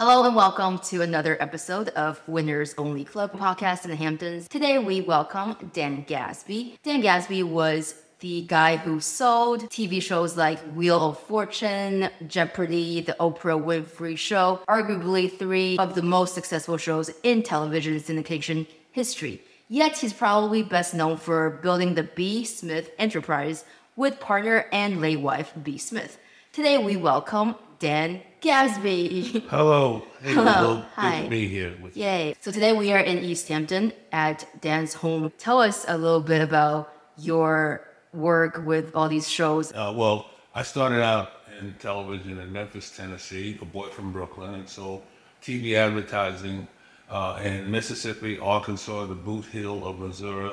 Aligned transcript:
Hello 0.00 0.24
and 0.24 0.34
welcome 0.34 0.78
to 0.78 1.02
another 1.02 1.36
episode 1.42 1.90
of 1.90 2.26
Winners 2.26 2.74
Only 2.78 3.04
Club 3.04 3.32
podcast 3.32 3.84
in 3.84 3.90
the 3.90 3.96
Hamptons. 3.96 4.48
Today 4.48 4.78
we 4.78 5.02
welcome 5.02 5.70
Dan 5.74 6.06
Gasby. 6.06 6.78
Dan 6.82 7.02
Gasby 7.02 7.44
was 7.44 7.96
the 8.20 8.40
guy 8.46 8.78
who 8.78 9.00
sold 9.00 9.68
TV 9.68 10.00
shows 10.00 10.38
like 10.38 10.58
Wheel 10.74 11.10
of 11.10 11.18
Fortune, 11.18 12.08
Jeopardy, 12.26 13.02
The 13.02 13.14
Oprah 13.20 13.62
Winfrey 13.62 14.16
Show, 14.16 14.60
arguably 14.66 15.30
three 15.30 15.76
of 15.76 15.94
the 15.94 16.02
most 16.02 16.34
successful 16.34 16.78
shows 16.78 17.10
in 17.22 17.42
television 17.42 17.96
syndication 17.96 18.66
history. 18.92 19.42
Yet 19.68 19.98
he's 19.98 20.14
probably 20.14 20.62
best 20.62 20.94
known 20.94 21.18
for 21.18 21.50
building 21.50 21.92
the 21.92 22.04
B. 22.04 22.46
Smith 22.46 22.90
Enterprise 22.98 23.66
with 23.96 24.18
partner 24.18 24.64
and 24.72 25.02
late 25.02 25.20
wife 25.20 25.52
B. 25.62 25.76
Smith. 25.76 26.16
Today 26.52 26.78
we 26.78 26.96
welcome 26.96 27.54
Dan 27.78 28.22
Gasby. 28.40 29.42
Hello. 29.48 30.02
Hey, 30.22 30.32
Hello. 30.32 30.82
Hi. 30.96 31.24
to 31.24 31.28
be 31.28 31.46
here 31.46 31.74
with 31.82 31.96
you. 31.96 32.04
Yay. 32.04 32.34
So 32.40 32.50
today 32.50 32.72
we 32.72 32.90
are 32.92 32.98
in 32.98 33.18
East 33.18 33.48
Hampton 33.48 33.92
at 34.12 34.46
Dan's 34.62 34.94
home. 34.94 35.30
Tell 35.36 35.60
us 35.60 35.84
a 35.88 35.98
little 35.98 36.20
bit 36.22 36.40
about 36.40 36.92
your 37.18 37.86
work 38.14 38.62
with 38.64 38.92
all 38.94 39.08
these 39.08 39.28
shows. 39.28 39.72
Uh, 39.72 39.92
well, 39.94 40.30
I 40.54 40.62
started 40.62 41.02
out 41.02 41.32
in 41.58 41.74
television 41.78 42.38
in 42.38 42.50
Memphis, 42.50 42.90
Tennessee, 42.96 43.58
a 43.60 43.64
boy 43.66 43.88
from 43.88 44.10
Brooklyn, 44.10 44.54
and 44.54 44.68
so 44.68 45.02
TV 45.42 45.74
advertising 45.74 46.66
uh, 47.10 47.40
in 47.44 47.70
Mississippi, 47.70 48.38
Arkansas, 48.38 49.04
the 49.06 49.14
Boot 49.14 49.44
Heel 49.52 49.86
of 49.86 49.98
Missouri, 49.98 50.52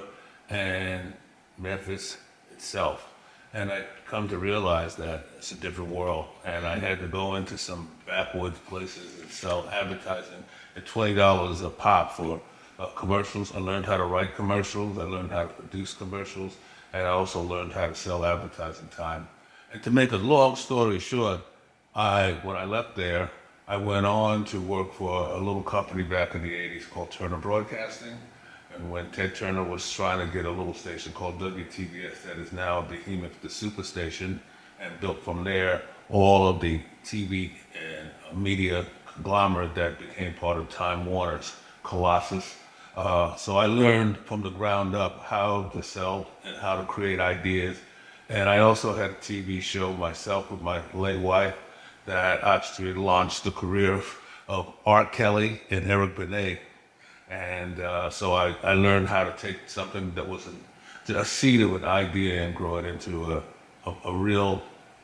and 0.49 1.13
Memphis 1.57 2.17
itself. 2.51 3.13
And 3.53 3.71
I 3.71 3.85
come 4.07 4.27
to 4.29 4.37
realize 4.37 4.95
that 4.97 5.25
it's 5.37 5.51
a 5.51 5.55
different 5.55 5.89
world, 5.89 6.25
and 6.45 6.65
I 6.65 6.77
had 6.77 6.99
to 6.99 7.07
go 7.07 7.35
into 7.35 7.57
some 7.57 7.89
backwoods 8.05 8.59
places 8.67 9.19
and 9.21 9.31
sell 9.31 9.67
advertising 9.69 10.43
at 10.75 10.85
twenty 10.85 11.13
dollars 11.13 11.61
a 11.61 11.69
pop 11.69 12.11
for 12.11 12.41
uh, 12.79 12.85
commercials. 12.87 13.55
I 13.55 13.59
learned 13.59 13.85
how 13.85 13.97
to 13.97 14.03
write 14.03 14.35
commercials. 14.35 14.97
I 14.97 15.03
learned 15.03 15.31
how 15.31 15.43
to 15.43 15.53
produce 15.53 15.93
commercials, 15.93 16.55
and 16.93 17.03
I 17.03 17.09
also 17.09 17.41
learned 17.41 17.73
how 17.73 17.87
to 17.87 17.95
sell 17.95 18.25
advertising 18.25 18.89
time. 18.89 19.27
And 19.73 19.81
to 19.83 19.91
make 19.91 20.11
a 20.11 20.17
long 20.17 20.55
story 20.55 20.99
short, 20.99 21.41
I 21.95 22.33
when 22.43 22.55
I 22.55 22.65
left 22.65 22.95
there, 22.95 23.31
I 23.67 23.77
went 23.77 24.05
on 24.05 24.45
to 24.45 24.61
work 24.61 24.93
for 24.93 25.29
a 25.29 25.37
little 25.37 25.63
company 25.63 26.03
back 26.03 26.35
in 26.35 26.41
the 26.43 26.51
'80s 26.51 26.89
called 26.89 27.11
Turner 27.11 27.37
Broadcasting. 27.37 28.17
And 28.77 28.91
when 28.91 29.09
Ted 29.09 29.33
Turner 29.33 29.63
was 29.63 29.91
trying 29.91 30.25
to 30.25 30.31
get 30.31 30.45
a 30.45 30.51
little 30.51 30.73
station 30.73 31.11
called 31.11 31.39
WTBS, 31.39 32.23
that 32.27 32.37
is 32.37 32.51
now 32.53 32.81
Behemoth, 32.81 33.41
the 33.41 33.47
superstation, 33.47 34.39
and 34.79 34.99
built 34.99 35.23
from 35.23 35.43
there 35.43 35.81
all 36.09 36.47
of 36.47 36.61
the 36.61 36.81
TV 37.03 37.51
and 37.75 38.39
media 38.39 38.85
conglomerate 39.07 39.73
that 39.73 39.97
became 39.97 40.33
part 40.35 40.57
of 40.57 40.69
Time 40.69 41.07
Warner's 41.07 41.55
Colossus. 41.83 42.55
Uh, 42.95 43.35
so 43.35 43.57
I 43.57 43.65
learned 43.65 44.17
from 44.19 44.43
the 44.43 44.51
ground 44.51 44.95
up 44.95 45.23
how 45.23 45.63
to 45.73 45.81
sell 45.81 46.27
and 46.45 46.55
how 46.57 46.77
to 46.77 46.85
create 46.85 47.19
ideas. 47.19 47.77
And 48.29 48.47
I 48.47 48.59
also 48.59 48.93
had 48.93 49.11
a 49.11 49.15
TV 49.15 49.59
show 49.59 49.91
myself 49.93 50.51
with 50.51 50.61
my 50.61 50.81
late 50.93 51.19
wife 51.19 51.55
that 52.05 52.43
actually 52.43 52.93
launched 52.93 53.43
the 53.43 53.51
career 53.51 54.03
of 54.47 54.71
R. 54.85 55.05
Kelly 55.05 55.61
and 55.71 55.89
Eric 55.89 56.15
Benet. 56.15 56.59
And 57.29 57.79
uh, 57.79 58.09
so 58.09 58.33
I, 58.33 58.55
I 58.63 58.73
learned 58.73 59.07
how 59.07 59.23
to 59.25 59.31
take 59.37 59.57
something 59.67 60.13
that 60.15 60.27
was 60.27 60.47
a, 60.47 61.19
a 61.19 61.25
seed 61.25 61.61
of 61.61 61.75
an 61.75 61.83
idea 61.85 62.43
and 62.43 62.55
grow 62.55 62.77
it 62.77 62.85
into 62.85 63.33
a, 63.33 63.43
a, 63.85 63.95
a 64.05 64.13
real 64.13 64.61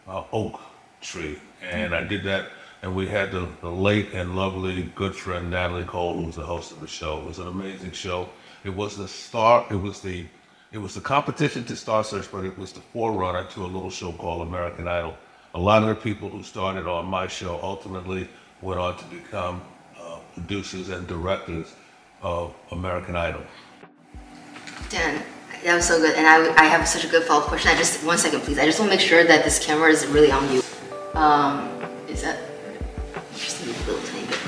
uh, 0.08 0.24
oak 0.32 0.60
tree. 1.02 1.38
And 1.62 1.94
I 1.94 2.04
did 2.04 2.24
that. 2.24 2.48
And 2.82 2.96
we 2.96 3.08
had 3.08 3.32
the, 3.32 3.48
the 3.62 3.70
late 3.70 4.14
and 4.14 4.36
lovely 4.36 4.84
good 4.96 5.16
friend 5.16 5.50
Natalie 5.50 5.86
Cole, 5.86 6.16
who 6.16 6.26
was 6.26 6.36
the 6.36 6.44
host 6.44 6.72
of 6.72 6.82
the 6.82 6.88
show. 6.88 7.20
It 7.20 7.26
was 7.28 7.40
an 7.40 7.48
amazing 7.48 7.92
show. 7.92 8.30
It 8.64 8.76
was 8.76 8.98
the 8.98 9.08
star. 9.08 9.66
It 9.70 9.76
was 9.76 10.02
the 10.02 10.26
it 10.74 10.82
was 10.82 10.96
the 10.96 11.02
competition 11.02 11.64
to 11.66 11.76
Star 11.76 12.04
Search, 12.04 12.32
but 12.32 12.44
it 12.44 12.58
was 12.58 12.73
the 12.73 12.80
forerunner 12.80 13.44
to 13.52 13.64
a 13.64 13.67
little 13.67 13.92
show 13.92 14.12
called 14.12 14.48
American 14.48 14.88
Idol. 14.88 15.16
A 15.54 15.60
lot 15.60 15.83
of 15.83 15.89
the 15.89 15.95
people 15.95 16.30
who 16.30 16.42
started 16.42 16.88
on 16.88 17.06
my 17.06 17.28
show 17.28 17.60
ultimately 17.62 18.28
went 18.60 18.80
on 18.80 18.98
to 18.98 19.06
become 19.06 19.62
uh, 20.02 20.17
producers 20.33 20.89
and 20.89 21.06
directors 21.06 21.76
of 22.23 22.56
American 22.72 23.16
Idol. 23.16 23.42
Dan, 24.89 25.22
that 25.64 25.76
was 25.76 25.86
so 25.86 26.00
good. 26.00 26.16
And 26.16 26.26
I, 26.26 26.64
I 26.64 26.66
have 26.66 26.88
such 26.88 27.04
a 27.04 27.08
good 27.08 27.23
follow-up 27.23 27.48
question. 27.48 27.70
I 27.70 27.76
just, 27.76 28.04
one 28.06 28.17
second, 28.17 28.42
please. 28.42 28.58
I 28.58 28.66
just 28.66 28.80
want 28.80 28.92
to 28.92 28.98
make 28.98 29.06
sure 29.06 29.23
that 29.23 29.44
this 29.44 29.64
camera 29.64 29.89
is 29.89 30.08
really 30.08 30.32
on 30.32 30.52
you. 30.52 30.62
Um, 31.14 31.70
is 32.08 32.22
that, 32.22 32.39
just 33.36 33.64
a 33.64 33.67
little 33.67 34.02
tiny 34.04 34.26
bit. 34.26 34.39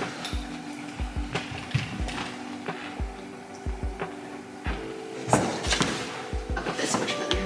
Okay, 6.57 6.73
that's 6.77 6.99
much 6.99 7.17
better. 7.17 7.37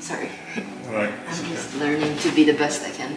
Sorry. 0.00 0.28
All 0.86 0.92
right. 0.92 1.12
I'm 1.28 1.44
just 1.46 1.74
learning 1.76 2.18
to 2.18 2.30
be 2.32 2.44
the 2.44 2.54
best 2.54 2.84
I 2.84 2.90
can. 2.90 3.16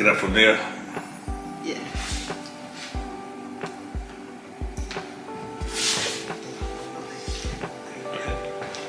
Pick 0.00 0.06
it 0.06 0.12
up 0.12 0.16
from 0.16 0.32
there? 0.32 0.56
Yeah. 1.62 1.74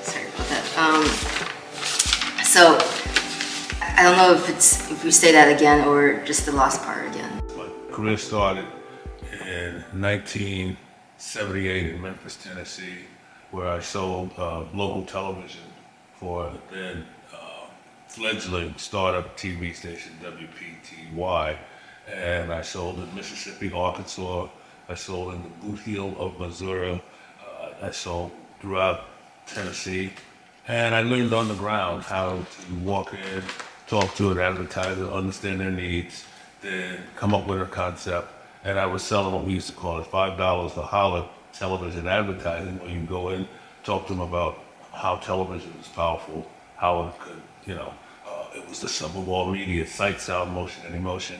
Sorry 0.04 0.28
about 0.28 0.48
that. 0.48 0.78
Um, 0.78 1.04
so 2.46 2.78
I 3.82 4.04
don't 4.04 4.16
know 4.16 4.34
if 4.34 4.48
it's 4.48 4.90
if 4.90 5.04
we 5.04 5.12
say 5.12 5.34
that 5.34 5.54
again 5.54 5.86
or 5.86 6.24
just 6.24 6.46
the 6.46 6.54
last 6.54 6.82
part 6.82 7.06
again. 7.08 7.42
My 7.58 7.68
career 7.92 8.18
started 8.18 8.66
in 9.46 9.84
1978 10.00 11.94
in 11.94 12.02
Memphis, 12.02 12.38
Tennessee, 12.38 13.00
where 13.52 13.68
I 13.68 13.82
sold 13.82 14.32
uh, 14.38 14.64
local 14.74 15.04
television 15.04 15.68
for 16.14 16.54
then 16.72 17.06
fledgling 18.12 18.74
startup 18.76 19.38
TV 19.38 19.74
station 19.74 20.12
WPTY. 20.22 21.56
And 22.14 22.52
I 22.52 22.62
sold 22.62 23.00
in 23.00 23.16
Mississippi, 23.16 23.72
Arkansas. 23.72 24.50
I 24.90 24.96
sold 24.96 25.34
in 25.34 25.44
the 25.44 25.50
Boot 25.50 25.80
Heel 25.80 26.14
of 26.20 26.38
Missouri. 26.38 27.02
Uh, 27.42 27.70
I 27.82 27.92
sold 27.92 28.32
throughout 28.60 29.06
Tennessee. 29.46 30.12
And 30.68 30.94
I 30.94 31.04
learned 31.04 31.34
on 31.34 31.48
the 31.48 31.54
ground 31.54 32.04
how 32.04 32.32
to 32.32 32.76
walk 32.84 33.14
in, 33.14 33.44
talk 33.88 34.14
to 34.16 34.32
an 34.32 34.40
advertiser, 34.40 35.10
understand 35.10 35.62
their 35.62 35.72
needs, 35.72 36.26
then 36.62 37.00
come 37.16 37.34
up 37.34 37.48
with 37.48 37.62
a 37.62 37.66
concept. 37.66 38.28
And 38.66 38.78
I 38.78 38.88
was 38.88 39.04
selling 39.04 39.34
what 39.34 39.46
we 39.46 39.54
used 39.54 39.70
to 39.70 39.74
call 39.74 40.02
it 40.02 40.12
$5 40.12 40.78
a 40.78 40.82
holler 40.82 41.30
television 41.54 42.08
advertising, 42.08 42.78
where 42.80 42.90
you 42.90 43.02
go 43.04 43.30
in, 43.30 43.48
talk 43.86 44.08
to 44.08 44.14
them 44.14 44.22
about 44.22 44.60
how 44.92 45.16
television 45.16 45.74
is 45.80 45.88
powerful, 45.88 46.46
how 46.76 47.08
it 47.08 47.20
could, 47.20 47.42
you 47.66 47.76
know, 47.76 47.94
was 48.72 48.80
the 48.80 48.88
sum 48.88 49.12
of 49.18 49.28
all 49.28 49.52
media, 49.52 49.86
sight, 49.86 50.22
sound, 50.22 50.54
motion, 50.54 50.82
and 50.86 50.96
emotion. 50.96 51.40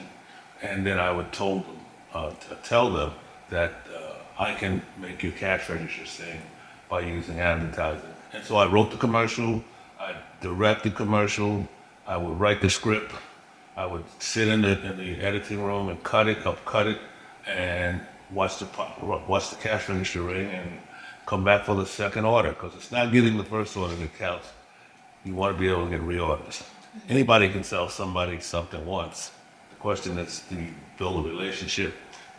And 0.60 0.86
then 0.86 0.98
I 0.98 1.10
would 1.10 1.32
told 1.32 1.64
them, 1.64 1.78
uh, 2.12 2.30
tell 2.62 2.90
them 2.90 3.12
that 3.48 3.72
uh, 3.96 4.42
I 4.42 4.52
can 4.54 4.82
make 5.00 5.22
your 5.22 5.32
cash 5.32 5.70
register 5.70 6.04
sing 6.04 6.42
by 6.90 7.00
using 7.00 7.40
advertising. 7.40 8.14
And 8.34 8.44
so 8.44 8.56
I 8.56 8.66
wrote 8.66 8.90
the 8.90 8.98
commercial, 8.98 9.64
I 9.98 10.14
directed 10.42 10.92
the 10.92 10.96
commercial, 10.96 11.66
I 12.06 12.18
would 12.18 12.38
write 12.38 12.60
the 12.60 12.68
script, 12.68 13.12
I 13.78 13.86
would 13.86 14.04
sit 14.18 14.48
in 14.48 14.60
the, 14.60 14.74
in 14.90 14.98
the 14.98 15.24
editing 15.24 15.64
room 15.64 15.88
and 15.88 16.02
cut 16.02 16.28
it, 16.28 16.46
up 16.46 16.62
cut 16.66 16.86
it, 16.86 16.98
and 17.46 18.02
watch 18.30 18.58
the 18.58 18.66
watch 19.26 19.48
the 19.48 19.56
cash 19.56 19.88
register 19.88 20.20
ring 20.20 20.50
and 20.50 20.70
come 21.24 21.44
back 21.44 21.64
for 21.64 21.74
the 21.76 21.86
second 21.86 22.26
order 22.26 22.50
because 22.50 22.74
it's 22.74 22.92
not 22.92 23.10
getting 23.10 23.38
the 23.38 23.44
first 23.44 23.74
order 23.74 23.94
that 23.94 24.18
counts. 24.18 24.48
You 25.24 25.34
want 25.34 25.56
to 25.56 25.60
be 25.60 25.68
able 25.70 25.84
to 25.84 25.90
get 25.90 26.02
reorders. 26.02 26.62
Anybody 27.08 27.48
can 27.48 27.64
sell 27.64 27.88
somebody 27.88 28.40
something 28.40 28.84
once. 28.84 29.30
The 29.70 29.76
question 29.76 30.18
is, 30.18 30.42
do 30.48 30.56
you 30.56 30.74
build 30.98 31.24
a 31.24 31.28
relationship? 31.28 31.94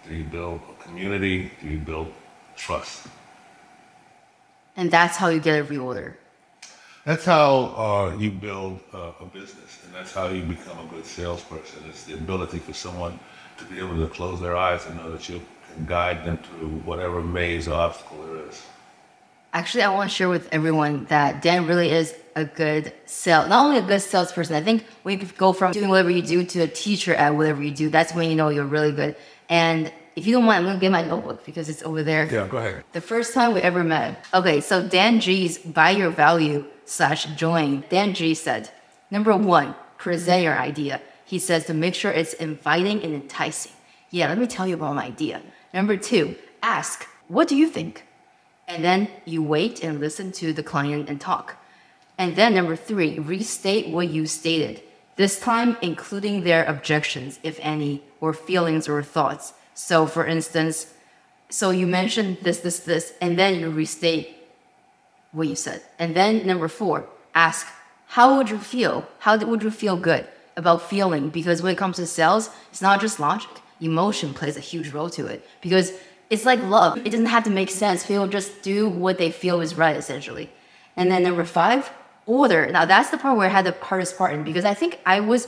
Do 0.08 0.16
you 0.16 0.24
build 0.24 0.62
a 0.70 0.84
community? 0.84 1.52
Do 1.62 1.70
you 1.70 1.80
build 1.80 2.14
trust? 2.56 3.08
And 4.76 4.92
that's 4.92 5.18
how 5.18 5.30
you 5.30 5.40
get 5.40 5.60
a 5.60 5.64
reorder. 5.64 6.16
That's 7.06 7.26
how 7.26 7.76
uh, 7.76 8.18
you 8.18 8.32
build 8.32 8.80
uh, 8.94 9.12
a 9.20 9.26
business, 9.26 9.80
and 9.84 9.94
that's 9.94 10.14
how 10.14 10.30
you 10.30 10.44
become 10.44 10.80
a 10.80 10.90
good 10.90 11.06
salesperson. 11.06 11.84
It's 11.90 12.06
the 12.06 12.14
ability 12.14 12.60
for 12.60 12.74
someone 12.74 13.20
to 13.58 13.66
be 13.66 13.78
able 13.80 13.98
to 13.98 14.08
close 14.08 14.40
their 14.40 14.56
eyes 14.56 14.86
and 14.86 14.96
know 14.96 15.12
that 15.12 15.28
you 15.28 15.42
can 15.68 15.86
guide 15.86 16.24
them 16.26 16.38
through 16.38 16.70
whatever 16.86 17.22
maze 17.22 17.68
or 17.68 17.74
obstacle 17.74 18.26
there 18.26 18.48
is. 18.48 18.64
Actually, 19.54 19.84
I 19.84 19.90
want 19.90 20.10
to 20.10 20.16
share 20.16 20.30
with 20.30 20.50
everyone 20.52 21.06
that 21.06 21.44
Dan 21.44 21.68
really 21.68 21.92
is 21.92 22.16
a 22.36 22.44
good 22.44 22.92
sales, 23.06 23.48
not 23.50 23.64
only 23.66 23.78
a 23.78 23.84
good 23.84 24.02
salesperson. 24.02 24.56
I 24.56 24.62
think 24.62 24.84
when 25.04 25.20
you 25.20 25.28
go 25.38 25.54
from 25.54 25.72
doing 25.72 25.90
whatever 25.90 26.10
you 26.10 26.24
do 26.24 26.44
to 26.44 26.62
a 26.62 26.68
teacher 26.68 27.14
at 27.14 27.36
whatever 27.36 27.62
you 27.62 27.70
do, 27.70 27.90
that's 27.90 28.16
when 28.16 28.30
you 28.30 28.36
know 28.36 28.50
you're 28.50 28.66
really 28.66 28.92
good. 28.92 29.16
And 29.50 29.94
if 30.16 30.26
you 30.26 30.34
don't 30.34 30.46
mind, 30.46 30.60
I'm 30.60 30.66
gonna 30.66 30.80
get 30.80 30.92
my 30.92 31.04
notebook 31.04 31.46
because 31.46 31.70
it's 31.70 31.84
over 31.84 32.02
there. 32.02 32.26
Yeah, 32.26 32.48
go 32.48 32.58
ahead. 32.58 32.84
The 32.94 33.02
first 33.02 33.36
time 33.36 33.54
we 33.54 33.62
ever 33.62 33.84
met. 33.84 34.26
Okay, 34.34 34.60
so 34.60 34.88
Dan 34.88 35.20
Gasby 35.20 35.98
your 35.98 36.10
value 36.10 36.66
slash 36.86 37.26
join. 37.36 37.84
Dan 37.90 38.16
G 38.16 38.34
said, 38.34 38.72
number 39.12 39.36
one, 39.38 39.76
present 39.98 40.42
your 40.44 40.58
idea. 40.58 41.00
He 41.26 41.38
says 41.38 41.66
to 41.66 41.74
make 41.74 41.94
sure 41.94 42.12
it's 42.12 42.34
inviting 42.34 43.04
and 43.04 43.14
enticing. 43.14 43.72
Yeah, 44.10 44.30
let 44.30 44.38
me 44.38 44.48
tell 44.48 44.68
you 44.68 44.76
about 44.76 44.96
my 44.96 45.06
idea. 45.06 45.42
Number 45.74 45.98
two, 45.98 46.36
ask, 46.62 47.08
what 47.28 47.48
do 47.48 47.56
you 47.56 47.68
think? 47.68 48.04
And 48.68 48.84
then 48.84 49.10
you 49.26 49.44
wait 49.44 49.84
and 49.84 50.00
listen 50.00 50.32
to 50.34 50.54
the 50.54 50.64
client 50.64 51.10
and 51.10 51.20
talk. 51.20 51.58
And 52.18 52.36
then 52.36 52.54
number 52.54 52.76
three, 52.76 53.20
restate 53.20 53.90
what 53.90 54.10
you 54.10 54.26
stated. 54.26 54.82
This 55.16 55.40
time, 55.40 55.78
including 55.82 56.44
their 56.44 56.64
objections, 56.66 57.40
if 57.44 57.60
any, 57.62 58.04
or 58.20 58.34
feelings 58.34 58.88
or 58.88 59.04
thoughts. 59.04 59.54
So, 59.74 60.08
for 60.08 60.26
instance, 60.26 60.94
so 61.50 61.70
you 61.70 61.86
mentioned 61.86 62.38
this, 62.42 62.60
this, 62.60 62.80
this, 62.80 63.14
and 63.22 63.38
then 63.38 63.60
you 63.60 63.70
restate 63.70 64.36
what 65.32 65.48
you 65.48 65.56
said. 65.56 65.82
And 66.00 66.16
then 66.16 66.48
number 66.48 66.68
four, 66.68 67.06
ask, 67.36 67.68
how 68.08 68.38
would 68.38 68.50
you 68.50 68.58
feel? 68.58 69.08
How 69.20 69.38
would 69.38 69.64
you 69.64 69.72
feel 69.72 69.98
good 69.98 70.28
about 70.56 70.82
feeling? 70.82 71.30
Because 71.30 71.62
when 71.62 71.74
it 71.74 71.78
comes 71.78 71.98
to 71.98 72.08
sales, 72.08 72.50
it's 72.72 72.82
not 72.82 73.02
just 73.02 73.20
logic. 73.20 73.50
Emotion 73.82 74.34
plays 74.34 74.56
a 74.56 74.62
huge 74.62 74.90
role 74.90 75.10
to 75.12 75.26
it. 75.26 75.48
Because 75.62 75.92
it's 76.30 76.46
like 76.46 76.62
love. 76.64 76.98
It 76.98 77.12
doesn't 77.12 77.28
have 77.28 77.44
to 77.44 77.50
make 77.50 77.70
sense. 77.70 78.06
People 78.06 78.28
just 78.28 78.62
do 78.62 78.90
what 78.90 79.18
they 79.18 79.32
feel 79.32 79.62
is 79.62 79.76
right, 79.76 79.96
essentially. 79.96 80.50
And 80.96 81.12
then 81.12 81.24
number 81.24 81.46
five, 81.46 81.92
order. 82.26 82.70
Now 82.72 82.86
that's 82.86 83.10
the 83.10 83.18
part 83.18 83.38
where 83.38 83.48
I 83.48 83.52
had 83.52 83.66
the 83.66 83.76
hardest 83.82 84.18
part 84.18 84.34
in 84.34 84.44
because 84.44 84.66
I 84.66 84.74
think 84.74 85.00
I 85.06 85.20
was 85.20 85.48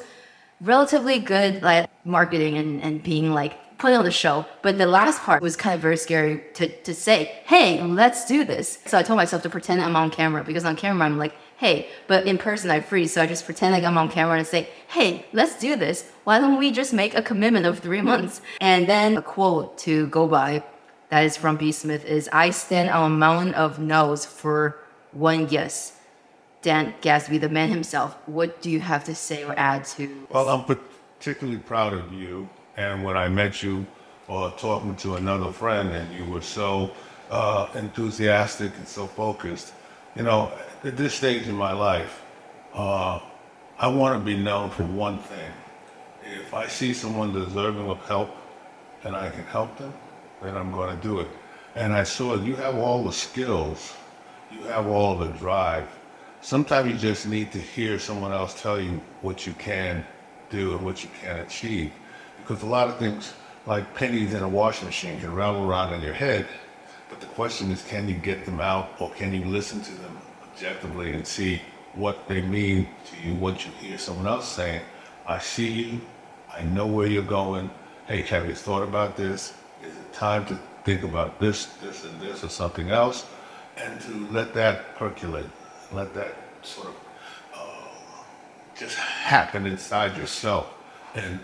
relatively 0.61 1.19
good 1.19 1.61
like 1.61 1.89
marketing 2.05 2.57
and, 2.57 2.81
and 2.81 3.03
being 3.03 3.33
like 3.33 3.77
putting 3.77 3.97
on 3.97 4.05
the 4.05 4.11
show. 4.11 4.45
But 4.61 4.77
the 4.77 4.87
last 4.87 5.21
part 5.21 5.41
was 5.41 5.55
kind 5.55 5.75
of 5.75 5.81
very 5.81 5.97
scary 5.97 6.43
to, 6.55 6.67
to 6.83 6.93
say, 6.93 7.39
hey, 7.45 7.81
let's 7.83 8.25
do 8.25 8.43
this. 8.45 8.79
So 8.85 8.97
I 8.97 9.03
told 9.03 9.17
myself 9.17 9.43
to 9.43 9.49
pretend 9.49 9.81
I'm 9.81 9.95
on 9.95 10.11
camera 10.11 10.43
because 10.43 10.65
on 10.65 10.75
camera 10.75 11.05
I'm 11.05 11.17
like, 11.17 11.33
hey, 11.57 11.87
but 12.07 12.27
in 12.27 12.37
person 12.37 12.69
I 12.69 12.81
freeze. 12.81 13.13
So 13.13 13.21
I 13.21 13.27
just 13.27 13.45
pretend 13.45 13.73
like 13.73 13.83
I'm 13.83 13.97
on 13.97 14.09
camera 14.09 14.37
and 14.37 14.47
say, 14.47 14.69
hey, 14.89 15.25
let's 15.33 15.57
do 15.59 15.75
this. 15.75 16.09
Why 16.23 16.39
don't 16.39 16.57
we 16.57 16.71
just 16.71 16.93
make 16.93 17.15
a 17.15 17.21
commitment 17.21 17.65
of 17.65 17.79
three 17.79 18.01
months? 18.01 18.41
And 18.61 18.87
then 18.87 19.17
a 19.17 19.21
quote 19.21 19.77
to 19.79 20.07
go 20.07 20.27
by 20.27 20.63
that 21.09 21.23
is 21.23 21.37
from 21.37 21.57
B. 21.57 21.71
Smith 21.71 22.03
is 22.05 22.29
I 22.33 22.49
stand 22.49 22.89
on 22.89 23.11
a 23.11 23.15
mountain 23.15 23.53
of 23.53 23.79
no's 23.79 24.25
for 24.25 24.79
one 25.11 25.47
yes. 25.49 25.93
Dan 26.61 26.95
Gasby, 27.01 27.39
the 27.39 27.49
man 27.49 27.69
himself, 27.69 28.17
what 28.25 28.61
do 28.61 28.71
you 28.71 28.79
have 28.79 29.03
to 29.03 29.13
say 29.13 29.43
or 29.43 29.53
add 29.55 29.85
to? 29.85 30.27
Well, 30.31 30.49
I'm 30.49 30.65
particularly 30.65 31.59
proud 31.59 31.93
of 31.93 32.11
you. 32.11 32.49
And 32.75 33.03
when 33.03 33.15
I 33.15 33.29
met 33.29 33.61
you 33.61 33.85
or 34.27 34.51
talking 34.57 34.95
to 34.97 35.15
another 35.15 35.51
friend, 35.51 35.89
and 35.89 36.11
you 36.17 36.25
were 36.25 36.41
so 36.41 36.91
uh, 37.29 37.67
enthusiastic 37.75 38.75
and 38.77 38.87
so 38.87 39.05
focused, 39.05 39.73
you 40.15 40.23
know, 40.23 40.51
at 40.85 40.95
this 40.97 41.15
stage 41.15 41.47
in 41.47 41.55
my 41.55 41.71
life, 41.71 42.21
uh, 42.75 43.19
I 43.79 43.87
want 43.87 44.19
to 44.19 44.23
be 44.23 44.37
known 44.37 44.69
for 44.69 44.83
one 44.83 45.17
thing. 45.17 45.51
If 46.23 46.53
I 46.53 46.67
see 46.67 46.93
someone 46.93 47.33
deserving 47.33 47.89
of 47.89 47.99
help 48.05 48.29
and 49.03 49.15
I 49.15 49.29
can 49.31 49.43
help 49.45 49.77
them, 49.77 49.93
then 50.43 50.55
I'm 50.55 50.71
going 50.71 50.95
to 50.95 51.01
do 51.01 51.19
it. 51.21 51.27
And 51.75 51.91
I 51.91 52.03
saw 52.03 52.35
you 52.35 52.55
have 52.57 52.75
all 52.75 53.03
the 53.03 53.11
skills, 53.11 53.95
you 54.51 54.61
have 54.67 54.85
all 54.85 55.17
the 55.17 55.29
drive. 55.29 55.87
Sometimes 56.41 56.91
you 56.91 56.97
just 56.97 57.27
need 57.27 57.51
to 57.53 57.59
hear 57.59 57.97
someone 57.97 58.31
else 58.31 58.59
tell 58.61 58.79
you 58.79 59.01
what 59.21 59.47
you 59.47 59.53
can 59.53 60.05
do 60.51 60.73
and 60.73 60.85
what 60.85 61.03
you 61.03 61.09
can 61.19 61.39
achieve. 61.39 61.91
Because 62.37 62.61
a 62.61 62.67
lot 62.67 62.89
of 62.89 62.99
things, 62.99 63.33
like 63.65 63.91
pennies 63.95 64.35
in 64.35 64.43
a 64.43 64.47
washing 64.47 64.85
machine, 64.85 65.19
can 65.19 65.33
rattle 65.33 65.67
around 65.67 65.93
in 65.93 66.01
your 66.01 66.13
head. 66.13 66.45
But 67.09 67.21
the 67.21 67.27
question 67.27 67.71
is, 67.71 67.81
can 67.83 68.07
you 68.07 68.15
get 68.15 68.45
them 68.45 68.61
out 68.61 68.89
or 68.99 69.09
can 69.11 69.33
you 69.33 69.43
listen 69.45 69.81
to 69.81 69.91
them 69.91 70.17
objectively 70.55 71.11
and 71.11 71.27
see 71.27 71.61
what 71.95 72.27
they 72.27 72.41
mean 72.41 72.87
to 73.05 73.27
you, 73.27 73.35
what 73.35 73.65
you 73.65 73.71
hear 73.81 73.97
someone 73.97 74.27
else 74.27 74.47
saying? 74.47 74.81
I 75.27 75.39
see 75.39 75.69
you. 75.69 76.01
I 76.53 76.63
know 76.63 76.87
where 76.87 77.07
you're 77.07 77.23
going. 77.23 77.69
Hey, 78.07 78.21
have 78.21 78.47
you 78.47 78.55
thought 78.55 78.83
about 78.83 79.17
this? 79.17 79.53
Is 79.83 79.93
it 79.93 80.13
time 80.13 80.45
to 80.45 80.57
think 80.85 81.03
about 81.03 81.39
this, 81.39 81.65
this, 81.81 82.05
and 82.05 82.21
this, 82.21 82.43
or 82.43 82.49
something 82.49 82.89
else? 82.89 83.25
And 83.77 83.99
to 84.01 84.27
let 84.31 84.53
that 84.53 84.95
percolate, 84.95 85.49
let 85.91 86.13
that 86.13 86.35
sort 86.61 86.87
of 86.87 86.95
uh, 87.53 88.23
just 88.77 88.95
happen 88.95 89.65
inside 89.65 90.15
yourself. 90.15 90.73
And 91.15 91.39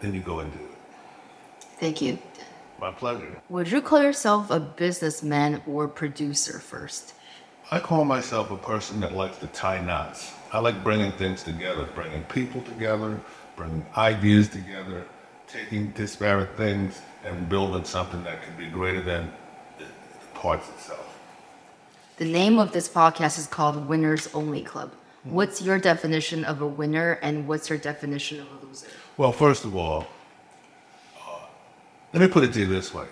then 0.00 0.14
you 0.14 0.20
go 0.20 0.40
and 0.40 0.52
do 0.52 0.58
it. 0.58 1.66
Thank 1.80 2.00
you. 2.00 2.18
My 2.78 2.92
pleasure. 2.92 3.40
Would 3.48 3.70
you 3.70 3.80
call 3.80 4.02
yourself 4.02 4.50
a 4.50 4.60
businessman 4.60 5.62
or 5.66 5.88
producer 5.88 6.58
first? 6.60 7.14
I 7.68 7.80
call 7.80 8.04
myself 8.04 8.52
a 8.52 8.56
person 8.56 9.00
that 9.00 9.12
likes 9.12 9.38
to 9.38 9.48
tie 9.48 9.80
knots. 9.80 10.32
I 10.52 10.60
like 10.60 10.84
bringing 10.84 11.10
things 11.10 11.42
together, 11.42 11.88
bringing 11.96 12.22
people 12.24 12.62
together, 12.62 13.18
bringing 13.56 13.84
ideas 13.96 14.48
together, 14.48 15.04
taking 15.48 15.90
disparate 15.90 16.56
things 16.56 17.00
and 17.24 17.48
building 17.48 17.84
something 17.84 18.22
that 18.22 18.44
can 18.44 18.56
be 18.56 18.68
greater 18.68 19.00
than 19.00 19.32
the, 19.78 19.84
parts 20.34 20.68
itself. 20.68 21.18
The 22.18 22.24
name 22.24 22.60
of 22.60 22.70
this 22.70 22.88
podcast 22.88 23.36
is 23.36 23.48
called 23.48 23.88
Winners 23.88 24.32
Only 24.32 24.62
Club. 24.62 24.92
What's 25.24 25.60
your 25.60 25.80
definition 25.80 26.44
of 26.44 26.60
a 26.60 26.66
winner 26.68 27.18
and 27.20 27.48
what's 27.48 27.68
your 27.68 27.78
definition 27.78 28.38
of 28.38 28.46
a 28.46 28.64
loser? 28.64 28.86
Well, 29.16 29.32
first 29.32 29.64
of 29.64 29.74
all, 29.74 30.06
uh, 31.18 31.40
let 32.12 32.22
me 32.22 32.28
put 32.28 32.44
it 32.44 32.52
to 32.52 32.60
you 32.60 32.66
this 32.66 32.94
way 32.94 33.06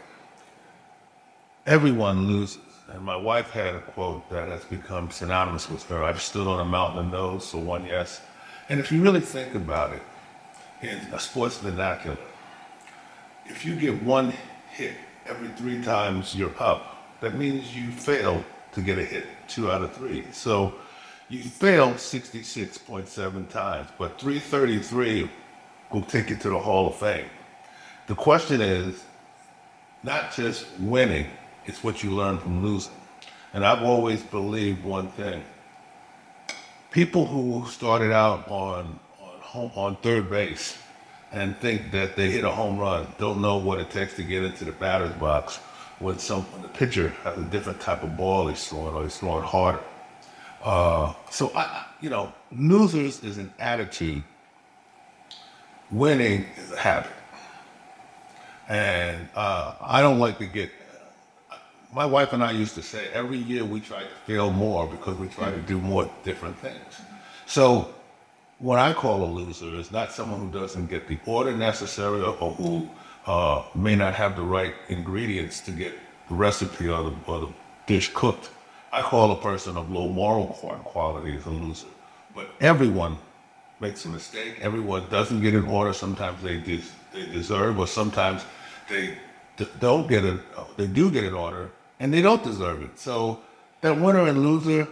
everyone 1.67 2.29
loses. 2.29 2.59
And 2.94 3.02
my 3.02 3.17
wife 3.17 3.50
had 3.50 3.75
a 3.75 3.81
quote 3.81 4.31
that 4.31 4.49
has 4.49 4.64
become 4.64 5.11
synonymous 5.11 5.69
with 5.69 5.82
her 5.88 6.05
I've 6.05 6.23
stood 6.23 6.46
on 6.46 6.61
a 6.61 6.64
mountain 6.64 7.06
of 7.06 7.12
no's, 7.12 7.44
so 7.44 7.58
one 7.58 7.85
yes. 7.85 8.20
And 8.69 8.79
if 8.79 8.93
you 8.93 9.02
really 9.02 9.20
think 9.20 9.56
about 9.56 9.93
it, 9.93 10.02
in 10.81 10.96
a 11.12 11.19
sports 11.19 11.58
vernacular, 11.58 12.17
if 13.46 13.64
you 13.64 13.75
get 13.75 14.00
one 14.05 14.32
hit 14.70 14.93
every 15.26 15.49
three 15.49 15.82
times 15.82 16.37
you're 16.37 16.55
up, 16.61 17.19
that 17.20 17.35
means 17.37 17.76
you 17.76 17.91
failed 17.91 18.44
to 18.73 18.81
get 18.81 18.96
a 18.96 19.05
hit 19.05 19.26
two 19.49 19.73
out 19.73 19.82
of 19.82 19.93
three. 19.93 20.25
So 20.31 20.75
you 21.29 21.43
failed 21.43 21.94
66.7 21.94 23.49
times, 23.49 23.88
but 23.99 24.20
333 24.20 25.29
will 25.91 26.02
take 26.02 26.31
you 26.31 26.37
to 26.37 26.50
the 26.50 26.58
Hall 26.61 26.87
of 26.87 26.94
Fame. 26.94 27.26
The 28.06 28.15
question 28.15 28.60
is 28.60 29.03
not 30.05 30.32
just 30.32 30.67
winning, 30.79 31.27
it's 31.67 31.83
what 31.83 32.03
you 32.03 32.11
learn 32.11 32.39
from 32.39 32.65
losing. 32.65 32.93
And 33.53 33.65
I've 33.65 33.83
always 33.83 34.23
believed 34.23 34.85
one 34.85 35.09
thing. 35.09 35.44
People 36.91 37.27
who 37.27 37.67
started 37.69 38.13
out 38.13 38.49
on 38.49 38.99
on, 39.21 39.41
home, 39.41 39.71
on 39.75 39.97
third 39.97 40.31
base 40.31 40.77
and 41.33 41.56
think 41.59 41.91
that 41.91 42.17
they 42.17 42.31
hit 42.31 42.44
a 42.44 42.51
home 42.51 42.79
run 42.79 43.06
don't 43.19 43.41
know 43.41 43.56
what 43.56 43.81
it 43.81 43.91
takes 43.91 44.15
to 44.15 44.23
get 44.23 44.44
into 44.44 44.65
the 44.65 44.73
batter's 44.73 45.13
box 45.15 45.56
when 45.99 46.19
some 46.19 46.43
when 46.43 46.63
the 46.63 46.69
pitcher 46.69 47.09
has 47.23 47.39
a 47.39 47.44
different 47.44 47.81
type 47.81 48.03
of 48.03 48.17
ball 48.17 48.49
he's 48.49 48.67
throwing 48.69 48.94
or 48.94 49.03
he's 49.03 49.17
throwing 49.17 49.43
harder. 49.43 49.81
Uh, 50.63 51.13
so 51.31 51.53
I, 51.55 51.87
you 52.01 52.11
know, 52.11 52.33
losers 52.51 53.23
is 53.23 53.39
an 53.39 53.53
attitude. 53.59 54.23
Winning 55.91 56.47
is 56.56 56.73
a 56.73 56.79
habit, 56.79 57.11
and 58.69 59.29
uh, 59.35 59.75
I 59.81 60.01
don't 60.01 60.19
like 60.19 60.39
to 60.39 60.47
get. 60.47 60.71
My 61.94 62.05
wife 62.05 62.32
and 62.32 62.43
I 62.43 62.51
used 62.51 62.74
to 62.74 62.82
say 62.82 63.06
every 63.13 63.39
year 63.39 63.65
we 63.65 63.79
try 63.79 64.01
to 64.01 64.08
fail 64.27 64.51
more 64.51 64.89
because 64.89 65.17
we 65.17 65.29
try 65.29 65.53
to 65.53 65.60
do 65.60 65.79
more 65.79 66.10
different 66.24 66.58
things. 66.58 67.01
So 67.46 67.94
what 68.58 68.81
I 68.81 68.93
call 68.93 69.22
a 69.22 69.31
loser 69.31 69.72
is 69.77 69.93
not 69.93 70.10
someone 70.10 70.41
who 70.41 70.51
doesn't 70.51 70.91
get 70.91 71.06
the 71.06 71.19
order 71.24 71.56
necessary 71.56 72.20
or, 72.20 72.32
who 72.32 72.89
uh, 73.27 73.63
may 73.77 73.94
not 73.94 74.15
have 74.15 74.34
the 74.34 74.43
right 74.43 74.74
ingredients 74.89 75.60
to 75.60 75.70
get 75.70 75.93
the 76.29 76.34
recipe 76.34 76.89
or 76.89 77.10
the, 77.10 77.15
or 77.29 77.41
the 77.43 77.48
dish 77.86 78.13
cooked. 78.13 78.51
I 78.93 79.01
call 79.03 79.31
a 79.31 79.41
person 79.41 79.77
of 79.77 79.89
low 79.89 80.08
moral 80.08 80.46
qualities 80.46 81.46
a 81.46 81.51
loser. 81.51 81.86
But 82.34 82.48
everyone 82.60 83.19
makes 83.79 84.05
a 84.05 84.08
mistake. 84.08 84.58
Everyone 84.60 85.08
doesn't 85.10 85.41
get 85.43 85.55
an 85.55 85.67
order. 85.67 85.93
Sometimes 85.93 86.43
they 86.43 86.56
des- 86.58 86.91
they 87.13 87.27
deserve, 87.27 87.79
or 87.79 87.86
sometimes 87.86 88.44
they 88.89 89.17
d- 89.56 89.69
don't 89.79 90.08
get 90.08 90.24
it. 90.24 90.41
They 90.77 90.89
do 90.89 91.10
get 91.10 91.24
an 91.24 91.34
order, 91.34 91.70
and 92.01 92.13
they 92.13 92.22
don't 92.22 92.43
deserve 92.43 92.82
it. 92.82 92.98
So 92.98 93.41
that 93.81 93.98
winner 94.01 94.27
and 94.27 94.43
loser 94.43 94.89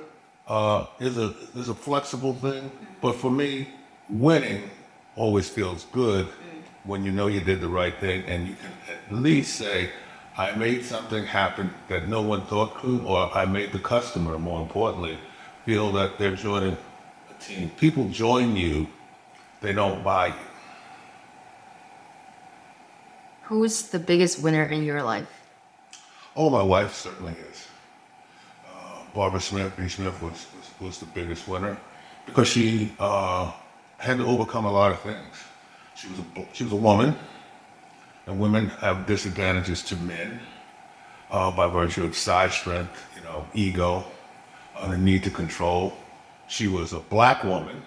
uh, 0.49 0.87
is 1.00 1.18
a 1.18 1.35
is 1.54 1.68
a 1.68 1.75
flexible 1.75 2.35
thing. 2.35 2.71
But 3.00 3.16
for 3.16 3.30
me, 3.30 3.68
winning 4.09 4.71
always 5.16 5.49
feels 5.49 5.87
good 5.92 6.28
when 6.85 7.04
you 7.04 7.12
know 7.12 7.26
you 7.28 7.40
did 7.40 7.61
the 7.61 7.68
right 7.68 7.94
thing, 7.99 8.25
and 8.26 8.49
you 8.49 8.54
can 8.54 8.73
at 8.92 9.14
least 9.14 9.54
say, 9.56 9.90
I 10.37 10.52
made 10.56 10.85
something 10.85 11.25
happen 11.25 11.73
that 11.88 12.09
no 12.09 12.23
one 12.23 12.42
thought 12.47 12.75
could, 12.75 13.04
or 13.04 13.30
I 13.37 13.44
made 13.44 13.73
the 13.73 13.78
customer, 13.78 14.38
more 14.38 14.61
importantly, 14.61 15.18
feel 15.64 15.92
that 15.92 16.18
they're 16.18 16.35
joining 16.35 16.76
a 17.30 17.42
team. 17.42 17.71
People 17.76 18.09
join 18.09 18.56
you, 18.56 18.88
they 19.61 19.73
don't 19.73 20.02
buy 20.02 20.28
you. 20.28 20.35
Who's 23.44 23.82
the 23.82 23.99
biggest 23.99 24.42
winner 24.42 24.64
in 24.64 24.82
your 24.82 25.02
life? 25.02 25.41
Oh, 26.34 26.48
my 26.48 26.62
wife 26.62 26.94
certainly 26.94 27.34
is. 27.50 27.68
Uh, 28.66 29.02
Barbara 29.14 29.40
Smith, 29.40 29.76
B. 29.76 29.88
Smith 29.88 30.20
was, 30.22 30.46
was, 30.56 30.70
was 30.80 30.98
the 30.98 31.06
biggest 31.06 31.46
winner 31.46 31.76
because 32.24 32.48
she 32.48 32.92
uh, 32.98 33.52
had 33.98 34.16
to 34.16 34.26
overcome 34.26 34.64
a 34.64 34.72
lot 34.72 34.92
of 34.92 35.00
things. 35.00 35.36
She 35.94 36.08
was 36.08 36.18
a, 36.20 36.24
she 36.54 36.64
was 36.64 36.72
a 36.72 36.76
woman, 36.76 37.14
and 38.26 38.40
women 38.40 38.68
have 38.68 39.06
disadvantages 39.06 39.82
to 39.84 39.96
men 39.96 40.40
uh, 41.30 41.50
by 41.50 41.66
virtue 41.66 42.04
of 42.04 42.16
size 42.16 42.54
strength, 42.54 43.04
you 43.14 43.22
know, 43.24 43.46
ego, 43.52 44.04
uh, 44.76 44.90
the 44.90 44.96
need 44.96 45.22
to 45.24 45.30
control. 45.30 45.92
She 46.48 46.66
was 46.66 46.94
a 46.94 47.00
black 47.00 47.44
woman, 47.44 47.82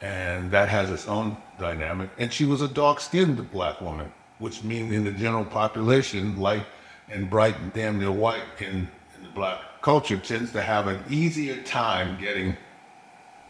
and 0.00 0.50
that 0.52 0.68
has 0.68 0.90
its 0.90 1.08
own 1.08 1.36
dynamic. 1.58 2.10
And 2.18 2.32
she 2.32 2.44
was 2.44 2.62
a 2.62 2.68
dark-skinned 2.68 3.50
black 3.50 3.80
woman, 3.80 4.12
which 4.38 4.62
means 4.62 4.92
in 4.92 5.02
the 5.04 5.12
general 5.12 5.44
population, 5.44 6.38
light 6.38 6.64
and 7.10 7.28
bright 7.30 7.58
and 7.58 7.72
damn 7.72 7.98
near 7.98 8.10
white 8.10 8.42
in, 8.60 8.88
the 9.22 9.28
black 9.28 9.60
culture 9.82 10.16
tends 10.18 10.52
to 10.52 10.62
have 10.62 10.86
an 10.86 11.02
easier 11.08 11.60
time 11.62 12.18
getting 12.20 12.56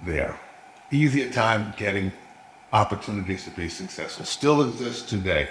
there, 0.05 0.39
easier 0.91 1.31
time 1.31 1.75
getting 1.77 2.13
opportunities 2.73 3.45
to 3.45 3.51
be 3.51 3.69
successful. 3.69 4.25
Still 4.25 4.63
exists 4.63 5.09
today. 5.09 5.49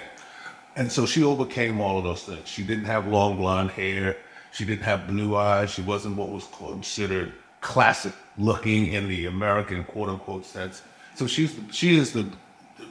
And 0.76 0.90
so 0.90 1.06
she 1.06 1.24
overcame 1.24 1.80
all 1.80 1.98
of 1.98 2.04
those 2.04 2.22
things. 2.22 2.46
She 2.48 2.62
didn't 2.62 2.84
have 2.84 3.06
long 3.06 3.36
blonde 3.36 3.72
hair. 3.72 4.16
She 4.52 4.64
didn't 4.64 4.84
have 4.84 5.06
blue 5.08 5.36
eyes. 5.36 5.70
She 5.70 5.82
wasn't 5.82 6.16
what 6.16 6.28
was 6.28 6.46
considered 6.56 7.32
classic 7.60 8.12
looking 8.38 8.86
in 8.86 9.08
the 9.08 9.26
American 9.26 9.84
quote 9.84 10.08
unquote 10.08 10.44
sense. 10.44 10.82
So 11.16 11.26
she's 11.26 11.54
she 11.72 11.98
is 11.98 12.12
the 12.12 12.30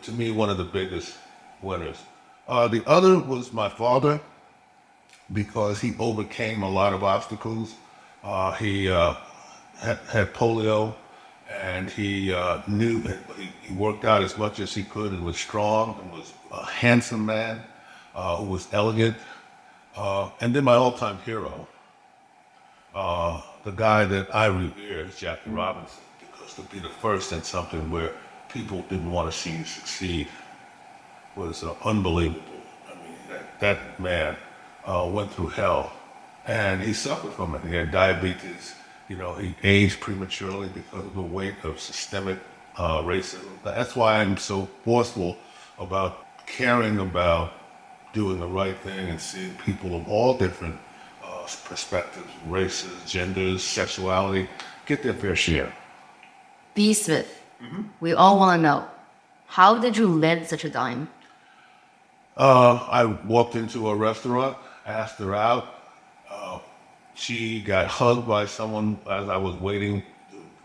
to 0.03 0.11
me 0.11 0.31
one 0.31 0.49
of 0.49 0.57
the 0.57 0.65
biggest 0.65 1.15
winners. 1.61 1.97
Uh, 2.47 2.67
the 2.67 2.83
other 2.85 3.19
was 3.19 3.53
my 3.53 3.69
father 3.69 4.19
because 5.33 5.81
he 5.81 5.93
overcame 5.99 6.63
a 6.63 6.69
lot 6.69 6.93
of 6.93 7.03
obstacles. 7.03 7.75
Uh, 8.23 8.51
he 8.53 8.89
uh, 8.89 9.15
had, 9.77 9.97
had, 10.09 10.33
polio 10.33 10.95
and 11.61 11.89
he 11.89 12.33
uh, 12.33 12.61
knew 12.67 13.01
he, 13.61 13.73
worked 13.73 14.05
out 14.05 14.23
as 14.23 14.37
much 14.37 14.59
as 14.59 14.73
he 14.73 14.83
could 14.83 15.11
and 15.11 15.23
was 15.23 15.37
strong 15.37 15.97
and 16.01 16.11
was 16.11 16.33
a 16.51 16.65
handsome 16.65 17.25
man 17.25 17.61
uh, 18.15 18.37
who 18.37 18.45
was 18.45 18.67
elegant. 18.71 19.15
Uh, 19.95 20.29
and 20.41 20.53
then 20.55 20.63
my 20.63 20.75
all-time 20.75 21.17
hero, 21.25 21.67
uh, 22.95 23.41
the 23.63 23.71
guy 23.71 24.05
that 24.05 24.33
I 24.35 24.47
revere 24.47 25.05
is 25.05 25.17
Jackie 25.17 25.49
Robinson, 25.49 25.99
because 26.19 26.53
to 26.55 26.61
be 26.63 26.79
the 26.79 26.89
first 26.89 27.31
in 27.31 27.43
something 27.43 27.89
where 27.91 28.11
people 28.49 28.81
didn't 28.89 29.11
want 29.11 29.31
to 29.31 29.37
see 29.37 29.57
you 29.57 29.65
succeed 29.65 30.27
was 31.35 31.63
unbelievable. 31.83 32.41
I 32.89 32.95
mean, 32.95 33.15
that, 33.29 33.59
that 33.59 33.99
man 33.99 34.35
uh, 34.87 35.07
went 35.11 35.31
through 35.31 35.49
hell, 35.49 35.91
and 36.47 36.81
he 36.81 36.93
suffered 36.93 37.33
from 37.33 37.53
it. 37.55 37.61
He 37.65 37.75
had 37.75 37.91
diabetes. 37.91 38.73
You 39.09 39.17
know, 39.17 39.33
he 39.35 39.55
aged 39.63 39.99
prematurely 39.99 40.69
because 40.69 41.05
of 41.05 41.13
the 41.13 41.21
weight 41.21 41.55
of 41.63 41.79
systemic 41.79 42.39
uh, 42.77 43.01
racism. 43.03 43.51
That's 43.63 43.95
why 43.95 44.19
I'm 44.19 44.37
so 44.37 44.67
forceful 44.83 45.37
about 45.77 46.25
caring 46.45 46.99
about 46.99 47.53
doing 48.13 48.39
the 48.39 48.47
right 48.47 48.77
thing 48.79 49.09
and 49.09 49.19
seeing 49.19 49.53
people 49.65 49.95
of 49.95 50.07
all 50.07 50.37
different 50.37 50.77
uh, 51.23 51.47
perspectives, 51.65 52.31
races, 52.47 52.91
genders, 53.05 53.63
sexuality, 53.63 54.49
get 54.85 55.03
their 55.03 55.13
fair 55.13 55.35
share. 55.35 55.71
B. 56.73 56.93
Smith, 56.93 57.41
mm-hmm. 57.61 57.83
we 57.99 58.13
all 58.13 58.37
want 58.39 58.57
to 58.59 58.61
know 58.61 58.85
how 59.47 59.77
did 59.77 59.97
you 59.97 60.07
land 60.07 60.47
such 60.47 60.63
a 60.65 60.69
dime? 60.69 61.09
Uh, 62.35 62.75
I 62.89 63.05
walked 63.05 63.55
into 63.55 63.89
a 63.89 63.95
restaurant, 63.95 64.57
asked 64.87 65.19
her 65.19 65.35
out. 65.35 65.75
Uh, 66.29 66.59
she 67.13 67.61
got 67.61 67.87
hugged 67.87 68.27
by 68.27 68.45
someone 68.45 68.97
as 69.09 69.29
I 69.29 69.37
was 69.37 69.55
waiting. 69.55 70.03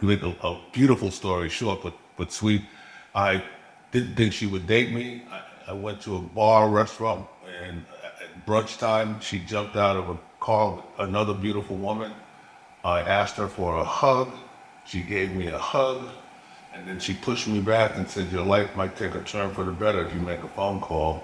A, 0.02 0.35
a 0.43 0.61
beautiful 0.73 1.11
story, 1.11 1.49
short 1.49 1.83
but, 1.83 1.95
but 2.17 2.33
sweet. 2.33 2.62
I 3.14 3.43
didn't 3.93 4.17
think 4.17 4.33
she 4.33 4.47
would 4.47 4.67
date 4.67 4.91
me. 4.93 5.23
I, 5.31 5.71
I 5.71 5.73
went 5.75 6.00
to 6.02 6.17
a 6.17 6.21
bar 6.21 6.69
restaurant 6.69 7.26
and 7.62 7.85
at 8.05 8.47
brunch 8.47 8.79
time, 8.79 9.21
she 9.21 9.38
jumped 9.41 9.76
out 9.76 9.97
of 9.97 10.11
a 10.11 10.19
car 10.41 10.76
with 10.76 10.85
another 10.99 11.35
beautiful 11.35 11.76
woman. 11.76 12.12
I 12.85 13.00
asked 13.00 13.37
her 13.37 13.49
for 13.49 13.79
a 13.79 13.85
hug. 13.85 14.33
She 14.85 15.02
gave 15.02 15.33
me 15.33 15.47
a 15.49 15.59
hug. 15.59 16.09
And 16.75 16.88
then 16.88 16.99
she 16.99 17.14
pushed 17.14 17.47
me 17.47 17.61
back 17.61 17.97
and 17.97 18.09
said, 18.09 18.33
Your 18.33 18.45
life 18.45 18.75
might 18.76 18.97
take 18.97 19.14
a 19.14 19.21
turn 19.23 19.52
for 19.55 19.62
the 19.62 19.73
better 19.73 20.05
if 20.05 20.14
you 20.14 20.21
make 20.21 20.43
a 20.43 20.49
phone 20.49 20.81
call. 20.81 21.23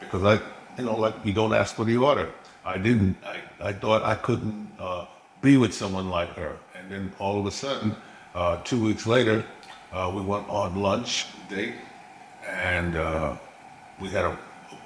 Because 0.00 0.24
I, 0.24 0.40
you 0.78 0.84
know, 0.84 0.96
like 0.96 1.14
you 1.24 1.32
don't 1.32 1.54
ask 1.54 1.74
for 1.74 1.84
the 1.84 1.96
order. 1.96 2.30
I 2.64 2.78
didn't. 2.78 3.16
I, 3.24 3.68
I 3.68 3.72
thought 3.72 4.02
I 4.02 4.14
couldn't 4.14 4.70
uh, 4.78 5.06
be 5.40 5.56
with 5.56 5.72
someone 5.72 6.10
like 6.10 6.30
her. 6.36 6.56
And 6.78 6.90
then 6.90 7.12
all 7.18 7.38
of 7.38 7.46
a 7.46 7.50
sudden, 7.50 7.94
uh, 8.34 8.62
two 8.64 8.82
weeks 8.82 9.06
later, 9.06 9.44
uh, 9.92 10.12
we 10.14 10.20
went 10.20 10.48
on 10.48 10.76
lunch 10.76 11.26
date, 11.48 11.74
and 12.48 12.96
uh, 12.96 13.36
we 14.00 14.08
had 14.08 14.24
a 14.24 14.38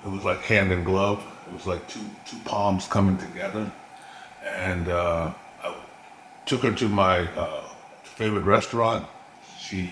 it 0.04 0.08
was 0.08 0.24
like 0.24 0.40
hand 0.40 0.72
in 0.72 0.84
glove. 0.84 1.24
It 1.48 1.52
was 1.54 1.66
like 1.66 1.86
two 1.88 2.04
two 2.26 2.38
palms 2.44 2.86
coming 2.86 3.16
together, 3.18 3.70
and 4.44 4.88
uh, 4.88 5.32
I 5.62 5.74
took 6.46 6.62
her 6.62 6.72
to 6.72 6.88
my 6.88 7.20
uh, 7.34 7.62
favorite 8.02 8.44
restaurant. 8.44 9.06
She 9.58 9.90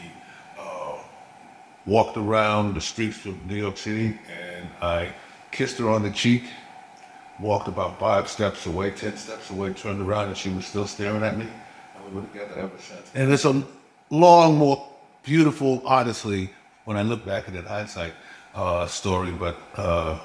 walked 1.88 2.18
around 2.18 2.74
the 2.74 2.80
streets 2.80 3.24
of 3.24 3.46
New 3.46 3.56
York 3.56 3.78
City, 3.78 4.18
and 4.28 4.68
I 4.82 5.12
kissed 5.58 5.78
her 5.78 5.90
on 5.90 6.04
the 6.04 6.10
cheek. 6.10 6.44
Walked 7.40 7.66
about 7.66 7.98
five 7.98 8.28
steps 8.28 8.66
away, 8.66 8.92
ten 8.92 9.16
steps 9.16 9.50
away, 9.50 9.72
turned 9.72 10.00
around, 10.00 10.28
and 10.28 10.36
she 10.36 10.50
was 10.50 10.64
still 10.66 10.86
staring 10.86 11.24
at 11.24 11.36
me. 11.36 11.46
And 11.94 12.14
we 12.14 12.20
were 12.20 12.26
together 12.28 12.54
ever 12.58 12.78
since. 12.78 13.10
And 13.14 13.32
it's 13.32 13.44
a 13.44 13.64
long, 14.10 14.56
more 14.56 14.88
beautiful, 15.24 15.82
honestly, 15.84 16.50
when 16.84 16.96
I 16.96 17.02
look 17.02 17.24
back 17.26 17.48
at 17.48 17.54
it 17.56 17.64
hindsight, 17.64 18.12
uh, 18.54 18.86
story, 18.86 19.32
but 19.32 19.56
uh, 19.76 20.18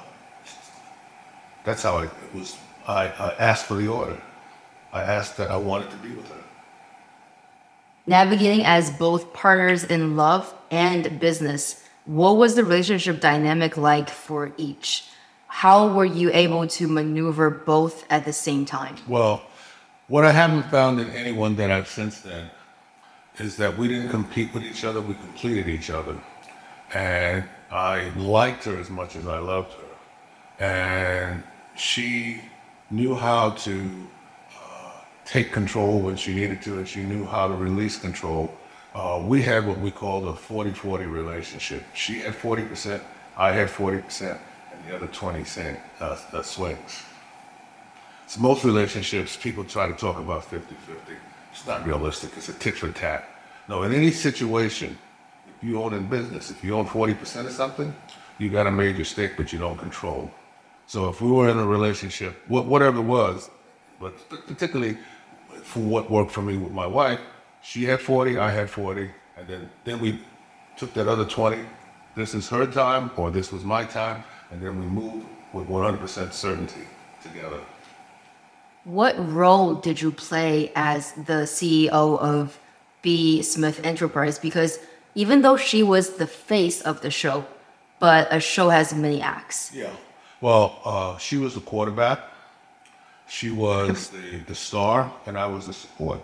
that's 1.63 1.83
how 1.83 1.97
it, 1.99 2.11
it 2.25 2.37
was. 2.37 2.55
I, 2.87 3.07
I 3.07 3.35
asked 3.39 3.65
for 3.65 3.75
the 3.75 3.87
order. 3.87 4.21
I 4.91 5.01
asked 5.01 5.37
that 5.37 5.49
I 5.49 5.57
wanted 5.57 5.89
to 5.91 5.97
be 5.97 6.09
with 6.09 6.27
her. 6.29 6.43
Navigating 8.05 8.65
as 8.65 8.91
both 8.91 9.33
partners 9.33 9.83
in 9.83 10.15
love 10.15 10.53
and 10.69 11.19
business, 11.19 11.83
what 12.05 12.37
was 12.37 12.55
the 12.55 12.63
relationship 12.63 13.19
dynamic 13.19 13.77
like 13.77 14.09
for 14.09 14.51
each? 14.57 15.05
How 15.53 15.88
were 15.88 16.03
you 16.03 16.31
able 16.33 16.67
to 16.67 16.88
maneuver 16.88 17.50
both 17.50 18.05
at 18.10 18.25
the 18.25 18.33
same 18.33 18.65
time? 18.65 18.95
Well, 19.07 19.43
what 20.07 20.25
I 20.25 20.31
haven't 20.31 20.63
found 20.63 21.00
in 21.00 21.10
anyone 21.12 21.55
that 21.57 21.69
I've 21.72 21.88
since 21.88 22.19
then 22.19 22.50
is 23.38 23.55
that 23.57 23.77
we 23.77 23.88
didn't 23.88 24.10
compete 24.10 24.51
with 24.53 24.63
each 24.63 24.83
other, 24.83 25.00
we 25.00 25.13
completed 25.13 25.69
each 25.69 25.89
other. 25.89 26.17
And 26.93 27.45
I 27.72 28.10
liked 28.17 28.65
her 28.65 28.75
as 28.77 28.89
much 28.89 29.15
as 29.15 29.27
I 29.27 29.38
loved 29.38 29.72
her. 29.74 30.65
And 30.65 31.43
she 31.77 32.41
knew 32.89 33.15
how 33.15 33.51
to 33.51 33.89
uh, 34.60 34.91
take 35.24 35.51
control 35.53 36.01
when 36.01 36.17
she 36.17 36.33
needed 36.33 36.62
to, 36.63 36.79
and 36.79 36.88
she 36.88 37.03
knew 37.03 37.25
how 37.25 37.48
to 37.48 37.53
release 37.53 37.95
control. 37.98 38.51
Uh, 38.93 39.24
we 39.24 39.43
had 39.43 39.65
what 39.65 39.79
we 39.79 39.91
called 39.91 40.27
a 40.27 40.33
40 40.33 40.72
40 40.72 41.05
relationship. 41.05 41.83
She 41.93 42.19
had 42.22 42.33
40%, 42.33 43.00
I 43.38 43.51
had 43.51 43.69
40%, 43.69 44.31
and 44.31 44.39
the 44.87 44.95
other 44.95 45.07
20 45.07 45.43
cent 45.43 45.79
uh, 45.99 46.17
uh, 46.31 46.41
swings. 46.41 47.03
So 48.27 48.41
most 48.41 48.63
relationships, 48.63 49.37
people 49.37 49.63
try 49.63 49.87
to 49.87 49.93
talk 49.93 50.17
about 50.17 50.45
50 50.45 50.75
50. 50.75 51.13
It's 51.51 51.67
not 51.67 51.85
realistic, 51.85 52.31
it's 52.35 52.49
a 52.49 52.53
tit 52.53 52.75
for 52.75 52.91
tat. 52.91 53.29
No, 53.67 53.83
in 53.83 53.93
any 53.93 54.11
situation, 54.11 54.97
if 55.63 55.69
you 55.69 55.81
own 55.81 55.93
in 55.93 56.07
business. 56.07 56.51
If 56.51 56.63
you 56.63 56.75
own 56.75 56.85
40% 56.85 57.45
of 57.45 57.51
something, 57.51 57.95
you 58.37 58.49
got 58.49 58.67
a 58.67 58.71
major 58.71 59.05
stake, 59.05 59.33
but 59.37 59.53
you 59.53 59.59
don't 59.59 59.77
control. 59.77 60.29
So 60.87 61.09
if 61.09 61.21
we 61.21 61.31
were 61.31 61.47
in 61.49 61.57
a 61.57 61.65
relationship, 61.65 62.35
whatever 62.47 62.99
it 62.99 63.03
was, 63.03 63.49
but 63.99 64.13
particularly 64.47 64.97
for 65.61 65.79
what 65.79 66.11
worked 66.11 66.31
for 66.31 66.41
me 66.41 66.57
with 66.57 66.73
my 66.73 66.85
wife, 66.85 67.19
she 67.61 67.85
had 67.85 68.01
40, 68.01 68.37
I 68.37 68.51
had 68.51 68.69
40, 68.69 69.09
and 69.37 69.47
then, 69.47 69.69
then 69.85 69.99
we 69.99 70.19
took 70.75 70.93
that 70.95 71.07
other 71.07 71.25
20. 71.25 71.63
This 72.15 72.33
is 72.33 72.49
her 72.49 72.67
time, 72.67 73.11
or 73.15 73.31
this 73.31 73.51
was 73.51 73.63
my 73.63 73.85
time, 73.85 74.23
and 74.53 74.62
then 74.62 74.79
we 74.79 74.86
moved 74.86 75.25
with 75.51 75.67
100% 75.67 76.31
certainty 76.31 76.88
together. 77.24 77.60
What 78.83 79.15
role 79.33 79.75
did 79.75 80.00
you 80.00 80.12
play 80.12 80.72
as 80.75 81.13
the 81.13 81.45
CEO 81.45 82.19
of 82.19 82.60
B. 83.01 83.41
Smith 83.41 83.83
Enterprise? 83.83 84.38
Because 84.38 84.79
even 85.15 85.41
though 85.41 85.57
she 85.57 85.81
was 85.81 86.17
the 86.17 86.27
face 86.27 86.81
of 86.81 87.01
the 87.01 87.10
show, 87.10 87.45
but 88.00 88.27
a 88.31 88.39
show 88.39 88.69
has 88.69 88.93
many 88.93 89.22
acts. 89.22 89.72
Yeah. 89.74 89.89
Well, 90.41 90.79
uh, 90.86 91.17
she 91.17 91.38
was 91.38 91.55
the 91.55 91.62
quarterback. 91.62 92.19
She 93.27 93.50
was 93.50 94.10
the, 94.15 94.38
the 94.45 94.55
star, 94.55 95.12
and 95.25 95.38
I 95.38 95.48
was 95.48 95.65
the 95.65 95.74
support. 95.74 96.22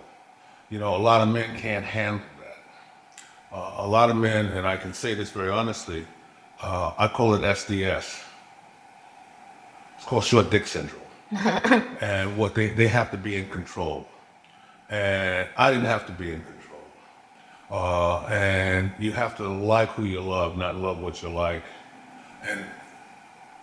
You 0.70 0.78
know, 0.78 0.96
a 0.96 1.02
lot 1.02 1.22
of 1.22 1.30
men 1.30 1.58
can't 1.58 1.86
handle 1.86 2.26
that. 2.42 3.58
Uh, 3.58 3.74
a 3.78 3.88
lot 3.88 4.12
of 4.12 4.18
men, 4.18 4.48
and 4.48 4.68
I 4.68 4.78
can 4.78 4.94
say 4.94 5.16
this 5.16 5.32
very 5.32 5.50
honestly, 5.50 6.06
uh, 6.62 6.94
I 6.98 7.08
call 7.08 7.34
it 7.36 7.42
SDS. 7.42 8.24
It's 9.96 10.06
called 10.06 10.24
short 10.24 10.50
dick 10.50 10.68
syndrome. 10.68 11.02
and 11.32 12.38
what 12.38 12.56
they, 12.56 12.70
they 12.70 12.88
have 12.88 13.12
to 13.12 13.18
be 13.18 13.36
in 13.36 13.48
control. 13.50 14.08
And 14.90 15.48
I 15.58 15.72
didn't 15.72 15.86
have 15.86 16.06
to 16.08 16.12
be 16.12 16.32
in 16.32 16.42
control. 16.42 16.60
Uh, 17.70 18.26
and 18.28 18.92
you 18.98 19.12
have 19.12 19.38
to 19.38 19.48
like 19.48 19.90
who 19.90 20.06
you 20.06 20.22
love, 20.22 20.58
not 20.58 20.76
love 20.76 21.00
what 21.00 21.22
you 21.22 21.30
like. 21.30 21.64
And 22.44 22.66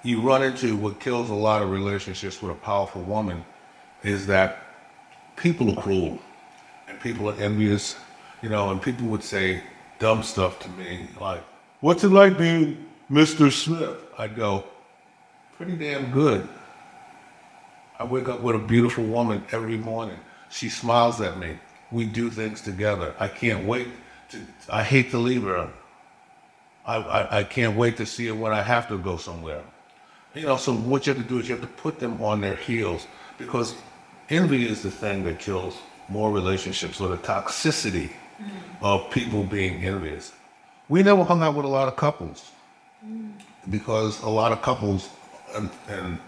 you 0.05 0.21
run 0.21 0.43
into 0.45 0.77
what 0.77 1.01
kills 1.01 1.31
a 1.31 1.35
lot 1.35 1.63
of 1.63 1.71
relationships 1.71 2.41
with 2.41 2.53
a 2.53 2.55
powerful 2.55 3.03
woman 3.03 3.45
is 4.05 4.27
that 4.29 4.63
people 5.35 5.77
are 5.77 5.83
cruel 5.83 6.19
and 6.87 7.01
people 7.01 7.29
are 7.29 7.35
envious, 7.41 7.97
you 8.43 8.49
know, 8.49 8.71
and 8.71 8.81
people 8.81 9.09
would 9.09 9.25
say 9.25 9.63
dumb 9.99 10.23
stuff 10.23 10.61
to 10.61 10.69
me 10.71 11.09
like, 11.21 11.43
What's 11.81 12.05
it 12.05 12.09
like 12.09 12.39
being 12.39 12.87
Mr. 13.11 13.53
Smith? 13.53 13.97
I'd 14.19 14.35
go, 14.35 14.65
Pretty 15.57 15.77
damn 15.77 16.11
good. 16.11 16.47
I 17.99 18.05
wake 18.05 18.29
up 18.29 18.43
with 18.43 18.57
a 18.57 18.59
beautiful 18.59 19.05
woman 19.05 19.43
every 19.53 19.79
morning. 19.79 20.19
She 20.51 20.69
smiles 20.69 21.21
at 21.23 21.39
me. 21.39 21.59
We 21.91 22.05
do 22.05 22.29
things 22.29 22.61
together. 22.61 23.15
I 23.19 23.29
can't 23.29 23.65
wait 23.67 23.89
to, 24.31 24.39
I 24.69 24.83
hate 24.83 25.11
to 25.13 25.19
leave 25.19 25.45
her. 25.45 25.71
I, 26.85 26.97
I, 26.97 27.39
I 27.39 27.45
can't 27.45 27.75
wait 27.75 27.97
to 27.97 28.05
see 28.05 28.27
her 28.27 28.35
when 28.35 28.53
I 28.53 28.61
have 28.61 28.87
to 28.89 28.99
go 28.99 29.17
somewhere. 29.17 29.63
You 30.35 30.43
know, 30.43 30.59
so 30.59 30.75
what 30.75 31.07
you 31.07 31.15
have 31.15 31.23
to 31.23 31.29
do 31.29 31.39
is 31.39 31.49
you 31.49 31.55
have 31.57 31.65
to 31.65 31.75
put 31.83 31.99
them 31.99 32.23
on 32.23 32.43
their 32.43 32.57
heels 32.57 33.07
because 33.39 33.75
envy 34.29 34.67
is 34.67 34.83
the 34.83 34.91
thing 34.91 35.25
that 35.25 35.39
kills 35.39 35.79
more 36.11 36.31
relationships 36.31 37.01
or 37.01 37.09
the 37.09 37.17
toxicity 37.17 38.11
mm. 38.39 38.51
of 38.83 39.11
people 39.11 39.43
being 39.43 39.83
envious. 39.83 40.33
We 40.89 41.03
never 41.03 41.25
hung 41.25 41.43
out 41.43 41.55
with 41.55 41.65
a 41.65 41.69
lot 41.69 41.89
of 41.89 41.97
couples 41.97 42.51
because 43.69 44.23
a 44.23 44.29
lot 44.29 44.53
of 44.53 44.63
couples 44.63 45.09
and, 45.55 45.71
and 45.89 46.19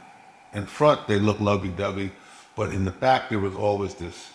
in 0.53 0.67
front 0.67 1.07
they 1.07 1.19
look 1.19 1.41
lovey-dovey, 1.41 2.11
but 2.57 2.73
in 2.73 2.85
the 2.85 2.91
back 2.91 3.29
there 3.29 3.39
was 3.39 3.55
always 3.55 3.95
this 3.95 4.31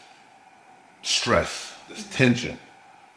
stress, 1.02 1.74
this 1.90 2.08
tension. 2.10 2.58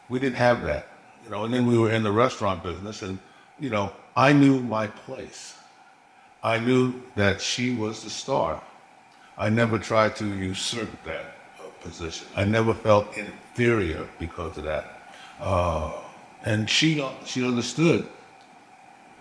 We 0.09 0.19
didn't 0.19 0.37
have 0.37 0.63
that, 0.63 0.87
you 1.23 1.31
know. 1.31 1.45
And 1.45 1.53
then 1.53 1.65
we 1.65 1.77
were 1.77 1.91
in 1.91 2.03
the 2.03 2.11
restaurant 2.11 2.63
business, 2.63 3.01
and 3.01 3.19
you 3.59 3.69
know, 3.69 3.91
I 4.15 4.33
knew 4.33 4.59
my 4.61 4.87
place. 4.87 5.55
I 6.43 6.59
knew 6.59 7.01
that 7.15 7.41
she 7.41 7.73
was 7.75 8.03
the 8.03 8.09
star. 8.09 8.61
I 9.37 9.49
never 9.49 9.79
tried 9.79 10.15
to 10.17 10.25
usurp 10.25 10.89
that 11.05 11.25
position. 11.81 12.27
I 12.35 12.43
never 12.43 12.73
felt 12.73 13.17
inferior 13.17 14.07
because 14.19 14.57
of 14.57 14.63
that. 14.65 15.13
Uh, 15.39 15.91
and 16.45 16.69
she 16.69 17.03
she 17.25 17.45
understood. 17.45 18.07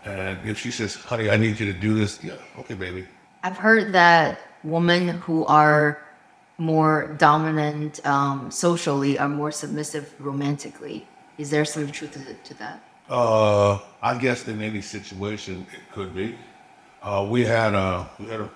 And 0.04 0.38
if 0.48 0.58
she 0.58 0.70
says, 0.70 0.94
"Honey, 0.94 1.30
I 1.30 1.36
need 1.36 1.58
you 1.58 1.72
to 1.72 1.78
do 1.78 1.94
this," 1.94 2.22
yeah, 2.22 2.34
okay, 2.58 2.74
baby. 2.74 3.06
I've 3.42 3.56
heard 3.56 3.92
that 3.92 4.38
women 4.62 5.08
who 5.08 5.44
are 5.46 6.02
more 6.58 7.14
dominant 7.18 8.04
um, 8.06 8.50
socially 8.50 9.18
are 9.18 9.28
more 9.28 9.52
submissive 9.52 10.14
romantically. 10.18 11.06
Is 11.38 11.50
there 11.50 11.64
some 11.64 11.90
truth 11.90 12.12
to, 12.12 12.34
to 12.34 12.58
that? 12.58 12.82
Uh, 13.08 13.78
I 14.02 14.18
guess 14.18 14.48
in 14.48 14.62
any 14.62 14.80
situation 14.80 15.66
it 15.72 15.92
could 15.92 16.14
be. 16.14 16.36
Uh, 17.02 17.26
we 17.28 17.44
had 17.44 17.74
a 17.74 18.08
we 18.18 18.26
had 18.26 18.40
a 18.40 18.50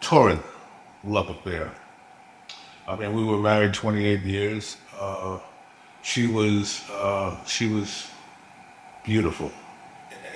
torrid 0.00 0.38
love 1.02 1.28
affair. 1.30 1.72
I 2.86 2.94
mean, 2.94 3.14
we 3.14 3.24
were 3.24 3.38
married 3.38 3.74
28 3.74 4.20
years. 4.20 4.76
Uh, 4.98 5.40
she 6.06 6.28
was 6.28 6.88
uh, 6.92 7.34
she 7.46 7.66
was 7.66 8.06
beautiful 9.04 9.50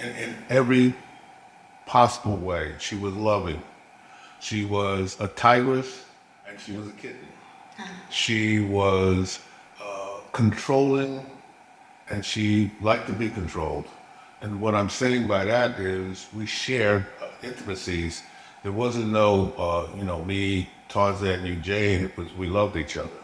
in, 0.02 0.08
in 0.16 0.36
every 0.48 0.92
possible 1.86 2.36
way. 2.36 2.74
She 2.80 2.96
was 2.96 3.14
loving. 3.14 3.62
She 4.40 4.64
was 4.64 5.16
a 5.20 5.28
tigress 5.28 6.04
and 6.48 6.58
she 6.58 6.72
was 6.72 6.88
a 6.88 6.92
kitten. 6.92 7.28
She 8.10 8.58
was 8.58 9.38
uh, 9.80 10.18
controlling 10.32 11.24
and 12.10 12.24
she 12.24 12.72
liked 12.80 13.06
to 13.06 13.12
be 13.12 13.28
controlled. 13.30 13.86
And 14.40 14.60
what 14.60 14.74
I'm 14.74 14.90
saying 14.90 15.28
by 15.28 15.44
that 15.44 15.78
is 15.78 16.26
we 16.34 16.46
shared 16.46 17.06
uh, 17.22 17.28
intimacies. 17.44 18.24
There 18.64 18.72
wasn't 18.72 19.12
no, 19.12 19.52
uh, 19.56 19.96
you 19.96 20.02
know, 20.02 20.24
me, 20.24 20.68
Tarzan, 20.88 21.46
you, 21.46 21.54
Jane. 21.54 22.06
It 22.06 22.16
was 22.16 22.34
we 22.34 22.48
loved 22.48 22.76
each 22.76 22.96
other. 22.96 23.19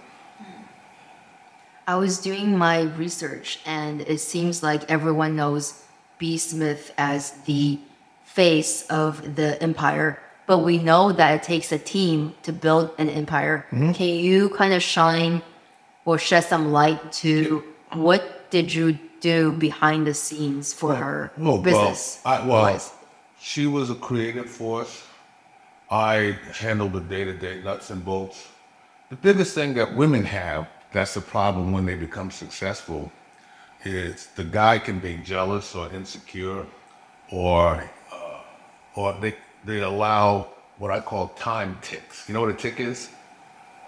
I 1.87 1.94
was 1.96 2.18
doing 2.18 2.59
my 2.59 2.83
research, 2.99 3.61
and 3.64 4.01
it 4.01 4.18
seems 4.18 4.62
like 4.62 4.90
everyone 4.90 5.37
knows 5.37 5.85
B. 6.18 6.37
Smith 6.37 6.92
as 6.99 7.33
the 7.46 7.79
face 8.25 8.87
of 8.88 9.37
the 9.37 9.61
empire, 9.62 10.18
but 10.46 10.59
we 10.59 10.79
know 10.79 11.12
that 11.12 11.35
it 11.35 11.42
takes 11.44 11.70
a 11.70 11.79
team 11.79 12.35
to 12.42 12.53
build 12.53 12.90
an 12.99 13.09
empire. 13.09 13.66
Mm-hmm. 13.70 13.92
Can 13.92 14.09
you 14.09 14.49
kind 14.51 14.75
of 14.75 14.83
shine 14.83 15.42
or 16.05 16.18
shed 16.18 16.42
some 16.44 16.72
light 16.72 17.12
to 17.25 17.62
what 17.92 18.51
did 18.51 18.75
you 18.75 18.99
do 19.20 19.53
behind 19.53 20.07
the 20.07 20.14
scenes 20.14 20.72
for 20.72 20.88
well, 20.88 20.96
her 20.96 21.33
well, 21.38 21.59
business? 21.59 22.20
Well, 22.25 22.42
I, 22.42 22.46
well 22.46 22.92
she 23.40 23.66
was 23.66 23.90
a 23.90 23.94
creative 23.94 24.51
force. 24.51 25.05
I 25.88 26.37
handled 26.53 26.94
the 26.94 27.01
day 27.01 27.25
to 27.25 27.33
day 27.33 27.62
nuts 27.62 27.90
and 27.90 28.05
bolts. 28.05 28.49
The 29.09 29.16
biggest 29.16 29.55
thing 29.55 29.75
that 29.75 29.94
women 29.94 30.25
have 30.25 30.66
that's 30.96 31.14
the 31.14 31.20
problem 31.20 31.72
when 31.72 31.85
they 31.85 31.94
become 31.94 32.30
successful 32.30 33.12
is 33.85 34.28
the 34.35 34.44
guy 34.44 34.78
can 34.78 34.98
be 34.98 35.16
jealous 35.18 35.74
or 35.74 35.92
insecure 35.92 36.64
or 37.30 37.88
or 38.96 39.12
they, 39.20 39.35
they 39.64 39.80
allow 39.80 40.48
what 40.78 40.90
I 40.90 41.00
call 41.00 41.28
time 41.28 41.78
ticks. 41.82 42.26
You 42.26 42.35
know 42.35 42.40
what 42.40 42.50
a 42.50 42.54
tick 42.54 42.80
is? 42.80 43.11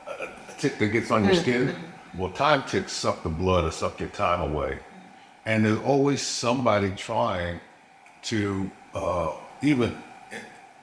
A 0.06 0.28
tick 0.58 0.78
that 0.78 0.88
gets 0.88 1.10
on 1.10 1.24
your 1.24 1.34
skin? 1.34 1.74
Well, 2.16 2.30
time 2.30 2.62
ticks 2.64 2.92
suck 2.92 3.22
the 3.22 3.28
blood 3.28 3.64
or 3.64 3.70
suck 3.70 3.98
your 4.00 4.10
time 4.10 4.40
away. 4.40 4.78
And 5.46 5.64
there's 5.64 5.78
always 5.80 6.20
somebody 6.20 6.90
trying 6.90 7.60
to, 8.24 8.70
uh, 8.94 9.32
even 9.62 9.96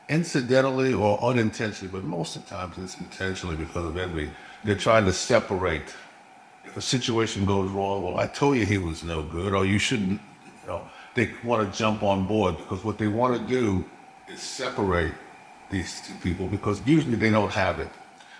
incidentally 0.10 0.94
or 0.94 1.22
unintentionally, 1.24 1.92
but 1.92 2.04
most 2.04 2.36
of 2.36 2.44
the 2.46 2.56
times 2.56 2.78
it's 2.78 2.98
intentionally 3.00 3.56
because 3.56 3.86
of 3.86 3.98
envy, 3.98 4.32
they're 4.64 4.76
trying 4.76 5.06
to 5.06 5.14
separate. 5.14 5.94
A 6.76 6.82
situation 6.82 7.46
goes 7.46 7.70
wrong, 7.72 8.04
well, 8.04 8.18
I 8.18 8.28
told 8.28 8.58
you 8.58 8.66
he 8.66 8.78
was 8.78 9.04
no 9.04 9.24
good, 9.24 9.54
or 9.54 9.66
you 9.66 9.80
shouldn't, 9.80 10.20
you 10.62 10.68
know, 10.68 10.82
they 11.14 11.32
want 11.44 11.72
to 11.72 11.78
jump 11.78 12.04
on 12.04 12.28
board 12.28 12.58
because 12.58 12.84
what 12.84 12.98
they 12.98 13.08
want 13.08 13.40
to 13.40 13.48
do 13.48 13.86
is 14.28 14.42
separate 14.42 15.14
these 15.70 16.02
two 16.06 16.14
people 16.22 16.48
because 16.48 16.86
usually 16.86 17.16
they 17.16 17.30
don't 17.30 17.52
have 17.52 17.80
it. 17.80 17.90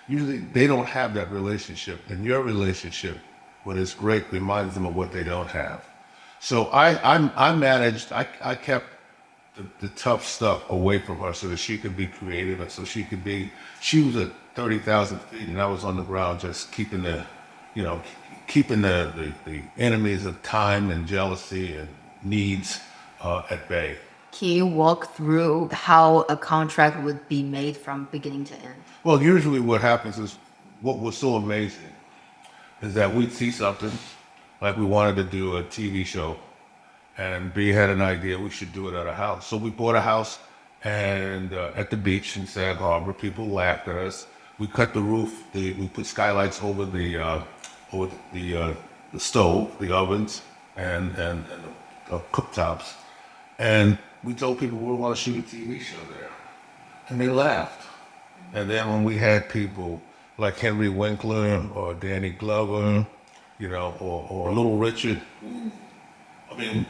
Usually 0.08 0.38
they 0.38 0.66
don't 0.66 0.86
have 0.86 1.14
that 1.14 1.30
relationship, 1.32 1.98
and 2.08 2.24
your 2.24 2.42
relationship, 2.42 3.18
when 3.64 3.78
it's 3.78 3.94
great, 3.94 4.30
reminds 4.30 4.74
them 4.74 4.86
of 4.86 4.94
what 4.94 5.10
they 5.12 5.24
don't 5.24 5.48
have. 5.48 5.84
So 6.38 6.66
I, 6.66 7.16
I, 7.16 7.30
I 7.34 7.56
managed. 7.56 8.12
I, 8.12 8.28
I 8.40 8.54
kept 8.54 8.86
the, 9.56 9.64
the 9.80 9.88
tough 9.94 10.24
stuff 10.24 10.68
away 10.70 10.98
from 10.98 11.18
her 11.18 11.32
so 11.32 11.48
that 11.48 11.56
she 11.56 11.78
could 11.78 11.96
be 11.96 12.06
creative, 12.06 12.60
and 12.60 12.70
so 12.70 12.84
she 12.84 13.02
could 13.02 13.24
be. 13.24 13.50
She 13.80 14.02
was 14.02 14.16
at 14.16 14.30
thirty 14.54 14.78
thousand 14.78 15.20
feet, 15.22 15.48
and 15.48 15.60
I 15.60 15.66
was 15.66 15.82
on 15.84 15.96
the 15.96 16.04
ground 16.04 16.40
just 16.40 16.70
keeping 16.70 17.02
the, 17.02 17.24
you 17.76 17.84
know, 17.84 18.02
keeping 18.48 18.82
the, 18.82 19.12
the, 19.44 19.50
the 19.50 19.62
enemies 19.78 20.26
of 20.26 20.42
time 20.42 20.90
and 20.90 21.06
jealousy 21.06 21.76
and 21.76 21.88
needs 22.24 22.80
uh, 23.20 23.42
at 23.50 23.68
bay. 23.68 23.96
Can 24.32 24.48
you 24.48 24.66
walk 24.66 25.14
through 25.14 25.68
how 25.72 26.20
a 26.28 26.36
contract 26.36 27.02
would 27.04 27.28
be 27.28 27.42
made 27.42 27.76
from 27.76 28.08
beginning 28.10 28.44
to 28.46 28.54
end? 28.54 28.74
Well, 29.04 29.22
usually 29.22 29.60
what 29.60 29.80
happens 29.80 30.18
is 30.18 30.38
what 30.80 30.98
was 30.98 31.16
so 31.16 31.36
amazing 31.36 31.92
is 32.82 32.94
that 32.94 33.14
we'd 33.14 33.32
see 33.32 33.50
something 33.50 33.92
like 34.60 34.76
we 34.76 34.84
wanted 34.84 35.16
to 35.16 35.24
do 35.24 35.56
a 35.56 35.62
TV 35.62 36.04
show, 36.04 36.36
and 37.16 37.52
B 37.54 37.68
had 37.68 37.90
an 37.90 38.00
idea 38.00 38.38
we 38.38 38.50
should 38.50 38.72
do 38.72 38.88
it 38.88 38.94
at 38.94 39.06
a 39.06 39.12
house. 39.12 39.46
So 39.46 39.56
we 39.56 39.70
bought 39.70 39.94
a 39.94 40.00
house 40.00 40.38
and 40.84 41.52
uh, 41.52 41.72
at 41.74 41.90
the 41.90 41.96
beach 41.96 42.36
in 42.36 42.46
Sag 42.46 42.76
Harbor, 42.76 43.12
people 43.12 43.46
laughed 43.48 43.88
at 43.88 43.96
us. 43.96 44.26
We 44.58 44.66
cut 44.66 44.94
the 44.94 45.00
roof. 45.00 45.44
The, 45.52 45.72
we 45.74 45.88
put 45.88 46.06
skylights 46.06 46.62
over 46.62 46.84
the 46.84 47.18
uh, 47.18 47.42
over 47.92 48.14
the 48.32 48.56
uh, 48.56 48.74
the 49.12 49.20
stove, 49.20 49.76
the 49.80 49.92
ovens, 49.92 50.42
and 50.76 51.10
and, 51.16 51.44
and 51.52 51.64
the, 51.64 52.10
the 52.10 52.18
cooktops, 52.32 52.94
and 53.58 53.98
we 54.24 54.34
told 54.34 54.58
people 54.58 54.78
we 54.78 54.94
want 54.94 55.16
to 55.16 55.22
shoot 55.22 55.38
a 55.38 55.42
TV 55.56 55.80
show 55.80 55.96
there. 56.18 56.30
And 57.08 57.20
they 57.20 57.28
laughed. 57.28 57.82
And 58.54 58.70
then 58.70 58.88
when 58.88 59.04
we 59.04 59.16
had 59.18 59.48
people 59.48 60.00
like 60.38 60.58
Henry 60.58 60.88
Winkler 60.88 61.68
or 61.74 61.94
Danny 61.94 62.30
Glover, 62.30 63.06
you 63.58 63.68
know, 63.68 63.94
or, 64.00 64.26
or 64.30 64.52
Little 64.52 64.78
Richard, 64.78 65.20
I 66.52 66.56
mean, 66.58 66.86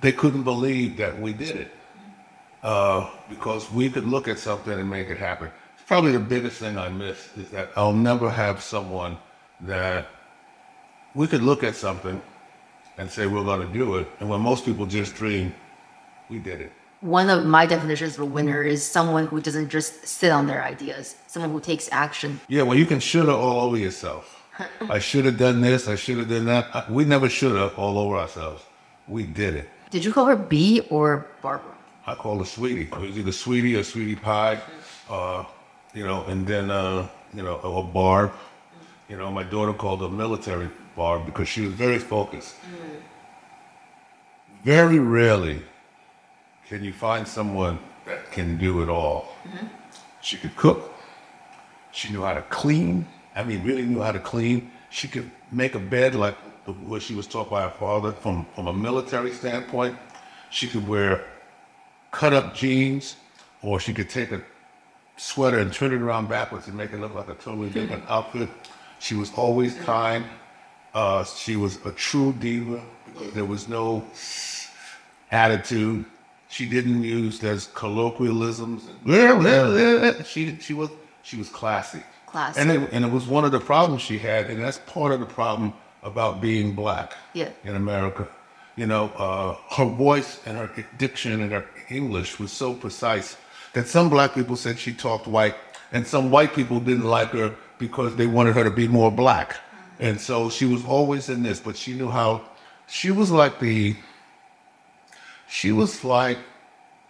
they 0.00 0.12
couldn't 0.12 0.44
believe 0.44 0.96
that 0.98 1.20
we 1.20 1.32
did 1.32 1.56
it. 1.56 1.72
uh, 2.62 3.10
because 3.28 3.70
we 3.72 3.90
could 3.90 4.06
look 4.06 4.28
at 4.28 4.38
something 4.38 4.72
and 4.72 4.88
make 4.88 5.08
it 5.08 5.18
happen. 5.18 5.50
Probably 5.86 6.12
the 6.12 6.20
biggest 6.20 6.58
thing 6.58 6.78
I 6.78 6.88
miss 6.88 7.30
is 7.36 7.50
that 7.50 7.70
I'll 7.76 7.92
never 7.94 8.30
have 8.30 8.62
someone 8.62 9.16
that 9.60 10.06
we 11.14 11.26
could 11.26 11.42
look 11.42 11.64
at 11.64 11.74
something 11.74 12.20
and 12.96 13.10
say 13.10 13.26
we're 13.26 13.44
going 13.44 13.66
to 13.66 13.72
do 13.72 13.96
it, 13.96 14.08
and 14.20 14.28
when 14.28 14.40
most 14.40 14.64
people 14.64 14.86
just 14.86 15.14
dream, 15.14 15.54
we 16.28 16.38
did 16.38 16.60
it. 16.60 16.72
One 17.00 17.30
of 17.30 17.46
my 17.46 17.64
definitions 17.64 18.14
of 18.14 18.22
a 18.22 18.24
winner 18.24 18.62
is 18.62 18.84
someone 18.84 19.28
who 19.28 19.40
doesn't 19.40 19.68
just 19.68 20.06
sit 20.06 20.32
on 20.32 20.48
their 20.48 20.64
ideas, 20.64 21.14
someone 21.28 21.52
who 21.52 21.60
takes 21.60 21.88
action. 21.92 22.40
Yeah, 22.48 22.62
well, 22.62 22.76
you 22.76 22.86
can 22.86 22.98
shoulda 22.98 23.32
all 23.32 23.60
over 23.60 23.76
yourself. 23.76 24.42
I 24.90 24.98
should 24.98 25.24
have 25.24 25.38
done 25.38 25.60
this. 25.60 25.86
I 25.86 25.94
should 25.94 26.18
have 26.18 26.28
done 26.28 26.46
that. 26.46 26.90
We 26.90 27.04
never 27.04 27.28
shoulda 27.28 27.72
all 27.76 27.98
over 27.98 28.16
ourselves. 28.16 28.64
We 29.06 29.22
did 29.24 29.54
it. 29.54 29.68
Did 29.90 30.04
you 30.04 30.12
call 30.12 30.26
her 30.26 30.36
B 30.36 30.80
or 30.90 31.28
Barbara? 31.40 31.72
I 32.06 32.14
call 32.14 32.38
her 32.40 32.44
Sweetie. 32.44 32.88
It 32.92 32.98
was 32.98 33.16
either 33.16 33.32
Sweetie 33.32 33.76
or 33.76 33.84
Sweetie 33.84 34.16
Pie, 34.16 34.60
uh, 35.08 35.44
you 35.94 36.04
know, 36.04 36.24
and 36.24 36.46
then, 36.46 36.70
uh, 36.70 37.06
you 37.32 37.42
know, 37.42 37.54
or 37.56 37.84
Barb. 37.84 38.32
You 39.08 39.16
know, 39.16 39.30
my 39.30 39.42
daughter 39.42 39.72
called 39.72 40.00
her 40.02 40.08
military 40.08 40.68
bar 40.94 41.18
because 41.18 41.48
she 41.48 41.62
was 41.62 41.72
very 41.72 41.98
focused. 41.98 42.54
Mm-hmm. 42.56 42.94
Very 44.64 44.98
rarely 44.98 45.62
can 46.68 46.84
you 46.84 46.92
find 46.92 47.26
someone 47.26 47.78
that 48.04 48.30
can 48.32 48.58
do 48.58 48.82
it 48.82 48.88
all. 48.88 49.32
Mm-hmm. 49.44 49.66
She 50.20 50.36
could 50.36 50.54
cook. 50.56 50.92
She 51.92 52.10
knew 52.12 52.22
how 52.22 52.34
to 52.34 52.42
clean. 52.42 53.06
I 53.34 53.44
mean, 53.44 53.62
really 53.62 53.82
knew 53.84 54.00
how 54.02 54.12
to 54.12 54.18
clean. 54.18 54.70
She 54.90 55.08
could 55.08 55.30
make 55.50 55.74
a 55.74 55.78
bed 55.78 56.14
like 56.14 56.36
the- 56.66 56.72
what 56.72 57.00
she 57.02 57.14
was 57.14 57.26
taught 57.26 57.48
by 57.48 57.62
her 57.62 57.70
father 57.70 58.12
from, 58.12 58.46
from 58.54 58.66
a 58.66 58.72
military 58.72 59.32
standpoint. 59.32 59.96
She 60.50 60.66
could 60.66 60.86
wear 60.86 61.24
cut 62.10 62.32
up 62.32 62.54
jeans, 62.54 63.16
or 63.62 63.80
she 63.80 63.92
could 63.94 64.10
take 64.10 64.32
a 64.32 64.42
sweater 65.16 65.58
and 65.58 65.72
turn 65.72 65.92
it 65.92 66.00
around 66.00 66.28
backwards 66.28 66.68
and 66.68 66.76
make 66.76 66.92
it 66.92 66.98
look 67.00 67.14
like 67.14 67.28
a 67.28 67.34
totally 67.34 67.70
different 67.70 68.04
outfit. 68.08 68.48
She 68.98 69.14
was 69.14 69.32
always 69.34 69.74
kind. 69.78 70.24
Uh, 70.94 71.24
she 71.24 71.56
was 71.56 71.78
a 71.84 71.92
true 71.92 72.32
diva. 72.40 72.80
There 73.34 73.44
was 73.44 73.68
no 73.68 74.04
attitude. 75.30 76.04
She 76.48 76.66
didn't 76.68 77.02
use 77.02 77.38
those 77.40 77.66
colloquialisms. 77.74 78.88
She 80.26 80.56
she 80.60 80.74
was 80.74 80.90
she 81.22 81.36
was 81.36 81.48
classy. 81.48 82.02
Classy. 82.26 82.60
And 82.60 82.70
it, 82.70 82.88
and 82.92 83.04
it 83.04 83.10
was 83.10 83.26
one 83.26 83.44
of 83.44 83.52
the 83.52 83.60
problems 83.60 84.02
she 84.02 84.18
had, 84.18 84.50
and 84.50 84.62
that's 84.62 84.78
part 84.86 85.12
of 85.12 85.20
the 85.20 85.26
problem 85.26 85.72
about 86.02 86.40
being 86.40 86.74
black 86.74 87.14
Yeah. 87.32 87.48
in 87.64 87.74
America. 87.74 88.28
You 88.76 88.86
know, 88.86 89.10
uh, 89.16 89.56
her 89.76 89.86
voice 89.86 90.40
and 90.46 90.56
her 90.58 90.70
diction 90.98 91.40
and 91.42 91.50
her 91.52 91.64
English 91.90 92.38
was 92.38 92.52
so 92.52 92.74
precise 92.74 93.36
that 93.72 93.88
some 93.88 94.08
black 94.08 94.34
people 94.34 94.56
said 94.56 94.78
she 94.78 94.92
talked 94.92 95.26
white, 95.26 95.56
and 95.92 96.06
some 96.06 96.30
white 96.30 96.54
people 96.54 96.80
didn't 96.80 97.04
like 97.04 97.30
her 97.30 97.54
because 97.78 98.16
they 98.16 98.26
wanted 98.26 98.54
her 98.54 98.64
to 98.64 98.70
be 98.70 98.88
more 98.88 99.10
black. 99.10 99.56
And 100.00 100.20
so 100.20 100.50
she 100.50 100.64
was 100.64 100.84
always 100.84 101.28
in 101.28 101.42
this, 101.42 101.60
but 101.60 101.76
she 101.76 101.94
knew 101.94 102.08
how. 102.08 102.42
She 102.86 103.10
was 103.10 103.30
like 103.30 103.58
the. 103.58 103.96
She 105.48 105.72
was 105.72 106.04
like 106.04 106.38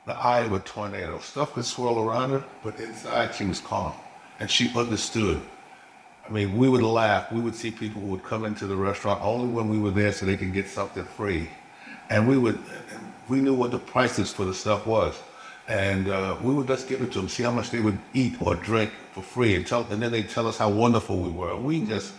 the 0.07 0.16
eye 0.16 0.40
of 0.40 0.52
a 0.52 0.61
tornado. 0.61 1.18
Stuff 1.18 1.52
could 1.52 1.64
swirl 1.64 1.98
around 1.98 2.31
her, 2.31 2.44
but 2.62 2.78
inside 2.81 3.35
she 3.35 3.44
was 3.44 3.61
calm, 3.61 3.92
and 4.40 4.50
she 4.50 4.72
understood. 4.74 5.40
I 6.26 6.31
mean, 6.31 6.57
we 6.57 6.68
would 6.68 6.83
laugh. 6.83 7.33
We 7.33 7.40
would 7.40 7.54
see 7.54 7.70
people 7.70 8.02
who 8.02 8.09
would 8.09 8.22
come 8.22 8.44
into 8.44 8.66
the 8.66 8.76
restaurant 8.76 9.22
only 9.22 9.48
when 9.48 9.68
we 9.68 9.78
were 9.78 9.90
there 9.90 10.12
so 10.12 10.26
they 10.26 10.37
could 10.37 10.52
get 10.52 10.68
something 10.68 11.04
free. 11.04 11.48
And 12.11 12.28
we 12.28 12.37
would, 12.37 12.59
we 13.28 13.40
knew 13.40 13.54
what 13.54 13.70
the 13.70 13.78
prices 13.78 14.33
for 14.33 14.44
the 14.44 14.52
stuff 14.54 14.87
was. 14.87 15.14
And 15.68 16.09
uh, 16.09 16.37
we 16.42 16.54
would 16.54 16.66
just 16.66 16.88
give 16.88 17.02
it 17.02 17.12
to 17.12 17.20
them, 17.20 17.28
see 17.28 17.42
how 17.42 17.50
much 17.50 17.70
they 17.70 17.81
would 17.81 17.98
eat 18.14 18.40
or 18.40 18.54
drink 18.54 18.90
for 19.12 19.22
free, 19.22 19.54
and, 19.54 19.66
tell, 19.66 19.87
and 19.90 20.02
then 20.02 20.11
they'd 20.11 20.31
tell 20.31 20.46
us 20.46 20.57
how 20.57 20.70
wonderful 20.70 21.18
we 21.18 21.28
were. 21.28 21.54
We 21.57 21.85
just, 21.85 22.14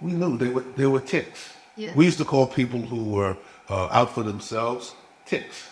we 0.00 0.12
knew 0.12 0.36
they 0.36 0.48
were, 0.48 0.64
they 0.76 0.86
were 0.86 1.00
ticks. 1.00 1.54
Yeah. 1.76 1.94
We 1.94 2.04
used 2.04 2.18
to 2.18 2.24
call 2.24 2.46
people 2.48 2.80
who 2.80 3.04
were 3.04 3.36
uh, 3.70 3.86
out 3.92 4.10
for 4.10 4.24
themselves 4.24 4.94
ticks. 5.26 5.68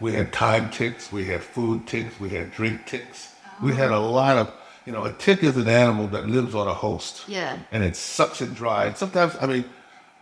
We 0.00 0.12
had 0.12 0.32
time 0.32 0.70
ticks, 0.70 1.10
we 1.10 1.24
had 1.24 1.42
food 1.42 1.88
ticks, 1.88 2.20
we 2.20 2.28
had 2.28 2.52
drink 2.52 2.86
ticks. 2.86 3.34
We 3.60 3.74
had 3.74 3.90
a 3.90 3.98
lot 3.98 4.36
of, 4.36 4.52
you 4.86 4.92
know, 4.92 5.04
a 5.04 5.12
tick 5.14 5.42
is 5.42 5.56
an 5.56 5.66
animal 5.66 6.06
that 6.08 6.28
lives 6.28 6.54
on 6.54 6.68
a 6.68 6.74
host. 6.74 7.24
Yeah. 7.26 7.58
And 7.72 7.82
it 7.82 7.96
sucks 7.96 8.40
it 8.40 8.54
dry. 8.54 8.86
And 8.86 8.96
sometimes, 8.96 9.36
I 9.40 9.46
mean, 9.46 9.64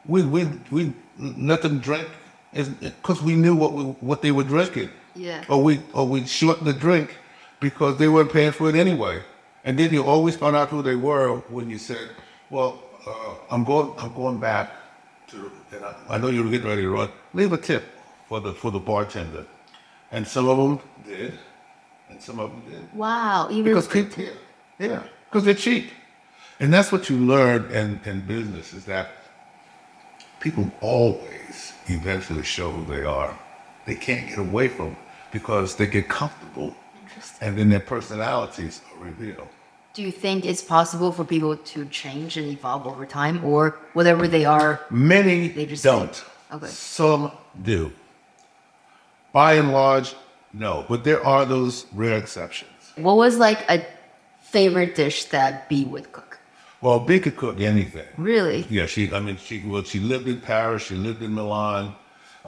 we 0.06 0.22
we 0.22 0.48
we 0.70 0.94
let 1.18 1.60
them 1.60 1.78
drink 1.78 2.08
because 2.54 3.20
we 3.20 3.34
knew 3.34 3.54
what 3.54 3.74
we, 3.74 3.84
what 3.84 4.22
they 4.22 4.32
were 4.32 4.44
drinking. 4.44 4.88
Yeah. 5.16 5.44
Or 5.48 5.62
we 5.62 5.80
or 5.92 6.06
we 6.06 6.26
shortened 6.26 6.66
the 6.66 6.72
drink 6.72 7.16
because 7.60 7.98
they 7.98 8.08
weren't 8.08 8.32
paying 8.32 8.52
for 8.52 8.68
it 8.68 8.74
anyway. 8.74 9.22
And 9.64 9.78
then 9.78 9.92
you 9.92 10.04
always 10.04 10.36
found 10.36 10.54
out 10.54 10.68
who 10.68 10.82
they 10.82 10.94
were 10.96 11.36
when 11.48 11.70
you 11.70 11.78
said, 11.78 12.10
"Well, 12.50 12.82
uh, 13.06 13.34
I'm 13.50 13.64
going 13.64 13.92
I'm 13.98 14.14
going 14.14 14.38
back 14.38 14.70
to 15.28 15.50
and 15.72 15.84
I, 15.84 15.94
I 16.10 16.18
know 16.18 16.28
you're 16.28 16.48
getting 16.50 16.68
ready 16.68 16.82
to 16.82 16.90
run. 16.90 17.10
Leave 17.34 17.52
a 17.52 17.58
tip 17.58 17.84
for 18.28 18.40
the 18.40 18.52
for 18.52 18.70
the 18.70 18.78
bartender." 18.78 19.46
And 20.12 20.26
some 20.26 20.48
of 20.48 20.56
them 20.56 20.80
did, 21.04 21.38
and 22.08 22.22
some 22.22 22.38
of 22.38 22.50
them 22.50 22.62
did 22.70 22.94
Wow. 22.94 23.48
Even 23.50 23.64
because 23.64 23.88
people, 23.88 24.22
yeah, 24.22 24.30
yeah, 24.78 25.02
because 25.28 25.44
they're 25.44 25.54
cheap, 25.54 25.90
and 26.60 26.72
that's 26.72 26.92
what 26.92 27.10
you 27.10 27.16
learn 27.18 27.70
in, 27.72 28.00
in 28.04 28.20
business 28.20 28.72
is 28.72 28.84
that 28.84 29.08
people 30.38 30.70
always 30.80 31.72
eventually 31.86 32.44
show 32.44 32.70
who 32.70 32.84
they 32.84 33.02
are. 33.02 33.36
They 33.84 33.96
can't 33.96 34.28
get 34.28 34.38
away 34.38 34.68
from 34.68 34.88
it 34.88 35.05
because 35.38 35.76
they 35.76 35.86
get 35.86 36.08
comfortable, 36.08 36.70
and 37.42 37.50
then 37.58 37.68
their 37.68 37.84
personalities 37.94 38.74
are 38.90 39.04
revealed. 39.04 39.48
Do 39.96 40.00
you 40.02 40.12
think 40.24 40.38
it's 40.50 40.62
possible 40.76 41.10
for 41.16 41.24
people 41.24 41.54
to 41.72 41.78
change 42.02 42.30
and 42.40 42.46
evolve 42.56 42.86
over 42.92 43.04
time, 43.20 43.36
or 43.44 43.62
whatever 43.98 44.24
they 44.36 44.44
are? 44.58 44.70
Many 44.90 45.48
They 45.48 45.66
just 45.66 45.84
don't. 45.84 46.14
think- 46.16 46.62
okay. 46.62 46.72
Some 46.96 47.22
do. 47.72 47.80
By 49.32 49.50
and 49.60 49.70
large, 49.80 50.08
no, 50.52 50.72
but 50.90 51.04
there 51.08 51.22
are 51.34 51.44
those 51.54 51.74
rare 52.02 52.16
exceptions. 52.24 52.70
What 53.06 53.16
was 53.24 53.36
like 53.46 53.60
a 53.76 53.78
favorite 54.54 54.92
dish 55.02 55.18
that 55.34 55.68
B 55.68 55.84
would 55.92 56.08
cook? 56.16 56.32
Well, 56.80 56.98
B 57.08 57.10
could 57.24 57.36
cook 57.36 57.56
anything. 57.60 58.08
Really? 58.16 58.60
Yeah, 58.76 58.86
she. 58.86 59.02
I 59.12 59.20
mean, 59.26 59.36
she. 59.46 59.56
Well, 59.70 59.82
she 59.92 59.98
lived 60.12 60.26
in 60.34 60.40
Paris. 60.40 60.82
She 60.88 60.94
lived 61.08 61.22
in 61.22 61.32
Milan. 61.40 61.94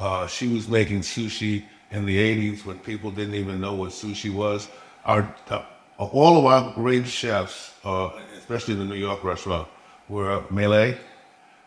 Uh, 0.05 0.27
she 0.27 0.47
was 0.55 0.65
making 0.79 1.01
sushi 1.01 1.65
in 1.91 2.07
the 2.07 2.17
'80s 2.17 2.65
when 2.65 2.79
people 2.79 3.11
didn't 3.11 3.35
even 3.35 3.61
know 3.61 3.75
what 3.75 3.91
sushi 3.91 4.33
was. 4.33 4.69
Our 5.05 5.35
uh, 5.51 5.65
all 5.99 6.39
of 6.39 6.45
our 6.47 6.73
great 6.75 7.07
chefs, 7.07 7.75
uh, 7.85 8.11
especially 8.37 8.75
in 8.75 8.81
the 8.81 8.87
New 8.87 9.01
York 9.01 9.25
restaurant, 9.25 9.69
were 10.09 10.45
Malay. 10.51 10.97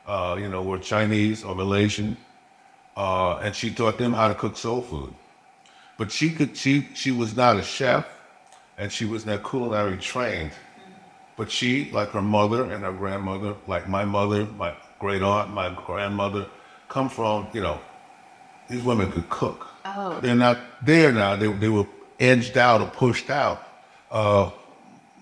Uh, 0.08 0.36
you 0.40 0.50
know, 0.50 0.64
were 0.64 0.80
Chinese 0.80 1.44
or 1.44 1.56
Malaysian, 1.56 2.18
uh, 2.98 3.38
and 3.38 3.56
she 3.56 3.72
taught 3.74 3.98
them 3.98 4.14
how 4.14 4.28
to 4.28 4.36
cook 4.36 4.58
soul 4.58 4.82
food. 4.82 5.14
But 5.98 6.12
she 6.12 6.32
could. 6.32 6.58
She 6.58 6.88
she 6.94 7.12
was 7.12 7.36
not 7.36 7.58
a 7.58 7.62
chef, 7.62 8.08
and 8.78 8.92
she 8.92 9.06
was 9.06 9.26
not 9.26 9.48
culinary 9.48 9.98
trained. 9.98 10.52
But 11.38 11.50
she, 11.50 11.90
like 11.92 12.10
her 12.10 12.22
mother 12.22 12.72
and 12.72 12.84
her 12.84 12.92
grandmother, 12.92 13.56
like 13.68 13.88
my 13.88 14.06
mother, 14.06 14.46
my 14.46 14.76
great 15.00 15.22
aunt, 15.24 15.52
my 15.52 15.74
grandmother, 15.86 16.46
come 16.88 17.10
from, 17.10 17.48
you 17.54 17.62
know, 17.62 17.80
these 18.70 18.84
women 18.84 19.12
could 19.12 19.30
cook. 19.30 19.71
Oh. 19.86 20.20
They're 20.20 20.36
not 20.36 20.60
there 20.84 21.12
now. 21.12 21.36
They, 21.36 21.52
they 21.52 21.70
were 21.70 21.88
edged 22.20 22.58
out 22.58 22.82
or 22.82 22.88
pushed 22.89 23.30
out. 23.30 23.63
Uh, 24.10 24.52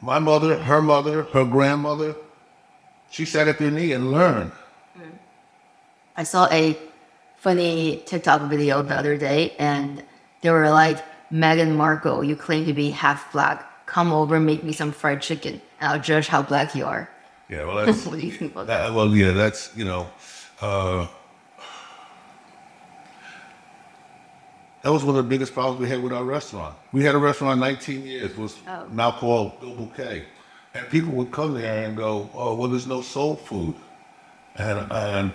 my 0.02 0.19
mother, 0.19 0.58
her 0.62 0.82
mother, 0.82 1.24
her 1.24 1.45
grandmother, 1.45 2.15
she 3.12 3.26
sat 3.26 3.48
at 3.48 3.58
their 3.58 3.72
knee 3.72 3.91
and 3.91 4.12
learned. 4.12 4.52
I 6.15 6.24
saw 6.24 6.48
a 6.52 6.78
funny 7.38 8.04
TikTok 8.06 8.50
video 8.50 8.82
the 8.82 8.95
other 8.95 9.17
day, 9.17 9.56
and 9.58 10.04
they 10.41 10.52
were 10.52 10.69
like, 10.69 11.04
Meghan 11.32 11.76
Markle, 11.76 12.24
you 12.24 12.36
claim 12.36 12.65
to 12.65 12.74
be 12.74 12.89
half 12.89 13.32
black. 13.32 13.86
Come 13.86 14.12
over, 14.12 14.39
make 14.39 14.63
me 14.63 14.74
some 14.74 14.91
fried 14.91 15.22
chicken, 15.22 15.62
and 15.80 15.91
I'll 15.91 16.00
judge 16.00 16.28
how 16.28 16.41
black 16.41 16.76
you 16.76 16.86
are. 16.86 17.10
Yeah, 17.50 17.65
well, 17.65 17.86
that's, 17.86 18.06
What 18.06 18.19
do 18.19 18.26
you 18.26 18.32
think 18.32 18.52
about 18.52 18.67
that, 18.67 18.93
well, 18.93 19.15
yeah, 19.15 19.32
that's, 19.32 19.76
you 19.76 19.86
know, 19.86 20.10
uh, 20.62 21.08
that 24.82 24.92
was 24.92 25.04
one 25.04 25.15
of 25.18 25.24
the 25.24 25.30
biggest 25.30 25.54
problems 25.54 25.80
we 25.82 25.89
had 25.89 26.02
with 26.02 26.13
our 26.13 26.24
restaurant. 26.24 26.76
We 26.92 27.04
had 27.04 27.15
a 27.15 27.18
restaurant 27.18 27.60
19 27.60 28.06
years, 28.06 28.36
was 28.38 28.58
Oh. 28.68 28.88
now 28.92 29.12
called 29.12 29.60
Bill 29.60 29.76
Bouquet. 29.76 30.24
And 30.74 30.88
people 30.89 31.12
would 31.13 31.32
come 31.32 31.54
there 31.56 31.86
and 31.86 31.98
go, 31.98 32.30
oh, 32.34 32.56
well, 32.56 32.70
there's 32.70 32.88
no 32.88 33.02
soul 33.02 33.36
food. 33.36 33.76
And, 34.56 34.92
and 34.92 35.34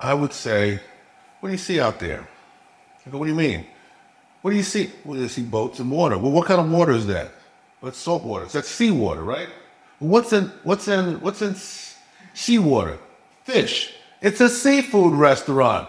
I 0.00 0.12
would 0.12 0.32
say, 0.32 0.80
what 1.40 1.48
do 1.48 1.52
you 1.52 1.58
see 1.58 1.80
out 1.80 1.98
there? 2.00 2.26
I 3.06 3.10
go, 3.10 3.18
what 3.18 3.26
do 3.26 3.30
you 3.30 3.36
mean? 3.38 3.66
What 4.42 4.50
do 4.50 4.56
you 4.56 4.62
see? 4.62 4.90
Well, 5.04 5.18
you 5.18 5.28
see 5.28 5.42
boats 5.42 5.78
and 5.78 5.90
water. 5.90 6.18
Well, 6.18 6.32
what 6.32 6.46
kind 6.46 6.60
of 6.60 6.70
water 6.70 6.92
is 6.92 7.06
that? 7.06 7.30
Well, 7.80 7.88
it's 7.90 7.98
salt 7.98 8.24
water. 8.24 8.46
That's 8.46 8.68
seawater, 8.68 9.22
right? 9.22 9.48
What's 9.98 10.32
in 10.32 10.50
what's 10.62 10.88
in 10.88 11.20
what's 11.20 11.40
in 11.42 11.54
seawater? 12.34 12.98
Fish. 13.44 13.94
It's 14.20 14.40
a 14.40 14.48
seafood 14.48 15.14
restaurant. 15.14 15.88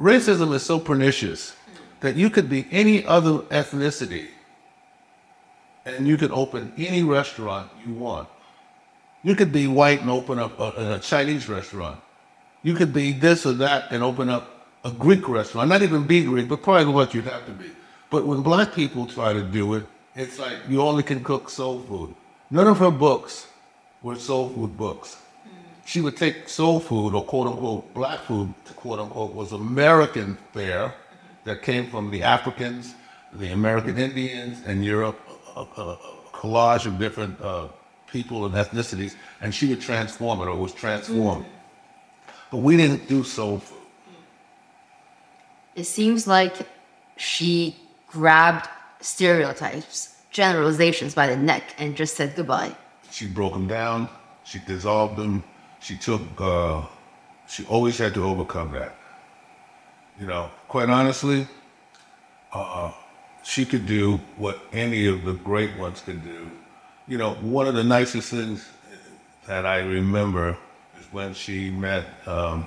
Racism 0.00 0.54
is 0.54 0.62
so 0.62 0.78
pernicious 0.78 1.56
that 2.00 2.16
you 2.16 2.28
could 2.28 2.48
be 2.50 2.66
any 2.70 3.04
other 3.06 3.38
ethnicity 3.48 4.28
and 5.86 6.06
you 6.06 6.16
could 6.16 6.30
open 6.32 6.72
any 6.76 7.02
restaurant 7.02 7.70
you 7.86 7.94
want. 7.94 8.28
You 9.22 9.34
could 9.34 9.52
be 9.52 9.66
white 9.66 10.02
and 10.02 10.10
open 10.10 10.38
up 10.38 10.58
a, 10.60 10.96
a 10.96 10.98
Chinese 10.98 11.48
restaurant. 11.48 11.98
You 12.62 12.74
could 12.74 12.92
be 12.92 13.12
this 13.12 13.46
or 13.46 13.52
that 13.54 13.90
and 13.90 14.02
open 14.02 14.28
up 14.28 14.66
a 14.84 14.90
Greek 14.90 15.28
restaurant. 15.28 15.68
Not 15.68 15.82
even 15.82 16.06
be 16.06 16.24
Greek, 16.24 16.48
but 16.48 16.62
probably 16.62 16.92
what 16.92 17.14
you'd 17.14 17.24
have 17.24 17.46
to 17.46 17.52
be. 17.52 17.70
But 18.10 18.26
when 18.26 18.42
black 18.42 18.74
people 18.74 19.06
try 19.06 19.32
to 19.32 19.42
do 19.42 19.74
it, 19.74 19.86
it's 20.14 20.38
like 20.38 20.58
you 20.68 20.82
only 20.82 21.02
can 21.02 21.24
cook 21.24 21.48
soul 21.48 21.80
food. 21.80 22.14
None 22.50 22.66
of 22.66 22.78
her 22.78 22.90
books 22.90 23.46
were 24.02 24.16
soul 24.16 24.50
food 24.50 24.76
books. 24.76 25.16
She 25.86 26.00
would 26.00 26.16
take 26.16 26.48
soul 26.48 26.80
food 26.80 27.14
or 27.14 27.24
quote 27.24 27.46
unquote 27.46 27.94
black 27.94 28.18
food, 28.20 28.52
quote 28.74 28.98
unquote, 28.98 29.32
was 29.32 29.52
American 29.52 30.36
fare 30.52 30.92
that 31.44 31.62
came 31.62 31.88
from 31.88 32.10
the 32.10 32.24
Africans, 32.24 32.94
the 33.32 33.52
American 33.52 33.96
Indians, 33.96 34.58
and 34.66 34.84
Europe, 34.84 35.18
a, 35.54 35.60
a, 35.60 35.82
a 35.92 35.98
collage 36.32 36.86
of 36.86 36.98
different 36.98 37.40
uh, 37.40 37.68
people 38.08 38.46
and 38.46 38.54
ethnicities, 38.56 39.14
and 39.40 39.54
she 39.54 39.68
would 39.68 39.80
transform 39.80 40.40
it 40.40 40.48
or 40.48 40.56
was 40.56 40.72
transformed. 40.72 41.46
But 42.50 42.58
we 42.58 42.76
didn't 42.76 43.08
do 43.08 43.22
soul 43.22 43.60
food. 43.60 43.78
It 45.76 45.84
seems 45.84 46.26
like 46.26 46.54
she 47.16 47.76
grabbed 48.08 48.68
stereotypes, 49.00 50.16
generalizations 50.30 51.14
by 51.14 51.28
the 51.28 51.36
neck, 51.36 51.74
and 51.78 51.96
just 51.96 52.16
said 52.16 52.34
goodbye. 52.34 52.74
She 53.12 53.28
broke 53.28 53.52
them 53.52 53.68
down. 53.68 54.08
She 54.42 54.58
dissolved 54.60 55.16
them. 55.16 55.44
She 55.80 55.96
took. 55.96 56.22
Uh, 56.38 56.82
she 57.48 57.64
always 57.66 57.98
had 57.98 58.14
to 58.14 58.24
overcome 58.24 58.72
that. 58.72 58.96
You 60.18 60.26
know, 60.26 60.50
quite 60.68 60.88
honestly, 60.88 61.46
uh, 62.52 62.92
she 63.42 63.64
could 63.64 63.86
do 63.86 64.18
what 64.36 64.58
any 64.72 65.06
of 65.06 65.24
the 65.24 65.34
great 65.34 65.76
ones 65.78 66.00
could 66.00 66.24
do. 66.24 66.50
You 67.06 67.18
know, 67.18 67.34
one 67.34 67.68
of 67.68 67.74
the 67.74 67.84
nicest 67.84 68.30
things 68.30 68.66
that 69.46 69.64
I 69.64 69.78
remember 69.78 70.56
is 70.98 71.06
when 71.12 71.34
she 71.34 71.70
met 71.70 72.04
um, 72.26 72.66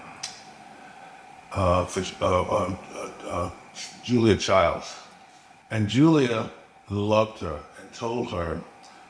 uh, 1.52 1.86
uh, 1.86 2.06
uh, 2.22 2.42
uh, 2.42 2.76
uh, 3.28 3.52
Julia 4.04 4.38
Childs. 4.38 4.96
And 5.72 5.88
Julia 5.88 6.50
loved 6.90 7.42
her 7.42 7.60
and 7.82 7.94
told 7.94 8.32
her 8.32 8.62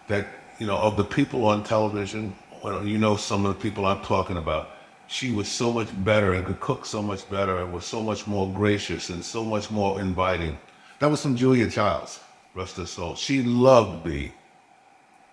that, 0.08 0.28
you 0.58 0.66
know, 0.66 0.78
of 0.78 0.98
the 0.98 1.04
people 1.04 1.46
on 1.46 1.64
television, 1.64 2.36
well, 2.64 2.86
you 2.86 2.98
know 2.98 3.16
some 3.16 3.46
of 3.46 3.56
the 3.56 3.62
people 3.62 3.86
I'm 3.86 4.02
talking 4.04 4.38
about, 4.38 4.70
she 5.08 5.32
was 5.32 5.48
so 5.48 5.72
much 5.72 5.88
better 6.04 6.34
and 6.34 6.46
could 6.46 6.60
cook 6.60 6.86
so 6.86 7.02
much 7.02 7.30
better 7.30 7.58
and 7.58 7.74
was 7.74 7.86
so 7.86 8.02
much 8.02 8.28
more 8.28 8.52
gracious 8.54 9.10
and 9.10 9.24
so 9.24 9.44
much 9.44 9.72
more 9.72 10.00
inviting. 10.00 10.58
That 11.00 11.10
was 11.10 11.22
from 11.22 11.36
Julia 11.36 11.70
Childs, 11.70 12.20
rest 12.54 12.78
her 12.78 12.86
soul. 12.86 13.16
She 13.16 13.42
loved 13.42 14.06
me, 14.06 14.34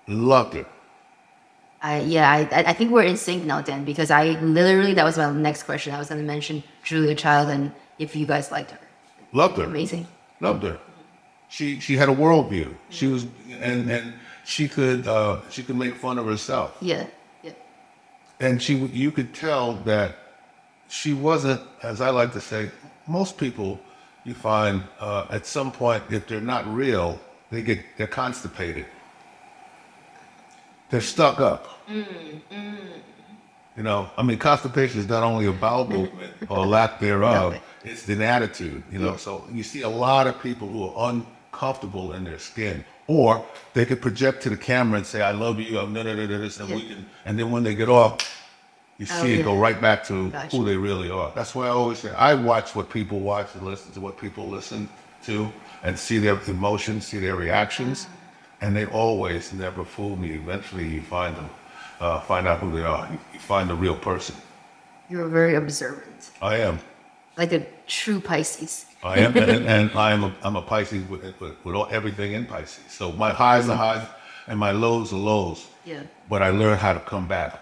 loved 0.07 0.55
her. 0.55 0.67
I 1.83 2.01
yeah, 2.01 2.31
I 2.31 2.49
I 2.71 2.73
think 2.73 2.91
we're 2.91 3.03
in 3.03 3.17
sync 3.17 3.45
now, 3.45 3.61
Dan, 3.61 3.85
because 3.85 4.11
I 4.11 4.31
literally 4.41 4.95
that 4.95 5.05
was 5.05 5.19
my 5.19 5.31
next 5.33 5.65
question. 5.65 5.95
I 5.95 5.99
was 5.99 6.09
going 6.09 6.21
to 6.21 6.27
mention 6.27 6.63
Julia 6.83 7.15
Child 7.15 7.51
and 7.51 7.73
if 7.99 8.17
you 8.17 8.27
guys 8.27 8.51
liked 8.51 8.71
her. 8.71 8.79
Loved 9.33 9.59
her. 9.59 9.65
Amazing. 9.65 10.07
Loved 10.41 10.63
her. 10.63 10.79
She 11.49 11.81
she 11.81 11.97
had 11.97 12.09
a 12.09 12.15
worldview. 12.15 12.75
She 12.89 13.07
was 13.07 13.27
and 13.61 13.91
and 13.91 14.15
she 14.45 14.69
could 14.69 15.07
uh, 15.07 15.41
she 15.51 15.63
could 15.63 15.77
make 15.77 15.95
fun 15.97 16.19
of 16.19 16.27
herself. 16.27 16.77
Yeah. 16.81 17.07
And 18.41 18.63
she 18.63 18.75
you 18.77 19.11
could 19.11 19.35
tell 19.35 19.75
that 19.85 20.17
she 20.89 21.13
wasn't 21.15 21.61
as 21.83 22.01
i 22.01 22.11
like 22.11 22.33
to 22.33 22.41
say 22.41 22.71
most 23.07 23.37
people 23.39 23.81
you 24.25 24.35
find 24.35 24.83
uh, 25.01 25.27
at 25.31 25.47
some 25.47 25.71
point 25.71 26.03
if 26.11 26.27
they're 26.27 26.41
not 26.41 26.67
real 26.73 27.19
they 27.51 27.63
get 27.63 27.79
they're 27.97 28.09
constipated. 28.09 28.85
They're 30.91 31.01
stuck 31.01 31.39
up. 31.41 31.69
You 33.77 33.83
know 33.83 34.11
i 34.17 34.23
mean 34.23 34.39
constipation 34.39 34.99
is 35.01 35.09
not 35.09 35.23
only 35.23 35.47
a 35.47 35.53
bowel 35.53 35.87
movement 35.97 36.33
or 36.49 36.67
lack 36.67 36.99
thereof 36.99 37.53
No. 37.55 37.61
it's 37.85 38.09
an 38.09 38.23
attitude 38.23 38.83
you 38.91 38.99
know. 38.99 39.17
So 39.17 39.45
you 39.53 39.63
see 39.63 39.83
a 39.83 39.89
lot 39.89 40.27
of 40.27 40.41
people 40.43 40.67
who 40.69 40.89
are 40.89 41.11
uncomfortable 41.13 42.13
in 42.15 42.25
their 42.25 42.39
skin 42.39 42.85
or 43.09 43.45
they 43.75 43.85
could 43.85 44.01
project 44.03 44.43
to 44.43 44.51
the 44.51 44.57
camera 44.57 44.97
and 44.99 45.07
say 45.07 45.23
i 45.23 45.31
love 45.31 45.61
you 45.61 45.79
i'm 45.79 45.93
no 45.93 46.03
no 46.03 46.15
no 46.15 46.27
no 46.27 46.39
this 46.39 46.59
and 46.61 46.69
we 46.75 46.83
can 46.89 47.07
and 47.25 47.39
then 47.39 47.51
when 47.51 47.63
they 47.63 47.75
get 47.75 47.89
off 47.89 48.19
you 48.99 49.07
Oh, 49.11 49.23
see 49.23 49.35
it 49.35 49.45
go 49.45 49.55
right 49.59 49.79
back 49.79 50.05
to 50.05 50.31
Gotcha. 50.31 50.57
who 50.57 50.65
they 50.65 50.75
really 50.75 51.11
are. 51.11 51.31
That's 51.35 51.55
why 51.55 51.67
I 51.67 51.69
always 51.69 51.99
say 51.99 52.11
I 52.15 52.33
watch 52.35 52.75
what 52.75 52.89
people 52.89 53.21
watch 53.21 53.49
and 53.55 53.63
listen 53.63 53.93
to 53.93 54.01
what 54.01 54.17
people 54.19 54.49
listen 54.49 54.89
to 55.25 55.53
and 55.83 55.99
see 55.99 56.17
their 56.17 56.41
emotions, 56.49 57.07
see 57.07 57.19
their 57.19 57.37
reactions, 57.37 58.07
and 58.63 58.75
they 58.75 58.87
always 58.87 59.53
never 59.53 59.85
fool 59.85 60.17
me. 60.17 60.31
Eventually, 60.31 60.89
you 60.89 61.03
find 61.03 61.37
them, 61.37 61.51
uh, 62.01 62.21
find 62.21 62.49
out 62.49 62.61
who 62.61 62.73
they 62.73 62.85
are. 62.85 63.07
You, 63.13 63.19
you 63.35 63.39
find 63.39 63.69
the 63.69 63.75
real 63.75 63.97
person. 63.97 64.35
You're 65.11 65.29
very 65.29 65.57
observant, 65.57 66.31
I 66.41 66.57
am. 66.61 66.79
like 67.37 67.53
a 67.53 67.67
true 67.87 68.19
Pisces. 68.19 68.87
I 69.07 69.19
am, 69.19 69.37
and, 69.37 69.67
and 69.67 69.91
I 69.93 70.13
am. 70.13 70.25
A, 70.25 70.35
I'm 70.43 70.57
a 70.57 70.63
Pisces 70.63 71.09
with, 71.09 71.23
with, 71.41 71.65
with 71.65 71.75
all, 71.75 71.89
everything 71.91 72.33
in 72.33 72.45
Pisces. 72.45 72.85
So 72.89 73.13
my 73.13 73.31
highs 73.31 73.69
are 73.69 73.77
highs, 73.77 74.07
and 74.49 74.59
my 74.59 74.73
lows 74.73 75.13
are 75.13 75.17
lows. 75.17 75.67
Yeah. 75.85 76.03
But 76.29 76.43
I 76.43 76.51
learn 76.51 76.77
how 76.77 76.93
to 76.93 77.01
come 77.01 77.29
back, 77.29 77.61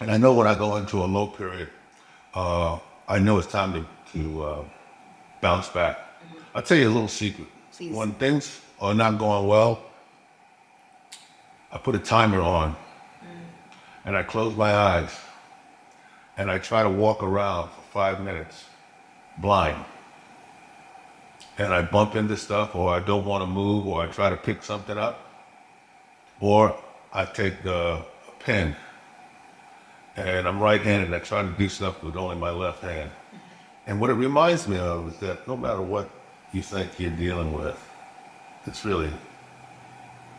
and 0.00 0.10
I 0.10 0.16
know 0.16 0.34
when 0.34 0.46
I 0.46 0.54
go 0.54 0.76
into 0.76 0.98
a 0.98 1.06
low 1.06 1.28
period, 1.28 1.68
uh, 2.34 2.78
I 3.08 3.18
know 3.18 3.38
it's 3.38 3.46
time 3.46 3.72
to 3.74 3.86
to 4.12 4.42
uh, 4.42 4.64
bounce 5.40 5.68
back. 5.68 5.98
I'll 6.54 6.62
tell 6.62 6.76
you 6.76 6.88
a 6.88 6.94
little 6.96 7.08
secret. 7.08 7.46
Please. 7.72 7.94
When 7.94 8.12
things 8.12 8.60
are 8.80 8.94
not 8.94 9.18
going 9.18 9.46
well, 9.46 9.80
I 11.70 11.78
put 11.78 11.94
a 11.94 12.00
timer 12.00 12.40
on, 12.40 12.74
and 14.04 14.16
I 14.16 14.24
close 14.24 14.56
my 14.56 14.74
eyes, 14.74 15.16
and 16.36 16.50
I 16.50 16.58
try 16.58 16.82
to 16.82 16.90
walk 16.90 17.22
around 17.22 17.70
for 17.70 17.82
five 17.92 18.20
minutes, 18.20 18.64
blind 19.38 19.76
and 21.60 21.74
I 21.74 21.82
bump 21.82 22.16
into 22.16 22.38
stuff, 22.38 22.74
or 22.74 22.88
I 22.94 23.00
don't 23.00 23.26
want 23.26 23.42
to 23.42 23.46
move, 23.46 23.86
or 23.86 24.02
I 24.02 24.06
try 24.06 24.30
to 24.30 24.36
pick 24.36 24.62
something 24.62 24.96
up, 24.96 25.20
or 26.40 26.74
I 27.12 27.26
take 27.26 27.62
a 27.66 28.02
pen 28.38 28.74
and 30.16 30.48
I'm 30.48 30.58
right-handed. 30.58 31.06
And 31.06 31.14
I 31.14 31.18
try 31.18 31.42
to 31.42 31.50
do 31.50 31.68
stuff 31.68 32.02
with 32.02 32.16
only 32.16 32.36
my 32.36 32.50
left 32.50 32.82
hand. 32.82 33.10
And 33.86 34.00
what 34.00 34.08
it 34.08 34.14
reminds 34.14 34.68
me 34.68 34.78
of 34.78 35.12
is 35.12 35.18
that 35.18 35.46
no 35.46 35.54
matter 35.54 35.82
what 35.82 36.08
you 36.52 36.62
think 36.62 36.98
you're 36.98 37.10
dealing 37.10 37.52
with, 37.52 37.78
it's 38.64 38.84
really 38.86 39.12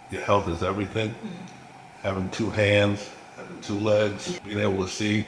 your 0.10 0.22
health 0.22 0.48
is 0.48 0.64
everything. 0.64 1.10
Mm-hmm. 1.10 1.46
Having 2.02 2.30
two 2.32 2.50
hands, 2.50 3.10
having 3.38 3.62
two 3.62 3.80
legs, 3.80 4.40
being 4.40 4.60
able 4.60 4.84
to 4.84 4.90
see, 4.90 5.28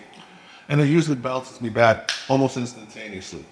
and 0.70 0.82
it 0.82 0.88
usually 0.88 1.18
bounces 1.18 1.62
me 1.62 1.70
back 1.70 2.10
almost 2.28 2.58
instantaneously 2.58 3.46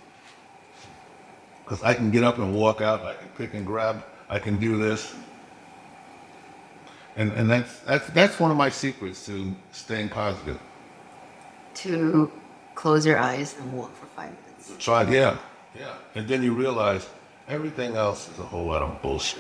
because 1.72 1.86
I 1.86 1.94
can 1.94 2.12
get 2.12 2.26
up 2.26 2.38
and 2.38 2.54
walk 2.54 2.82
out. 2.82 3.02
I 3.06 3.14
can 3.14 3.30
pick 3.38 3.54
and 3.54 3.66
grab. 3.66 4.04
I 4.30 4.40
can 4.40 4.58
do 4.60 4.78
this, 4.78 5.16
and 7.16 7.32
and 7.32 7.50
that's 7.50 7.80
that's 7.80 8.08
that's 8.10 8.40
one 8.42 8.52
of 8.52 8.58
my 8.58 8.68
secrets 8.68 9.26
to 9.28 9.56
staying 9.72 10.10
positive. 10.10 10.60
To 11.76 12.30
close 12.76 13.06
your 13.06 13.18
eyes 13.18 13.56
and 13.58 13.72
walk 13.72 13.96
for 13.96 14.06
five 14.08 14.32
minutes. 14.32 14.74
Try, 14.84 15.10
yeah, 15.10 15.38
yeah, 15.74 15.94
and 16.14 16.28
then 16.28 16.44
you 16.44 16.54
realize 16.54 17.08
everything 17.48 17.96
else 17.96 18.28
is 18.28 18.38
a 18.40 18.44
whole 18.44 18.66
lot 18.66 18.82
of 18.82 19.02
bullshit. 19.02 19.40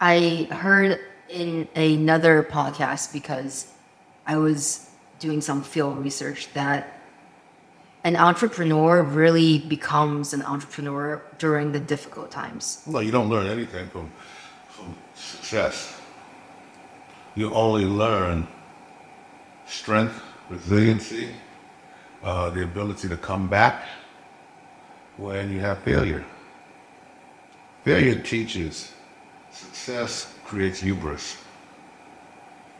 I 0.00 0.48
heard 0.50 1.00
in 1.28 1.68
another 1.76 2.42
podcast 2.42 3.12
because 3.12 3.72
I 4.26 4.38
was 4.38 4.88
doing 5.18 5.42
some 5.42 5.62
field 5.62 5.98
research 5.98 6.48
that 6.54 6.97
an 8.04 8.16
entrepreneur 8.16 9.02
really 9.02 9.58
becomes 9.58 10.32
an 10.32 10.42
entrepreneur 10.42 11.22
during 11.38 11.72
the 11.72 11.80
difficult 11.80 12.30
times. 12.30 12.82
No, 12.86 13.00
you 13.00 13.10
don't 13.10 13.28
learn 13.28 13.46
anything 13.46 13.88
from 13.88 14.10
from 14.68 14.94
success. 15.14 16.00
You 17.34 17.52
only 17.52 17.84
learn 17.84 18.46
strength, 19.66 20.20
resiliency, 20.48 21.28
uh, 22.22 22.50
the 22.50 22.62
ability 22.62 23.08
to 23.08 23.16
come 23.16 23.48
back 23.48 23.84
when 25.16 25.52
you 25.52 25.60
have 25.60 25.78
failure. 25.78 26.24
Failure 27.84 28.20
teaches. 28.20 28.92
Success 29.50 30.34
creates 30.44 30.80
hubris. 30.80 31.36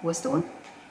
What's 0.02 0.20
the 0.20 0.30
one? 0.30 0.44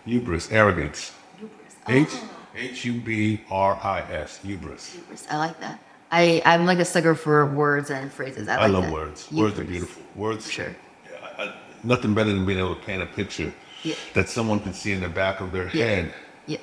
Hubris, 0.06 0.52
arrogance. 0.52 1.14
Hubris. 1.38 1.76
H 1.88 2.08
Oh, 2.12 2.37
H 2.58 2.86
U 2.86 2.94
B 2.94 3.42
R 3.50 3.80
I 3.84 4.02
S. 4.12 4.40
Hubris. 4.44 4.94
hubris. 4.94 5.28
I 5.30 5.38
like 5.38 5.60
that. 5.60 5.80
I, 6.12 6.42
I'm 6.46 6.66
like 6.66 6.80
a 6.80 6.86
sucker 6.86 7.16
for 7.16 7.46
words 7.46 7.92
and 7.92 8.12
phrases. 8.12 8.48
I, 8.48 8.64
I 8.64 8.68
love 8.68 8.86
that. 8.86 8.94
words. 8.94 9.32
Words 9.32 9.60
are 9.60 9.64
beautiful. 9.66 10.02
Words. 10.16 10.50
Sure. 10.50 10.74
Yeah, 11.12 11.18
I, 11.38 11.44
I- 11.44 11.56
nothing 11.84 12.14
better 12.14 12.32
than 12.32 12.46
being 12.46 12.60
able 12.60 12.76
to 12.76 12.82
paint 12.82 13.02
a 13.02 13.06
picture 13.06 13.54
Yeah. 13.84 13.96
that 14.14 14.30
someone 14.30 14.60
can 14.60 14.74
see 14.74 14.92
in 14.94 15.02
the 15.02 15.10
back 15.10 15.42
of 15.42 15.52
their 15.52 15.70
Yeah. 15.74 15.86
head 15.86 16.14
Yeah. 16.48 16.58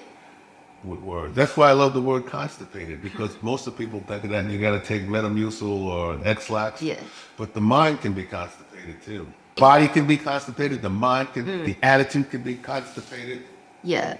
with 0.82 1.00
words. 1.00 1.34
That's 1.36 1.56
why 1.56 1.68
I 1.68 1.72
love 1.72 1.94
the 1.94 2.00
word 2.02 2.26
constipated 2.26 3.02
because 3.02 3.36
most 3.42 3.66
of 3.66 3.76
the 3.76 3.84
people 3.84 4.00
think 4.08 4.24
of 4.24 4.30
that 4.30 4.44
and 4.44 4.52
you 4.52 4.58
got 4.58 4.72
to 4.72 4.84
take 4.84 5.02
Metamucil 5.02 5.62
or 5.84 6.18
Ex-Lax. 6.24 6.82
Yeah. 6.82 6.98
But 7.36 7.54
the 7.54 7.60
mind 7.60 8.00
can 8.00 8.12
be 8.12 8.24
constipated 8.24 9.02
too. 9.02 9.26
Body 9.56 9.86
can 9.86 10.06
be 10.06 10.16
constipated. 10.16 10.82
The 10.82 10.90
mind 10.90 11.32
can, 11.32 11.44
hmm. 11.44 11.64
the 11.64 11.76
attitude 11.82 12.30
can 12.30 12.42
be 12.42 12.56
constipated. 12.56 13.42
Yeah. 13.84 14.16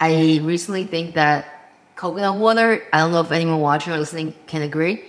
I 0.00 0.40
recently 0.42 0.84
think 0.84 1.14
that 1.14 1.70
coconut 1.96 2.36
water, 2.36 2.82
I 2.92 2.98
don't 2.98 3.12
know 3.12 3.20
if 3.20 3.32
anyone 3.32 3.60
watching 3.60 3.92
or 3.92 3.98
listening 3.98 4.34
can 4.46 4.62
agree, 4.62 5.04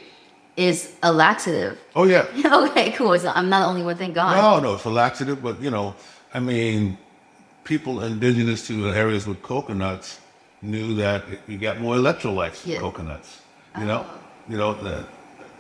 is 0.56 0.96
a 1.04 1.12
laxative. 1.12 1.78
Oh 1.96 2.06
yeah. 2.06 2.26
okay, 2.70 2.92
cool. 2.92 3.18
So 3.20 3.32
I'm 3.34 3.50
not 3.50 3.62
the 3.62 3.68
only 3.68 3.84
one, 3.84 3.98
thank 3.98 4.16
God. 4.16 4.38
No, 4.38 4.70
no, 4.70 4.76
it's 4.76 4.86
a 4.86 4.90
laxative, 4.90 5.44
but 5.44 5.62
you 5.62 5.70
know, 5.70 5.96
I 6.34 6.40
mean, 6.40 6.98
people 7.64 8.04
indigenous 8.04 8.66
to 8.68 8.90
areas 8.90 9.28
with 9.28 9.42
coconuts 9.44 10.20
knew 10.62 10.96
that 10.96 11.24
you 11.48 11.58
got 11.58 11.80
more 11.80 11.96
electrolytes 11.96 12.66
Yeah. 12.66 12.80
from 12.80 12.92
coconuts. 12.92 13.42
You 13.78 13.84
oh. 13.84 13.88
know, 13.88 14.06
you 14.50 14.58
know 14.58 14.74
that 14.74 15.06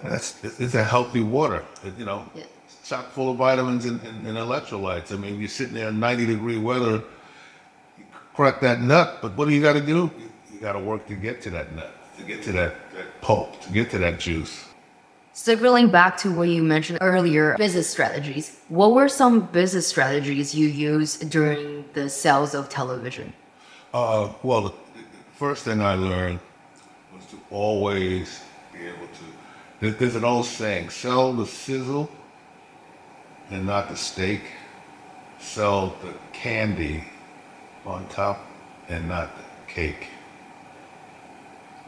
that's 0.03 0.43
it's 0.43 0.73
a 0.73 0.83
healthy 0.83 1.21
water. 1.21 1.63
You 1.97 2.05
know, 2.05 2.25
Yeah. 2.33 2.43
it's 2.65 2.89
chock 2.89 3.11
full 3.11 3.31
of 3.31 3.37
vitamins 3.37 3.85
and, 3.85 4.01
and, 4.01 4.25
and 4.27 4.37
electrolytes. 4.37 5.11
I 5.13 5.17
mean, 5.17 5.39
you're 5.39 5.49
sitting 5.49 5.75
there 5.75 5.89
in 5.89 5.99
90 5.99 6.25
degree 6.25 6.57
weather, 6.57 7.03
crack 8.38 8.62
that 8.62 8.80
nut, 8.82 9.17
but 9.19 9.36
what 9.36 9.47
do 9.47 9.54
you 9.54 9.62
got 9.63 9.73
to 9.73 9.82
do? 9.82 10.12
You, 10.19 10.30
you 10.54 10.60
got 10.60 10.73
to 10.73 10.80
work 10.80 11.08
to 11.08 11.15
get 11.15 11.41
to 11.41 11.50
that 11.50 11.76
nut, 11.76 11.91
to 12.17 12.23
get 12.23 12.43
to 12.43 12.52
that, 12.52 12.76
that 12.93 13.19
pulp, 13.19 13.60
to 13.63 13.71
get 13.73 13.89
to 13.89 13.97
that 13.97 14.19
juice. 14.19 14.65
Circling 15.34 15.89
back 15.89 16.17
to 16.17 16.32
what 16.32 16.47
you 16.50 16.62
mentioned 16.62 17.00
earlier, 17.02 17.58
business 17.58 17.89
strategies. 17.89 18.60
What 18.69 18.93
were 18.93 19.10
some 19.10 19.47
business 19.47 19.88
strategies 19.88 20.54
you 20.54 20.67
used 20.67 21.32
during 21.32 21.86
the 21.93 22.10
sales 22.10 22.54
of 22.54 22.69
television? 22.69 23.34
Uh, 23.91 24.32
well, 24.43 24.62
the, 24.62 24.69
the 24.69 25.04
first 25.36 25.65
thing 25.65 25.82
I 25.82 25.95
learned 25.95 26.39
was 27.15 27.26
to 27.28 27.39
always 27.50 28.43
be 28.71 28.86
able 28.86 29.08
to. 29.82 29.91
There's 29.97 30.15
an 30.15 30.23
old 30.23 30.45
saying: 30.45 30.91
sell 30.91 31.34
the 31.34 31.45
sizzle 31.47 32.10
and 33.50 33.65
not 33.65 33.89
the 33.89 33.95
steak. 33.95 34.41
Sell 35.39 35.95
the 36.04 36.13
candy 36.34 37.04
on 37.88 38.08
top 38.10 38.45
and 38.89 39.08
not 39.08 39.32
cake. 39.67 40.08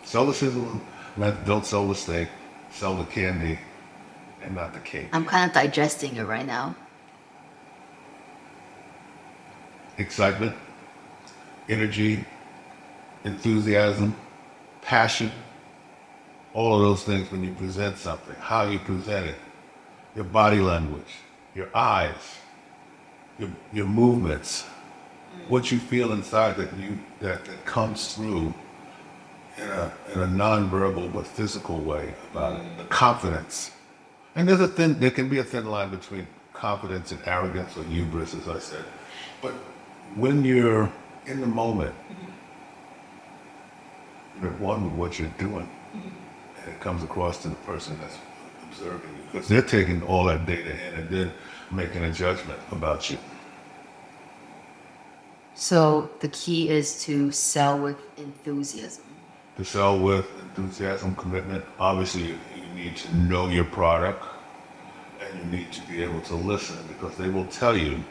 Sell 0.03 0.25
the 0.25 0.33
sizzle, 0.33 0.81
not, 1.17 1.45
don't 1.45 1.65
sell 1.65 1.87
the 1.87 1.95
steak. 1.95 2.29
Sell 2.71 2.95
the 2.95 3.03
candy 3.05 3.59
and 4.41 4.55
not 4.55 4.73
the 4.73 4.79
cake. 4.79 5.09
I'm 5.11 5.25
kind 5.25 5.47
of 5.49 5.53
digesting 5.53 6.15
it 6.15 6.23
right 6.23 6.45
now. 6.45 6.75
excitement, 9.99 10.55
energy, 11.67 12.25
enthusiasm, 13.25 14.15
passion, 14.81 15.31
all 16.53 16.75
of 16.75 16.81
those 16.81 17.03
things 17.03 17.31
when 17.31 17.43
you 17.43 17.53
present 17.53 17.97
something, 17.97 18.35
how 18.39 18.63
you 18.63 18.79
present 18.79 19.27
it, 19.27 19.35
your 20.15 20.25
body 20.25 20.59
language, 20.59 21.13
your 21.53 21.69
eyes, 21.75 22.37
your, 23.37 23.49
your 23.71 23.85
movements, 23.85 24.65
what 25.49 25.71
you 25.71 25.79
feel 25.79 26.13
inside 26.13 26.55
that 26.57 26.73
you 26.77 26.97
that, 27.19 27.43
that 27.43 27.65
comes 27.65 28.15
through 28.15 28.53
in 29.57 29.67
a, 29.67 29.91
in 30.13 30.21
a 30.21 30.27
non-verbal 30.27 31.09
but 31.09 31.27
physical 31.27 31.79
way 31.79 32.13
about 32.31 32.61
it, 32.61 32.77
the 32.77 32.83
confidence. 32.85 33.71
And 34.35 34.47
there's 34.47 34.61
a 34.61 34.67
thin, 34.67 34.99
there 34.99 35.11
can 35.11 35.27
be 35.27 35.39
a 35.39 35.43
thin 35.43 35.65
line 35.65 35.89
between 35.89 36.27
confidence 36.53 37.11
and 37.11 37.19
arrogance 37.25 37.75
or 37.75 37.83
hubris, 37.83 38.33
as 38.35 38.47
I 38.47 38.59
said. 38.59 38.85
But 39.41 39.53
when 40.15 40.45
you're 40.45 40.89
in 41.25 41.41
the 41.41 41.47
moment, 41.47 41.95
you're 44.41 44.51
one 44.51 44.85
with 44.85 44.93
what 44.93 45.19
you're 45.19 45.33
doing, 45.37 45.67
and 45.93 46.73
it 46.73 46.79
comes 46.79 47.03
across 47.03 47.41
to 47.41 47.49
the 47.49 47.55
person 47.55 47.97
that's 47.99 48.17
observing 48.63 49.09
you, 49.09 49.23
because 49.31 49.47
they're 49.47 49.61
taking 49.61 50.01
all 50.03 50.25
that 50.25 50.45
data 50.45 50.71
in 50.71 50.93
and 50.99 51.09
then 51.09 51.31
making 51.71 52.03
a 52.03 52.13
judgment 52.13 52.59
about 52.71 53.09
you. 53.09 53.17
So 55.69 56.09
the 56.19 56.29
key 56.29 56.67
is 56.67 56.99
to 57.03 57.31
sell 57.31 57.77
with 57.77 57.99
enthusiasm. 58.17 59.03
to 59.55 59.63
sell 59.63 59.99
with 59.99 60.25
enthusiasm, 60.41 61.13
commitment. 61.13 61.63
Obviously, 61.79 62.23
you, 62.29 62.39
need 62.73 62.97
to 62.97 63.15
know 63.17 63.49
your 63.49 63.65
product 63.65 64.23
and 65.21 65.31
you 65.37 65.59
need 65.59 65.71
to 65.71 65.81
be 65.87 66.01
able 66.01 66.21
to 66.21 66.33
listen 66.33 66.75
because 66.87 67.15
they 67.17 67.29
will 67.29 67.45
tell 67.45 67.77
you. 67.77 68.03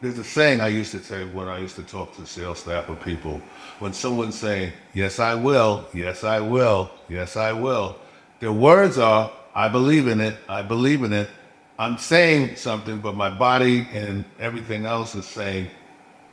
There's 0.00 0.18
a 0.18 0.24
saying 0.24 0.60
I 0.60 0.66
used 0.66 0.90
to 0.90 1.00
say 1.00 1.24
when 1.26 1.46
I 1.46 1.58
used 1.58 1.76
to 1.76 1.84
talk 1.84 2.16
to 2.16 2.26
sales 2.26 2.58
staff 2.58 2.90
or 2.90 2.96
people 2.96 3.40
when 3.78 3.92
someone's 3.92 4.36
saying, 4.36 4.72
Yes, 4.94 5.20
I 5.20 5.36
will, 5.36 5.86
yes, 5.94 6.24
I 6.24 6.40
will, 6.40 6.90
yes, 7.08 7.36
I 7.36 7.52
will, 7.52 7.94
their 8.40 8.50
words 8.50 8.98
are, 8.98 9.30
I 9.54 9.68
believe 9.68 10.08
in 10.08 10.20
it, 10.20 10.34
I 10.48 10.62
believe 10.62 11.04
in 11.04 11.12
it. 11.12 11.30
I'm 11.78 11.98
saying 11.98 12.56
something, 12.56 13.00
but 13.00 13.16
my 13.16 13.28
body 13.28 13.86
and 13.92 14.24
everything 14.40 14.86
else 14.86 15.14
is 15.14 15.26
saying, 15.26 15.68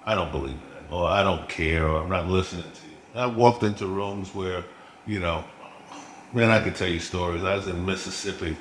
I 0.05 0.15
don't 0.15 0.31
believe 0.31 0.55
it, 0.55 0.93
or 0.93 1.07
I 1.07 1.21
don't 1.21 1.47
care, 1.49 1.85
or 1.85 2.01
I'm 2.01 2.09
not 2.09 2.27
listening 2.27 2.63
to 2.63 2.87
you. 2.87 3.19
I 3.19 3.25
walked 3.25 3.63
into 3.63 3.87
rooms 3.87 4.33
where, 4.33 4.63
you 5.05 5.19
know, 5.19 5.43
man, 6.31 6.49
I 6.49 6.61
could 6.63 6.75
tell 6.75 6.87
you 6.87 6.99
stories. 6.99 7.43
I 7.43 7.55
was 7.55 7.67
in 7.67 7.85
Mississippi, 7.85 8.55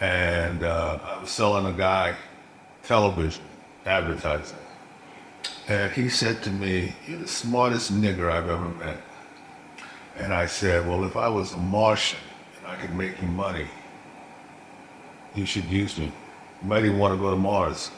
and 0.00 0.62
uh, 0.64 0.98
I 1.04 1.20
was 1.20 1.30
selling 1.30 1.66
a 1.66 1.76
guy 1.76 2.16
television 2.82 3.44
advertising, 3.84 4.56
and 5.68 5.92
he 5.92 6.08
said 6.08 6.42
to 6.44 6.50
me, 6.50 6.94
"You're 7.06 7.20
the 7.20 7.28
smartest 7.28 7.92
nigger 7.92 8.30
I've 8.30 8.48
ever 8.48 8.68
met." 8.70 8.96
And 10.16 10.32
I 10.32 10.46
said, 10.46 10.86
"Well, 10.86 11.04
if 11.04 11.16
I 11.16 11.28
was 11.28 11.52
a 11.52 11.58
Martian 11.58 12.18
and 12.58 12.66
I 12.66 12.76
could 12.76 12.94
make 12.94 13.20
you 13.20 13.28
money, 13.28 13.66
you 15.34 15.46
should 15.46 15.64
use 15.66 15.98
me. 15.98 16.12
Might 16.64 16.84
even 16.84 16.98
want 16.98 17.14
to 17.14 17.18
go 17.18 17.30
to 17.30 17.36
Mars." 17.36 17.90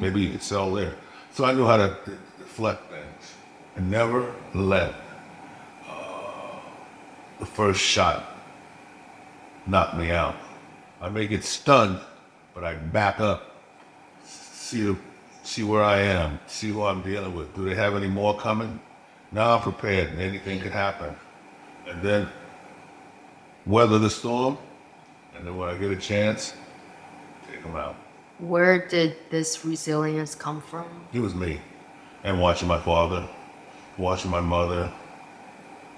Maybe 0.00 0.22
you 0.22 0.30
could 0.30 0.42
sell 0.42 0.72
there. 0.72 0.94
So 1.32 1.44
I 1.44 1.52
knew 1.52 1.66
how 1.66 1.76
to 1.76 1.98
deflect 2.38 2.90
things 2.90 3.34
and 3.76 3.90
never 3.90 4.32
let 4.54 4.94
uh, 5.88 6.60
the 7.38 7.46
first 7.46 7.80
shot 7.80 8.24
knock 9.66 9.96
me 9.96 10.10
out. 10.10 10.36
I 11.00 11.08
may 11.08 11.26
get 11.26 11.44
stunned, 11.44 12.00
but 12.54 12.64
I 12.64 12.74
back 12.74 13.20
up, 13.20 13.56
see 14.24 14.96
see 15.42 15.62
where 15.62 15.82
I 15.82 16.00
am, 16.00 16.38
see 16.46 16.70
who 16.70 16.84
I'm 16.84 17.02
dealing 17.02 17.34
with. 17.34 17.54
Do 17.54 17.64
they 17.64 17.74
have 17.74 17.94
any 17.94 18.08
more 18.08 18.36
coming? 18.38 18.80
Now 19.30 19.56
I'm 19.56 19.62
prepared. 19.62 20.18
Anything 20.18 20.60
could 20.60 20.72
happen, 20.72 21.14
and 21.86 22.00
then 22.02 22.28
weather 23.66 23.98
the 23.98 24.10
storm, 24.10 24.56
and 25.36 25.46
then 25.46 25.56
when 25.56 25.68
I 25.68 25.76
get 25.76 25.90
a 25.90 25.96
chance, 25.96 26.54
out. 27.72 27.96
Where 28.38 28.86
did 28.86 29.16
this 29.30 29.64
resilience 29.64 30.34
come 30.34 30.60
from? 30.60 30.86
It 31.12 31.20
was 31.20 31.34
me. 31.34 31.60
And 32.22 32.40
watching 32.40 32.68
my 32.68 32.80
father, 32.80 33.28
watching 33.96 34.30
my 34.30 34.40
mother, 34.40 34.92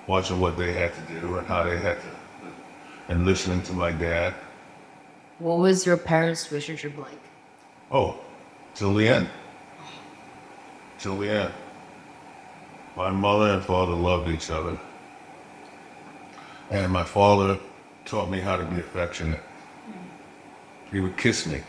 watching 0.07 0.40
what 0.40 0.57
they 0.57 0.72
had 0.72 0.92
to 0.94 1.20
do 1.20 1.38
and 1.38 1.46
how 1.46 1.64
they 1.64 1.79
had 1.79 1.98
to, 2.00 2.09
and 3.09 3.24
listening 3.24 3.62
to 3.62 3.72
my 3.72 3.92
dad. 3.92 4.35
What 5.38 5.59
was 5.59 5.87
your 5.87 5.96
parents' 5.96 6.50
relationship 6.50 6.96
like? 6.96 7.20
Oh, 7.90 8.18
till 8.74 8.94
the 8.94 9.09
end. 9.09 9.29
Till 10.98 11.18
the 11.18 11.29
end. 11.29 11.52
My 12.96 13.11
mother 13.11 13.52
and 13.52 13.62
father 13.62 13.92
loved 13.92 14.29
each 14.29 14.50
other. 14.50 14.79
And 16.70 16.90
my 16.90 17.05
father 17.05 17.59
taught 18.05 18.31
me 18.31 18.40
how 18.40 18.57
to 18.57 18.64
be 18.64 18.81
affectionate. 18.81 19.40
He 20.90 21.01
would 21.01 21.16
kiss 21.16 21.46
me. 21.46 21.62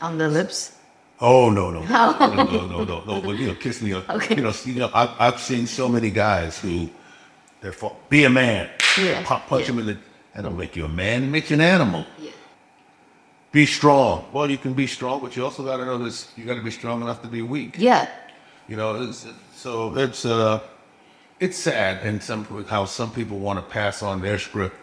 On 0.00 0.18
the 0.18 0.28
lips? 0.28 0.76
Oh 1.20 1.50
no 1.50 1.70
no 1.70 1.82
no 1.84 2.34
no 2.34 2.66
no 2.66 2.84
no 2.84 3.04
no! 3.04 3.20
Well, 3.20 3.34
you 3.34 3.46
know, 3.46 3.54
kiss 3.54 3.80
me. 3.80 3.94
Okay. 3.94 4.34
You 4.34 4.42
know, 4.42 4.52
you 4.64 4.74
know, 4.74 4.90
I've, 4.92 5.10
I've 5.20 5.40
seen 5.40 5.66
so 5.68 5.88
many 5.88 6.10
guys 6.10 6.58
who, 6.58 6.90
they're 7.60 7.70
for, 7.70 7.96
be 8.08 8.24
a 8.24 8.30
man. 8.30 8.68
Yeah, 8.98 9.22
Punch, 9.24 9.46
punch 9.46 9.62
yeah. 9.62 9.72
him 9.72 9.78
in 9.78 9.86
the. 9.86 9.98
That 10.34 10.42
don't 10.42 10.56
make 10.56 10.74
you 10.74 10.84
a 10.84 10.88
man. 10.88 11.24
It 11.24 11.26
makes 11.26 11.50
you 11.50 11.54
an 11.54 11.60
animal. 11.60 12.06
Yeah. 12.18 12.30
Be 13.52 13.66
strong. 13.66 14.24
Well, 14.32 14.50
you 14.50 14.56
can 14.56 14.72
be 14.72 14.86
strong, 14.86 15.20
but 15.20 15.36
you 15.36 15.44
also 15.44 15.62
got 15.62 15.76
to 15.76 15.84
know 15.84 15.98
this. 15.98 16.32
You 16.36 16.44
got 16.44 16.54
to 16.54 16.62
be 16.62 16.70
strong 16.70 17.02
enough 17.02 17.22
to 17.22 17.28
be 17.28 17.42
weak. 17.42 17.76
Yeah. 17.78 18.08
You 18.66 18.76
know, 18.76 19.02
it's, 19.02 19.26
so 19.54 19.96
it's 19.96 20.24
uh, 20.24 20.60
it's 21.38 21.58
sad, 21.58 22.04
and 22.04 22.22
some 22.22 22.44
how 22.64 22.84
some 22.86 23.12
people 23.12 23.38
want 23.38 23.58
to 23.58 23.64
pass 23.70 24.02
on 24.02 24.20
their 24.20 24.38
script. 24.38 24.74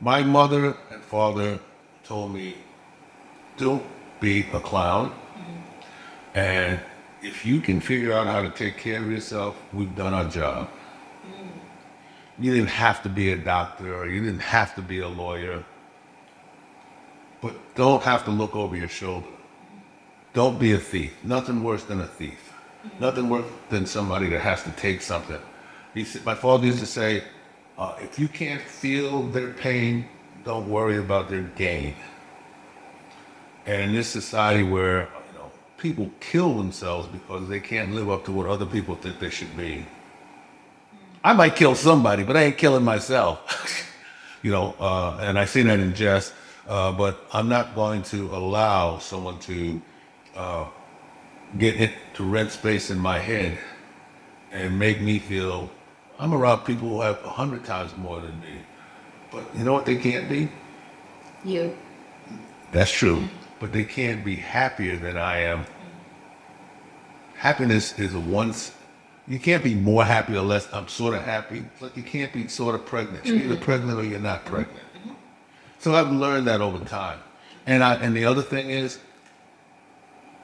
My 0.00 0.22
mother 0.22 0.76
and 0.90 1.02
father 1.02 1.58
told 2.06 2.32
me, 2.32 2.54
"Don't 3.56 3.84
be 4.20 4.46
a 4.52 4.60
clown, 4.60 5.10
mm-hmm. 5.10 6.38
and 6.38 6.80
if 7.22 7.44
you 7.44 7.60
can 7.60 7.80
figure 7.80 8.12
out 8.12 8.26
how 8.26 8.42
to 8.42 8.50
take 8.50 8.76
care 8.76 9.00
of 9.02 9.10
yourself, 9.10 9.56
we've 9.72 9.94
done 9.94 10.14
our 10.14 10.28
job." 10.28 10.68
Mm-hmm. 10.68 12.44
You 12.44 12.54
didn't 12.54 12.70
have 12.70 13.02
to 13.02 13.08
be 13.08 13.32
a 13.32 13.36
doctor, 13.36 13.94
or 13.96 14.08
you 14.08 14.20
didn't 14.24 14.40
have 14.40 14.74
to 14.74 14.82
be 14.82 15.00
a 15.00 15.08
lawyer, 15.08 15.64
but 17.40 17.54
don't 17.74 18.02
have 18.02 18.24
to 18.24 18.30
look 18.30 18.54
over 18.54 18.76
your 18.76 18.88
shoulder. 18.88 19.26
Don't 20.32 20.58
be 20.58 20.72
a 20.72 20.78
thief. 20.78 21.12
Nothing 21.24 21.62
worse 21.62 21.84
than 21.84 22.00
a 22.00 22.06
thief. 22.06 22.52
Mm-hmm. 22.52 23.00
Nothing 23.00 23.28
worse 23.30 23.46
than 23.70 23.86
somebody 23.86 24.28
that 24.28 24.40
has 24.40 24.62
to 24.64 24.70
take 24.72 25.00
something. 25.00 25.40
He 25.94 26.04
said, 26.04 26.26
my 26.26 26.34
father 26.34 26.66
used 26.66 26.80
to 26.80 26.86
say, 26.86 27.24
uh, 27.78 27.94
if 28.00 28.18
you 28.18 28.28
can't 28.28 28.60
feel 28.60 29.22
their 29.22 29.52
pain, 29.54 30.06
don't 30.46 30.70
worry 30.70 30.96
about 30.96 31.28
their 31.28 31.42
gain. 31.42 31.94
And 33.66 33.90
in 33.90 33.92
this 33.92 34.08
society 34.08 34.62
where 34.62 35.00
you 35.00 35.38
know 35.38 35.50
people 35.76 36.10
kill 36.20 36.54
themselves 36.54 37.08
because 37.08 37.48
they 37.48 37.58
can't 37.60 37.92
live 37.92 38.08
up 38.08 38.24
to 38.26 38.32
what 38.32 38.46
other 38.46 38.64
people 38.64 38.94
think 38.94 39.18
they 39.18 39.28
should 39.28 39.54
be, 39.56 39.84
I 41.24 41.32
might 41.32 41.56
kill 41.56 41.74
somebody, 41.74 42.22
but 42.22 42.36
I 42.36 42.44
ain't 42.44 42.58
killing 42.58 42.84
myself. 42.84 43.36
you 44.42 44.52
know, 44.52 44.76
uh, 44.78 45.18
and 45.20 45.36
I 45.36 45.46
see 45.46 45.62
that 45.62 45.80
in 45.80 45.92
jest, 45.94 46.32
uh, 46.68 46.92
but 46.92 47.26
I'm 47.32 47.48
not 47.48 47.74
going 47.74 48.04
to 48.04 48.28
allow 48.34 48.98
someone 48.98 49.40
to 49.40 49.82
uh, 50.36 50.66
get 51.58 51.74
into 51.74 52.22
rent 52.22 52.52
space 52.52 52.90
in 52.90 52.98
my 52.98 53.18
head 53.18 53.58
and 54.52 54.78
make 54.78 55.00
me 55.00 55.18
feel 55.18 55.68
I'm 56.20 56.32
around 56.32 56.60
people 56.64 56.88
who 56.88 57.00
have 57.00 57.22
a 57.24 57.30
hundred 57.30 57.64
times 57.64 57.96
more 57.96 58.20
than 58.20 58.40
me. 58.40 58.60
But 59.30 59.44
you 59.56 59.64
know 59.64 59.72
what 59.72 59.86
they 59.86 59.96
can't 59.96 60.28
be? 60.28 60.48
You. 61.44 61.76
That's 62.72 62.90
true. 62.90 63.28
But 63.60 63.72
they 63.72 63.84
can't 63.84 64.24
be 64.24 64.36
happier 64.36 64.96
than 64.96 65.16
I 65.16 65.38
am. 65.38 65.64
Happiness 67.34 67.98
is 67.98 68.14
a 68.14 68.20
once. 68.20 68.72
You 69.28 69.38
can't 69.38 69.64
be 69.64 69.74
more 69.74 70.04
happy 70.04 70.36
or 70.36 70.42
less. 70.42 70.68
I'm 70.72 70.88
sort 70.88 71.14
of 71.14 71.22
happy. 71.22 71.64
It's 71.72 71.82
like 71.82 71.96
you 71.96 72.02
can't 72.02 72.32
be 72.32 72.48
sort 72.48 72.74
of 72.74 72.86
pregnant. 72.86 73.26
You're 73.26 73.36
either 73.36 73.54
mm-hmm. 73.54 73.64
pregnant 73.64 73.98
or 73.98 74.04
you're 74.04 74.20
not 74.20 74.44
mm-hmm. 74.44 74.54
pregnant. 74.54 74.84
Mm-hmm. 74.98 75.12
So 75.78 75.94
I've 75.94 76.10
learned 76.10 76.46
that 76.46 76.60
over 76.60 76.84
time. 76.84 77.20
And 77.66 77.82
I 77.82 77.94
and 77.96 78.16
the 78.16 78.24
other 78.24 78.42
thing 78.42 78.70
is 78.70 78.98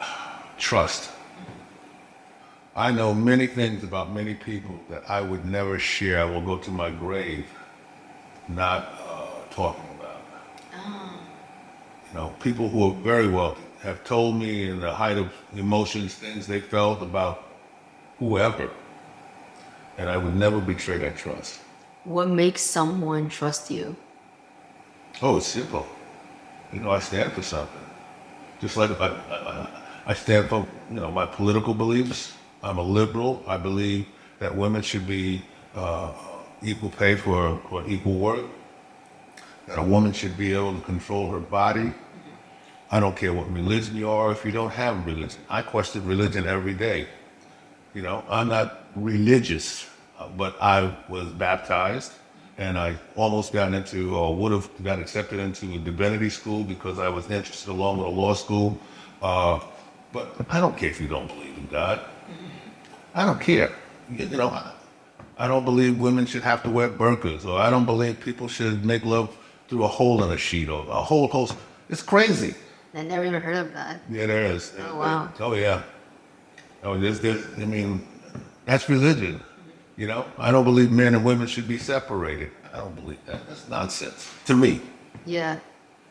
trust. 0.58 1.10
I 2.74 2.90
know 2.90 3.12
many 3.12 3.46
things 3.46 3.84
about 3.84 4.12
many 4.12 4.34
people 4.34 4.80
that 4.88 5.08
I 5.08 5.20
would 5.20 5.44
never 5.44 5.78
share. 5.78 6.20
I 6.20 6.24
will 6.24 6.40
go 6.40 6.56
to 6.56 6.70
my 6.70 6.90
grave 6.90 7.46
not 8.48 8.92
uh, 9.08 9.26
talking 9.50 9.84
about. 9.98 10.20
You 12.12 12.18
know, 12.18 12.34
people 12.40 12.68
who 12.68 12.90
are 12.90 12.94
very 12.94 13.28
wealthy 13.28 13.62
have 13.82 14.04
told 14.04 14.36
me 14.36 14.68
in 14.68 14.80
the 14.80 14.92
height 14.92 15.18
of 15.18 15.32
emotions 15.56 16.14
things 16.14 16.46
they 16.46 16.60
felt 16.60 17.02
about 17.02 17.42
whoever. 18.18 18.70
And 19.98 20.08
I 20.08 20.16
would 20.16 20.36
never 20.36 20.60
betray 20.60 20.98
that 20.98 21.16
trust. 21.16 21.60
What 22.04 22.28
makes 22.28 22.60
someone 22.62 23.28
trust 23.28 23.70
you? 23.70 23.96
Oh, 25.20 25.36
it's 25.36 25.46
simple. 25.46 25.86
You 26.72 26.80
know, 26.80 26.90
I 26.90 26.98
stand 27.00 27.32
for 27.32 27.42
something. 27.42 27.80
Just 28.60 28.76
like 28.76 28.90
if 28.90 29.00
I, 29.00 29.08
I, 29.08 29.68
I 30.06 30.14
stand 30.14 30.48
for, 30.48 30.66
you 30.90 30.96
know, 30.96 31.10
my 31.10 31.26
political 31.26 31.74
beliefs. 31.74 32.32
I'm 32.62 32.78
a 32.78 32.82
liberal. 32.82 33.42
I 33.46 33.56
believe 33.56 34.06
that 34.38 34.54
women 34.54 34.82
should 34.82 35.06
be 35.06 35.42
uh, 35.74 36.12
equal 36.64 36.90
pay 36.90 37.16
for, 37.16 37.60
for 37.68 37.86
equal 37.86 38.14
work. 38.14 38.46
That 39.66 39.78
a 39.78 39.82
woman 39.82 40.12
should 40.12 40.36
be 40.36 40.52
able 40.52 40.74
to 40.74 40.80
control 40.80 41.30
her 41.30 41.38
body. 41.38 41.92
I 42.90 43.00
don't 43.00 43.16
care 43.16 43.32
what 43.32 43.50
religion 43.52 43.96
you 43.96 44.10
are 44.10 44.32
if 44.32 44.44
you 44.44 44.52
don't 44.52 44.70
have 44.70 44.96
a 44.96 45.00
religion. 45.00 45.40
I 45.48 45.62
question 45.62 46.04
religion 46.06 46.46
every 46.46 46.74
day. 46.74 47.06
You 47.94 48.02
know, 48.02 48.24
I'm 48.28 48.48
not 48.48 48.86
religious, 48.96 49.86
uh, 50.18 50.28
but 50.28 50.56
I 50.60 50.94
was 51.08 51.28
baptized 51.28 52.12
and 52.58 52.78
I 52.78 52.96
almost 53.16 53.52
got 53.52 53.72
into, 53.72 54.14
or 54.14 54.34
would 54.36 54.52
have 54.52 54.68
got 54.84 54.98
accepted 54.98 55.38
into 55.40 55.74
a 55.74 55.78
divinity 55.78 56.28
school 56.30 56.64
because 56.64 56.98
I 56.98 57.08
was 57.08 57.30
interested 57.30 57.70
along 57.70 57.98
with 57.98 58.06
a 58.06 58.10
law 58.10 58.34
school. 58.34 58.78
Uh, 59.22 59.60
but 60.12 60.34
I 60.50 60.60
don't 60.60 60.76
care 60.76 60.90
if 60.90 61.00
you 61.00 61.08
don't 61.08 61.26
believe 61.28 61.56
in 61.56 61.66
God. 61.68 62.00
I 63.14 63.24
don't 63.24 63.40
care. 63.40 63.72
You 64.10 64.26
know, 64.26 64.71
I, 65.44 65.48
don't 65.48 65.64
believe 65.64 65.98
women 65.98 66.26
should 66.26 66.42
have 66.42 66.62
to 66.62 66.70
wear 66.70 66.88
burqas, 66.88 67.44
or 67.44 67.58
I 67.58 67.70
don't 67.70 67.86
believe 67.86 68.20
people 68.20 68.48
should 68.48 68.84
make 68.84 69.04
love 69.04 69.36
through 69.68 69.84
a 69.84 69.88
hole 69.88 70.22
in 70.24 70.30
a 70.30 70.36
sheet, 70.36 70.68
or 70.68 70.86
a 70.88 71.02
whole 71.02 71.28
host. 71.28 71.54
It's 71.88 72.02
crazy. 72.02 72.54
I 72.94 73.02
never 73.02 73.24
even 73.24 73.40
heard 73.40 73.56
of 73.56 73.72
that. 73.72 74.00
Yeah, 74.10 74.26
there 74.26 74.44
is. 74.44 74.72
Oh, 74.78 74.98
wow. 74.98 75.32
Oh 75.40 75.54
yeah. 75.54 75.82
Oh, 76.82 76.98
there's, 76.98 77.20
there's. 77.20 77.44
I 77.56 77.64
mean, 77.64 78.06
that's 78.66 78.88
religion. 78.88 79.40
You 79.96 80.08
know, 80.08 80.24
I 80.38 80.50
don't 80.50 80.64
believe 80.64 80.90
men 80.90 81.14
and 81.14 81.24
women 81.24 81.46
should 81.46 81.68
be 81.68 81.78
separated. 81.78 82.50
I 82.72 82.78
don't 82.78 82.94
believe 82.94 83.24
that. 83.26 83.46
That's 83.46 83.68
nonsense 83.68 84.28
to 84.46 84.54
me. 84.54 84.80
Yeah. 85.26 85.58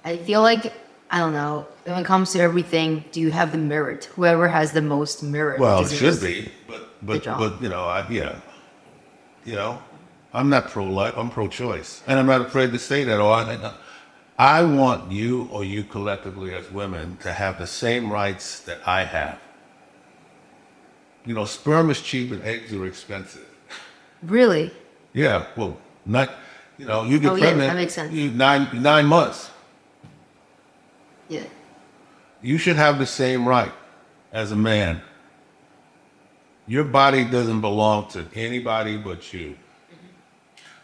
I 0.03 0.17
feel 0.17 0.41
like, 0.41 0.73
I 1.09 1.19
don't 1.19 1.33
know, 1.33 1.67
when 1.85 1.99
it 1.99 2.05
comes 2.05 2.31
to 2.33 2.39
everything, 2.39 3.03
do 3.11 3.19
you 3.19 3.31
have 3.31 3.51
the 3.51 3.57
merit? 3.57 4.05
Whoever 4.15 4.47
has 4.47 4.71
the 4.71 4.81
most 4.81 5.23
merit. 5.23 5.59
Well, 5.59 5.83
it 5.83 5.91
should 5.91 6.21
be, 6.21 6.51
but 6.67 6.89
but 7.01 7.23
but 7.25 7.61
you 7.61 7.69
know, 7.69 7.83
I 7.83 8.07
yeah, 8.09 8.39
you 9.45 9.55
know, 9.55 9.81
I'm 10.33 10.49
not 10.49 10.69
pro-life. 10.69 11.13
I'm 11.17 11.29
pro-choice, 11.29 12.03
and 12.07 12.19
I'm 12.19 12.25
not 12.27 12.41
afraid 12.41 12.71
to 12.71 12.79
say 12.79 13.03
that. 13.03 13.19
Or 13.19 13.33
I, 13.33 13.73
I 14.37 14.63
want 14.63 15.11
you 15.11 15.47
or 15.51 15.63
you 15.63 15.83
collectively 15.83 16.53
as 16.53 16.71
women 16.71 17.17
to 17.21 17.31
have 17.31 17.57
the 17.59 17.67
same 17.67 18.11
rights 18.11 18.59
that 18.61 18.79
I 18.87 19.03
have. 19.03 19.39
You 21.25 21.35
know, 21.35 21.45
sperm 21.45 21.89
is 21.89 22.01
cheap 22.01 22.31
and 22.31 22.41
eggs 22.43 22.73
are 22.73 22.85
expensive. 22.85 23.45
Really? 24.23 24.71
Yeah, 25.13 25.45
well, 25.55 25.77
not. 26.05 26.31
You 26.77 26.85
know, 26.87 27.03
you 27.03 27.19
get 27.19 27.31
Oh, 27.31 27.35
yeah, 27.35 27.41
pregnant. 27.45 27.69
that 27.69 27.75
makes 27.75 27.93
sense. 27.93 28.11
You 28.11 28.31
nine 28.31 28.67
nine 28.81 29.05
months. 29.05 29.51
Yeah. 31.29 31.43
You 32.41 32.57
should 32.57 32.75
have 32.75 32.97
the 32.97 33.05
same 33.05 33.47
right 33.47 33.71
as 34.33 34.51
a 34.51 34.55
man. 34.55 35.01
Your 36.67 36.83
body 36.83 37.23
doesn't 37.25 37.61
belong 37.61 38.09
to 38.09 38.25
anybody 38.35 38.97
but 38.97 39.33
you. 39.33 39.57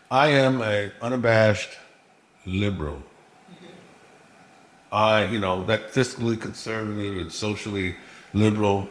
I 0.10 0.28
am 0.30 0.62
a 0.62 0.92
unabashed 1.02 1.70
liberal. 2.46 3.02
I, 4.92 5.26
you 5.26 5.40
know, 5.40 5.66
that 5.66 5.92
fiscally 5.92 6.40
conservative 6.40 7.18
and 7.18 7.32
socially 7.32 7.96
liberal. 8.34 8.88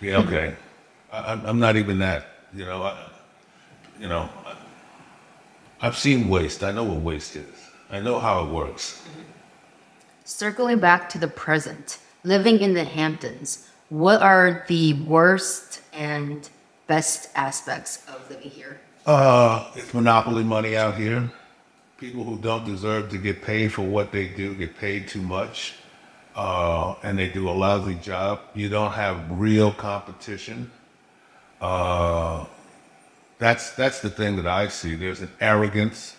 Yeah, 0.00 0.18
okay. 0.18 0.54
I, 1.12 1.18
I'm- 1.18 1.42
I'm 1.46 1.58
not 1.58 1.76
even 1.76 1.98
that. 2.00 2.26
You 2.54 2.66
know, 2.66 2.82
I, 2.82 3.08
you 3.98 4.08
know, 4.08 4.28
I- 4.46 4.56
I've 5.80 5.96
seen 5.96 6.28
waste. 6.28 6.62
I 6.62 6.72
know 6.72 6.84
what 6.84 7.00
waste 7.00 7.36
is. 7.36 7.46
I 7.90 8.00
know 8.00 8.18
how 8.18 8.44
it 8.44 8.50
works. 8.50 9.02
Circling 10.24 10.78
back 10.78 11.08
to 11.08 11.18
the 11.18 11.26
present, 11.26 11.98
living 12.22 12.60
in 12.60 12.74
the 12.74 12.84
Hamptons, 12.84 13.69
what 13.90 14.22
are 14.22 14.64
the 14.68 14.94
worst 14.94 15.82
and 15.92 16.48
best 16.86 17.28
aspects 17.34 18.02
of 18.08 18.28
living 18.30 18.50
here? 18.50 18.80
Uh, 19.04 19.70
it's 19.74 19.92
monopoly 19.92 20.44
money 20.44 20.76
out 20.76 20.96
here. 20.96 21.30
People 21.98 22.24
who 22.24 22.38
don't 22.38 22.64
deserve 22.64 23.10
to 23.10 23.18
get 23.18 23.42
paid 23.42 23.72
for 23.72 23.82
what 23.82 24.10
they 24.10 24.28
do 24.28 24.54
get 24.54 24.78
paid 24.78 25.06
too 25.06 25.20
much, 25.20 25.74
uh, 26.34 26.94
and 27.02 27.18
they 27.18 27.28
do 27.28 27.48
a 27.48 27.52
lousy 27.52 27.96
job. 27.96 28.40
You 28.54 28.68
don't 28.68 28.92
have 28.92 29.18
real 29.30 29.72
competition. 29.72 30.70
Uh, 31.60 32.46
that's 33.38 33.72
that's 33.72 34.00
the 34.00 34.08
thing 34.08 34.36
that 34.36 34.46
I 34.46 34.68
see. 34.68 34.94
There's 34.94 35.20
an 35.20 35.30
arrogance. 35.40 36.16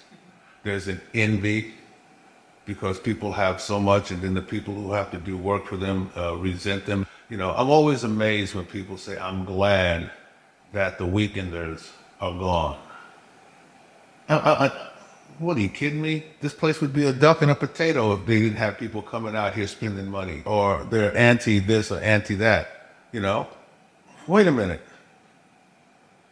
There's 0.63 0.87
an 0.87 1.01
envy 1.15 1.73
because 2.65 2.99
people 2.99 3.31
have 3.31 3.59
so 3.59 3.79
much, 3.79 4.11
and 4.11 4.21
then 4.21 4.35
the 4.35 4.41
people 4.41 4.73
who 4.75 4.91
have 4.91 5.09
to 5.11 5.17
do 5.17 5.37
work 5.37 5.65
for 5.65 5.77
them 5.77 6.11
uh, 6.15 6.35
resent 6.35 6.85
them. 6.85 7.07
You 7.31 7.37
know, 7.37 7.51
I'm 7.55 7.69
always 7.69 8.03
amazed 8.03 8.55
when 8.55 8.65
people 8.65 8.97
say, 8.97 9.17
"I'm 9.17 9.45
glad 9.45 10.11
that 10.73 10.97
the 10.97 11.05
weekenders 11.05 11.89
are 12.19 12.37
gone." 12.37 12.77
I, 14.27 14.35
I, 14.35 14.65
I, 14.65 14.89
what 15.39 15.55
are 15.55 15.61
you 15.61 15.69
kidding 15.69 16.01
me? 16.01 16.25
This 16.41 16.53
place 16.53 16.81
would 16.81 16.91
be 16.91 17.05
a 17.05 17.13
duck 17.13 17.41
and 17.41 17.49
a 17.49 17.55
potato 17.55 18.11
if 18.11 18.25
they 18.25 18.41
didn't 18.41 18.57
have 18.57 18.77
people 18.77 19.01
coming 19.01 19.33
out 19.33 19.53
here 19.53 19.65
spending 19.65 20.07
money, 20.07 20.43
or 20.45 20.85
they're 20.91 21.15
anti 21.15 21.59
this 21.59 21.89
or 21.89 22.01
anti 22.01 22.35
that. 22.35 22.67
You 23.13 23.21
know, 23.21 23.47
wait 24.27 24.47
a 24.47 24.51
minute. 24.51 24.81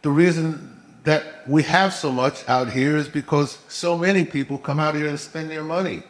The 0.02 0.10
reason 0.10 0.82
that 1.04 1.48
we 1.48 1.62
have 1.62 1.94
so 1.94 2.12
much 2.12 2.46
out 2.46 2.70
here 2.70 2.98
is 2.98 3.08
because 3.08 3.56
so 3.68 3.96
many 3.96 4.26
people 4.26 4.58
come 4.58 4.78
out 4.78 4.94
here 4.94 5.06
and 5.06 5.18
spend 5.18 5.50
their 5.50 5.64
money. 5.64 6.02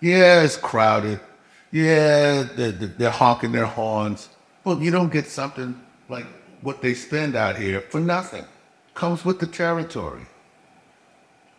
Yeah, 0.00 0.42
it's 0.42 0.56
crowded. 0.56 1.20
Yeah, 1.72 2.44
they're, 2.54 2.72
they're 2.72 3.10
honking 3.10 3.52
their 3.52 3.66
horns. 3.66 4.28
But 4.64 4.80
you 4.80 4.90
don't 4.90 5.12
get 5.12 5.26
something 5.26 5.80
like 6.08 6.26
what 6.62 6.80
they 6.82 6.94
spend 6.94 7.36
out 7.36 7.56
here 7.56 7.80
for 7.80 8.00
nothing. 8.00 8.44
Comes 8.94 9.24
with 9.24 9.38
the 9.40 9.46
territory. 9.46 10.22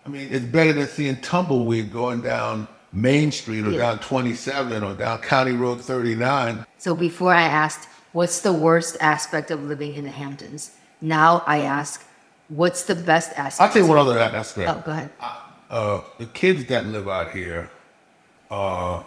I 0.06 0.10
mean, 0.10 0.28
it's 0.32 0.46
better 0.46 0.74
than 0.74 0.88
seeing 0.88 1.18
tumbleweed 1.18 1.92
going 1.92 2.22
down 2.22 2.68
Main 2.94 3.32
Street 3.32 3.66
or 3.68 3.72
Yeah. 3.72 3.80
down 3.80 4.00
27 4.00 4.84
or 4.84 4.94
down 4.94 5.20
County 5.20 5.52
Road 5.52 5.82
39. 5.82 6.66
So 6.78 6.96
before 6.96 7.34
I 7.34 7.42
asked, 7.44 7.88
what's 8.14 8.42
the 8.42 8.54
worst 8.54 8.98
aspect 9.02 9.52
of 9.52 9.64
living 9.64 9.94
in 9.96 10.06
the 10.06 10.10
Hamptons? 10.12 10.72
Now 11.02 11.44
I 11.46 11.60
ask, 11.60 12.04
what's 12.48 12.84
the 12.84 12.96
best 12.96 13.32
aspect? 13.38 13.62
I'll 13.62 13.74
tell 13.74 13.82
you 13.84 13.88
one 13.90 13.98
other 13.98 14.18
aspect. 14.18 14.70
Oh, 14.70 14.82
go 14.86 14.92
ahead. 14.92 15.10
uh, 15.70 16.02
the 16.18 16.26
kids 16.28 16.66
that 16.66 16.86
live 16.86 17.08
out 17.10 17.32
here 17.32 17.70
uh, 18.50 19.04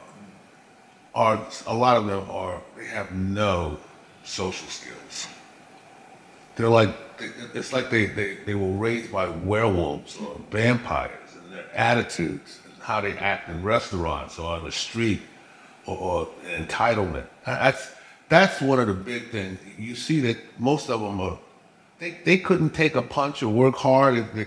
are 1.15 1.45
a 1.67 1.75
lot 1.75 1.97
of 1.97 2.07
them 2.07 2.29
are 2.31 2.61
they 2.77 2.87
have 2.87 3.13
no 3.13 3.79
social 4.25 4.69
skills. 4.69 5.29
They're 6.57 6.69
like, 6.69 6.95
it's 7.55 7.73
like 7.73 7.91
they, 7.91 8.07
they, 8.07 8.35
they 8.47 8.55
were 8.55 8.73
raised 8.73 9.13
by 9.13 9.29
werewolves 9.29 10.19
or 10.19 10.39
vampires 10.51 11.37
and 11.43 11.53
their 11.53 11.65
attitudes 11.75 12.61
and 12.65 12.75
how 12.83 13.01
they 13.01 13.17
act 13.19 13.49
in 13.49 13.63
restaurants 13.63 14.39
or 14.39 14.57
on 14.57 14.65
the 14.65 14.73
street 14.73 15.23
or, 15.87 15.97
or 15.97 16.29
entitlement. 16.57 17.27
That's, 17.47 17.93
that's 18.29 18.61
one 18.61 18.79
of 18.79 18.89
the 18.89 18.95
big 18.95 19.31
things. 19.31 19.59
You 19.79 19.95
see 19.95 20.21
that 20.21 20.37
most 20.59 20.91
of 20.91 21.01
them 21.01 21.21
are, 21.21 21.39
they, 21.99 22.19
they 22.25 22.39
couldn't 22.39 22.71
take 22.71 22.95
a 22.95 23.03
punch 23.03 23.43
or 23.43 23.49
work 23.49 23.77
hard. 23.77 24.19
If 24.19 24.33
they, 24.33 24.47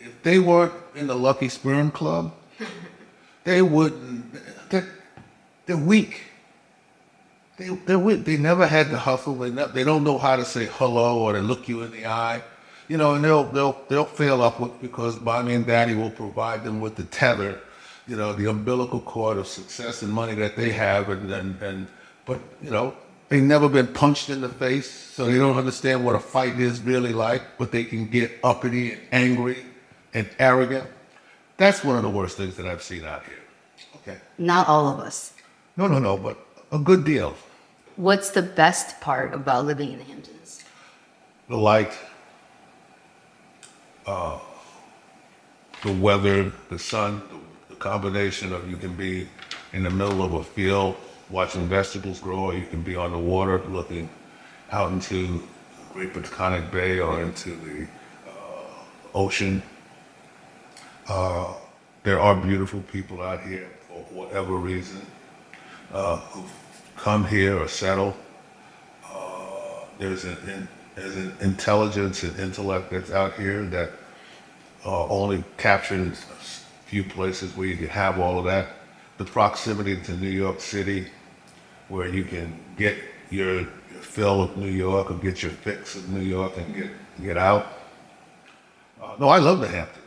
if 0.00 0.22
they 0.22 0.38
weren't 0.38 0.72
in 0.94 1.06
the 1.06 1.16
Lucky 1.16 1.48
Sperm 1.48 1.90
Club, 1.90 2.34
they 3.44 3.62
wouldn't, 3.62 4.34
they're, 5.68 5.76
weak. 5.76 6.22
They, 7.58 7.68
they're 7.68 7.98
weak. 7.98 8.24
They 8.24 8.38
never 8.38 8.66
had 8.66 8.90
the 8.90 8.98
hustle. 8.98 9.34
They, 9.34 9.50
ne- 9.50 9.68
they 9.72 9.84
don't 9.84 10.02
know 10.02 10.16
how 10.16 10.36
to 10.36 10.44
say 10.44 10.66
hello 10.72 11.18
or 11.18 11.34
to 11.34 11.40
look 11.40 11.68
you 11.68 11.82
in 11.82 11.92
the 11.92 12.06
eye. 12.06 12.42
You 12.88 12.96
know, 12.96 13.14
and 13.14 13.22
they'll, 13.22 13.44
they'll, 13.44 13.78
they'll 13.88 14.06
fail 14.06 14.42
upward 14.42 14.72
because 14.80 15.20
mommy 15.20 15.52
and 15.52 15.66
daddy 15.66 15.94
will 15.94 16.10
provide 16.10 16.64
them 16.64 16.80
with 16.80 16.96
the 16.96 17.04
tether, 17.04 17.60
you 18.06 18.16
know, 18.16 18.32
the 18.32 18.46
umbilical 18.48 19.00
cord 19.00 19.36
of 19.36 19.46
success 19.46 20.00
and 20.00 20.10
money 20.10 20.34
that 20.36 20.56
they 20.56 20.70
have. 20.70 21.10
And, 21.10 21.30
and, 21.30 21.62
and 21.62 21.86
but, 22.24 22.40
you 22.62 22.70
know, 22.70 22.94
they've 23.28 23.42
never 23.42 23.68
been 23.68 23.88
punched 23.88 24.30
in 24.30 24.40
the 24.40 24.48
face, 24.48 24.90
so 24.90 25.26
they 25.26 25.36
don't 25.36 25.58
understand 25.58 26.02
what 26.02 26.14
a 26.14 26.18
fight 26.18 26.58
is 26.58 26.80
really 26.80 27.12
like, 27.12 27.42
but 27.58 27.72
they 27.72 27.84
can 27.84 28.06
get 28.06 28.32
uppity 28.42 28.92
and 28.92 29.00
angry 29.12 29.66
and 30.14 30.26
arrogant. 30.38 30.86
That's 31.58 31.84
one 31.84 31.96
of 31.96 32.02
the 32.02 32.10
worst 32.10 32.38
things 32.38 32.56
that 32.56 32.66
I've 32.66 32.82
seen 32.82 33.04
out 33.04 33.22
here. 33.24 33.34
Okay. 33.96 34.18
Not 34.38 34.66
all 34.66 34.88
of 34.88 35.00
us. 35.00 35.34
No, 35.78 35.86
no, 35.86 36.00
no, 36.00 36.16
but 36.16 36.36
a 36.72 36.78
good 36.80 37.04
deal. 37.04 37.36
What's 37.94 38.30
the 38.30 38.42
best 38.42 39.00
part 39.00 39.32
about 39.32 39.64
living 39.64 39.92
in 39.92 39.98
the 39.98 40.04
Hamptons? 40.04 40.64
The 41.48 41.56
light, 41.56 41.96
uh, 44.04 44.40
the 45.84 45.92
weather, 45.92 46.50
the 46.68 46.80
sun, 46.80 47.22
the 47.70 47.76
combination 47.76 48.52
of 48.52 48.68
you 48.68 48.76
can 48.76 48.94
be 48.94 49.28
in 49.72 49.84
the 49.84 49.90
middle 49.90 50.24
of 50.24 50.32
a 50.32 50.42
field 50.42 50.96
watching 51.30 51.68
vegetables 51.68 52.18
grow, 52.18 52.46
or 52.46 52.54
you 52.54 52.66
can 52.66 52.82
be 52.82 52.96
on 52.96 53.12
the 53.12 53.18
water 53.18 53.62
looking 53.68 54.08
out 54.72 54.90
into 54.90 55.40
Great 55.92 56.12
Peconic 56.12 56.72
Bay 56.72 56.98
or 56.98 57.22
into 57.22 57.50
the 57.50 57.86
uh, 58.28 58.64
ocean. 59.14 59.62
Uh, 61.06 61.54
there 62.02 62.18
are 62.18 62.34
beautiful 62.34 62.80
people 62.90 63.22
out 63.22 63.42
here 63.42 63.68
for 63.86 64.02
whatever 64.12 64.56
reason 64.56 65.06
uh, 65.92 66.16
who've 66.16 66.52
come 66.96 67.24
here 67.24 67.58
or 67.58 67.68
settle. 67.68 68.16
Uh, 69.04 69.84
there's 69.98 70.24
an, 70.24 70.36
in, 70.46 70.68
there's 70.94 71.16
an 71.16 71.32
intelligence 71.40 72.22
and 72.22 72.38
intellect 72.38 72.90
that's 72.90 73.10
out 73.10 73.34
here 73.34 73.64
that 73.64 73.90
uh, 74.84 75.06
only 75.06 75.44
captured 75.56 76.00
in 76.00 76.12
a 76.12 76.14
few 76.86 77.04
places 77.04 77.56
where 77.56 77.66
you 77.66 77.76
can 77.76 77.88
have 77.88 78.18
all 78.18 78.38
of 78.38 78.44
that. 78.44 78.68
The 79.18 79.24
proximity 79.24 80.00
to 80.02 80.12
New 80.12 80.30
York 80.30 80.60
City, 80.60 81.08
where 81.88 82.08
you 82.08 82.24
can 82.24 82.58
get 82.76 82.96
your, 83.30 83.60
your 83.60 83.66
fill 84.00 84.42
of 84.42 84.56
New 84.56 84.70
York 84.70 85.10
or 85.10 85.14
get 85.14 85.42
your 85.42 85.52
fix 85.52 85.96
of 85.96 86.08
New 86.08 86.20
York 86.22 86.56
and 86.56 86.74
get 86.74 86.90
get 87.22 87.36
out. 87.36 87.66
Uh, 89.02 89.16
no, 89.18 89.28
I 89.28 89.38
love 89.38 89.60
the 89.60 89.68
Hamptons. 89.68 90.04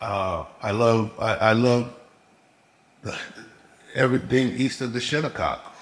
Uh, 0.00 0.44
I 0.62 0.72
love 0.72 1.12
I, 1.18 1.34
I 1.34 1.52
love 1.52 1.94
the, 3.02 3.16
everything 3.96 4.48
east 4.50 4.80
of 4.80 4.92
the 4.92 5.00
Shinnecock. 5.00 5.74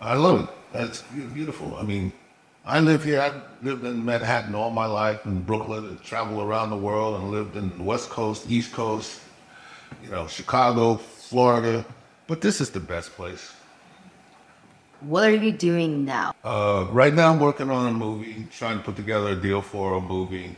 I 0.00 0.14
love 0.14 0.44
it. 0.44 0.48
That's 0.72 1.02
beautiful. 1.34 1.76
I 1.76 1.82
mean, 1.82 2.12
I 2.64 2.78
live 2.80 3.02
here. 3.02 3.20
I've 3.20 3.42
lived 3.62 3.84
in 3.84 4.04
Manhattan 4.04 4.54
all 4.54 4.70
my 4.70 4.86
life, 4.86 5.24
in 5.24 5.42
Brooklyn, 5.42 5.86
and 5.86 6.02
traveled 6.02 6.46
around 6.46 6.70
the 6.70 6.76
world, 6.76 7.20
and 7.20 7.30
lived 7.30 7.56
in 7.56 7.76
the 7.76 7.82
West 7.82 8.10
Coast, 8.10 8.48
East 8.48 8.72
Coast, 8.72 9.20
you 10.04 10.10
know, 10.10 10.26
Chicago, 10.28 10.96
Florida. 10.96 11.84
But 12.26 12.40
this 12.40 12.60
is 12.60 12.70
the 12.70 12.80
best 12.80 13.12
place. 13.12 13.52
What 15.00 15.24
are 15.24 15.34
you 15.34 15.52
doing 15.52 16.04
now? 16.04 16.34
Uh, 16.44 16.86
right 16.92 17.12
now, 17.12 17.32
I'm 17.32 17.40
working 17.40 17.70
on 17.70 17.86
a 17.88 17.92
movie, 17.92 18.46
trying 18.52 18.78
to 18.78 18.84
put 18.84 18.96
together 18.96 19.30
a 19.30 19.36
deal 19.36 19.62
for 19.62 19.94
a 19.94 20.00
movie 20.00 20.54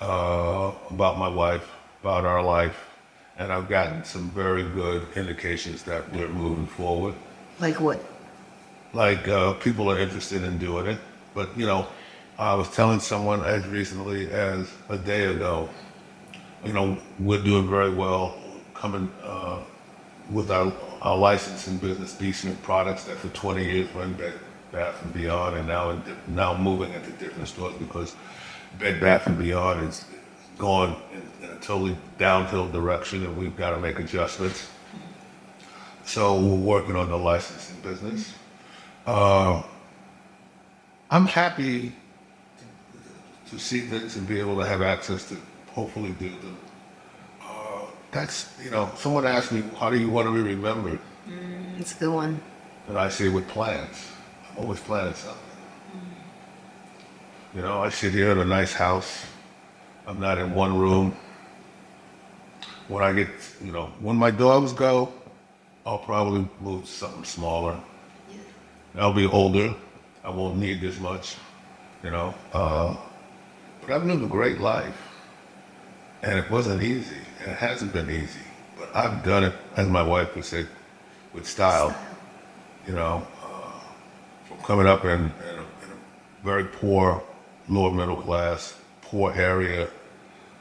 uh, 0.00 0.72
about 0.90 1.18
my 1.18 1.28
wife, 1.28 1.68
about 2.00 2.24
our 2.24 2.42
life, 2.42 2.91
and 3.38 3.52
I've 3.52 3.68
gotten 3.68 4.04
some 4.04 4.30
very 4.30 4.62
good 4.62 5.06
indications 5.16 5.82
that 5.84 6.10
we're 6.12 6.28
moving 6.28 6.66
forward. 6.66 7.14
Like 7.60 7.80
what? 7.80 8.02
Like 8.92 9.26
uh, 9.28 9.54
people 9.54 9.90
are 9.90 9.98
interested 9.98 10.44
in 10.44 10.58
doing 10.58 10.86
it, 10.86 10.98
but 11.34 11.56
you 11.56 11.66
know, 11.66 11.86
I 12.38 12.54
was 12.54 12.68
telling 12.70 13.00
someone 13.00 13.44
as 13.44 13.66
recently 13.66 14.30
as 14.30 14.70
a 14.88 14.98
day 14.98 15.26
ago, 15.26 15.68
you 16.64 16.72
know, 16.72 16.98
we're 17.18 17.42
doing 17.42 17.68
very 17.68 17.92
well 17.92 18.36
coming 18.74 19.10
uh, 19.22 19.60
with 20.30 20.50
our, 20.50 20.72
our 21.02 21.16
licensing 21.16 21.78
business, 21.78 22.14
Decent 22.14 22.60
Products, 22.62 23.04
that 23.04 23.16
for 23.16 23.28
20 23.28 23.64
years 23.64 23.88
run 23.94 24.12
Bed 24.14 24.34
Bath 24.72 25.02
and 25.04 25.12
Beyond, 25.12 25.56
and 25.56 25.68
now 25.68 26.02
now 26.28 26.56
moving 26.56 26.92
into 26.92 27.10
different 27.12 27.48
stores 27.48 27.74
because 27.78 28.16
Bed 28.78 29.00
Bath 29.00 29.26
and 29.26 29.38
Beyond 29.38 29.88
is 29.88 30.04
going 30.62 30.94
in, 31.12 31.50
a 31.50 31.56
totally 31.56 31.96
downhill 32.18 32.68
direction, 32.68 33.24
and 33.24 33.36
we've 33.36 33.56
got 33.56 33.70
to 33.70 33.80
make 33.80 33.98
adjustments. 33.98 34.70
So 36.04 36.40
we're 36.40 36.54
working 36.54 36.94
on 36.94 37.08
the 37.08 37.18
licensing 37.18 37.80
business. 37.82 38.32
Uh, 39.04 39.60
I'm 41.10 41.26
happy 41.26 41.92
to 43.50 43.58
see 43.58 43.80
things 43.80 44.14
and 44.14 44.24
be 44.24 44.38
able 44.38 44.56
to 44.60 44.64
have 44.64 44.82
access 44.82 45.28
to 45.30 45.36
hopefully 45.72 46.14
do 46.20 46.28
them. 46.28 46.56
Uh, 47.42 47.80
that's, 48.12 48.56
you 48.62 48.70
know, 48.70 48.88
someone 48.94 49.26
asked 49.26 49.50
me, 49.50 49.64
how 49.80 49.90
do 49.90 49.98
you 49.98 50.10
want 50.10 50.28
to 50.28 50.32
be 50.32 50.42
remembered? 50.42 51.00
It's 51.76 51.96
a 51.96 51.98
good 51.98 52.14
one. 52.14 52.40
And 52.86 52.96
I 52.96 53.08
say, 53.08 53.28
with 53.28 53.48
plans. 53.48 54.06
I'm 54.52 54.62
always 54.62 54.78
planning 54.78 55.14
something. 55.14 55.40
You 57.52 57.62
know, 57.62 57.82
I 57.82 57.88
sit 57.88 58.12
here 58.12 58.30
in 58.30 58.38
a 58.38 58.44
nice 58.44 58.72
house. 58.72 59.26
I'm 60.06 60.18
not 60.20 60.38
in 60.38 60.54
one 60.54 60.78
room. 60.78 61.14
When 62.88 63.02
I 63.04 63.12
get, 63.12 63.28
you 63.64 63.72
know, 63.72 63.86
when 64.00 64.16
my 64.16 64.30
dogs 64.30 64.72
go, 64.72 65.12
I'll 65.86 65.98
probably 65.98 66.48
move 66.60 66.84
to 66.84 66.90
something 66.90 67.24
smaller. 67.24 67.78
I'll 68.96 69.14
be 69.14 69.26
older. 69.26 69.74
I 70.24 70.30
won't 70.30 70.58
need 70.58 70.80
this 70.80 70.98
much, 70.98 71.36
you 72.02 72.10
know. 72.10 72.34
Uh, 72.52 72.96
but 73.80 73.90
I've 73.90 74.04
lived 74.04 74.22
a 74.22 74.26
great 74.26 74.60
life. 74.60 74.96
And 76.22 76.38
it 76.38 76.50
wasn't 76.50 76.82
easy. 76.82 77.16
And 77.40 77.52
it 77.52 77.58
hasn't 77.58 77.92
been 77.92 78.10
easy. 78.10 78.40
But 78.78 78.94
I've 78.94 79.24
done 79.24 79.44
it, 79.44 79.54
as 79.76 79.88
my 79.88 80.02
wife 80.02 80.34
would 80.36 80.44
say, 80.44 80.66
with 81.32 81.48
style. 81.48 81.96
You 82.86 82.94
know, 82.94 83.26
uh, 83.42 83.80
from 84.46 84.58
coming 84.58 84.86
up 84.86 85.04
in, 85.04 85.10
in, 85.10 85.20
a, 85.20 85.52
in 85.52 85.60
a 85.60 86.44
very 86.44 86.64
poor, 86.64 87.22
lower 87.68 87.90
middle 87.90 88.16
class, 88.16 88.74
poor 89.12 89.30
area, 89.34 89.90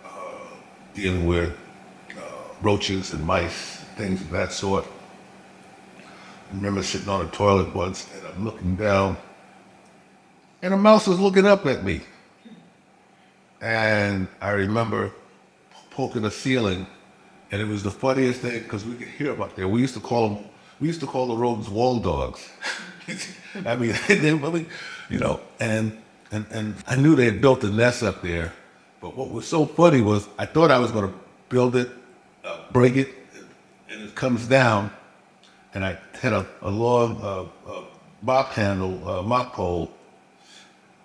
uh, 0.03 0.09
dealing 0.93 1.25
with 1.25 1.57
uh, 2.17 2.21
roaches 2.61 3.13
and 3.13 3.25
mice, 3.25 3.77
things 3.95 4.19
of 4.19 4.29
that 4.29 4.51
sort. 4.51 4.85
I 5.97 6.55
remember 6.55 6.83
sitting 6.83 7.07
on 7.07 7.25
a 7.25 7.29
toilet 7.29 7.73
once 7.73 8.13
and 8.13 8.27
I'm 8.27 8.43
looking 8.43 8.75
down, 8.75 9.15
and 10.61 10.73
a 10.73 10.77
mouse 10.77 11.07
was 11.07 11.17
looking 11.17 11.45
up 11.45 11.65
at 11.65 11.85
me. 11.85 12.01
And 13.61 14.27
I 14.41 14.49
remember 14.49 15.13
poking 15.91 16.23
the 16.23 16.31
ceiling, 16.31 16.85
and 17.51 17.61
it 17.61 17.65
was 17.69 17.83
the 17.83 17.91
funniest 17.91 18.41
thing 18.41 18.63
because 18.63 18.83
we 18.83 18.95
could 18.95 19.07
hear 19.07 19.31
about 19.31 19.55
there. 19.55 19.69
We 19.69 19.79
used 19.79 19.93
to 19.93 20.01
call 20.01 20.27
them, 20.27 20.43
we 20.81 20.87
used 20.87 20.99
to 20.99 21.07
call 21.07 21.27
the 21.27 21.37
rodents 21.37 21.69
wall 21.69 21.99
dogs. 21.99 22.49
I 23.65 23.77
mean, 23.77 23.95
they 24.09 24.33
really, 24.33 24.65
you 25.09 25.19
know, 25.19 25.39
and, 25.61 25.97
and, 26.31 26.45
and 26.51 26.75
I 26.87 26.95
knew 26.95 27.15
they 27.15 27.25
had 27.25 27.41
built 27.41 27.63
a 27.63 27.69
nest 27.69 28.03
up 28.03 28.21
there, 28.21 28.53
but 29.01 29.15
what 29.15 29.29
was 29.29 29.45
so 29.45 29.65
funny 29.65 30.01
was 30.01 30.27
I 30.37 30.45
thought 30.45 30.71
I 30.71 30.79
was 30.79 30.91
going 30.91 31.11
to 31.11 31.19
build 31.49 31.75
it, 31.75 31.89
uh, 32.43 32.59
break 32.71 32.95
it, 32.95 33.09
and 33.89 34.01
it 34.03 34.15
comes 34.15 34.47
down, 34.47 34.91
and 35.73 35.83
I 35.83 35.97
had 36.19 36.33
a, 36.33 36.45
a 36.61 36.69
long 36.69 37.19
uh, 37.21 37.69
uh, 37.69 37.83
mop 38.21 38.49
handle, 38.53 39.07
uh, 39.07 39.21
mop 39.21 39.53
pole, 39.53 39.91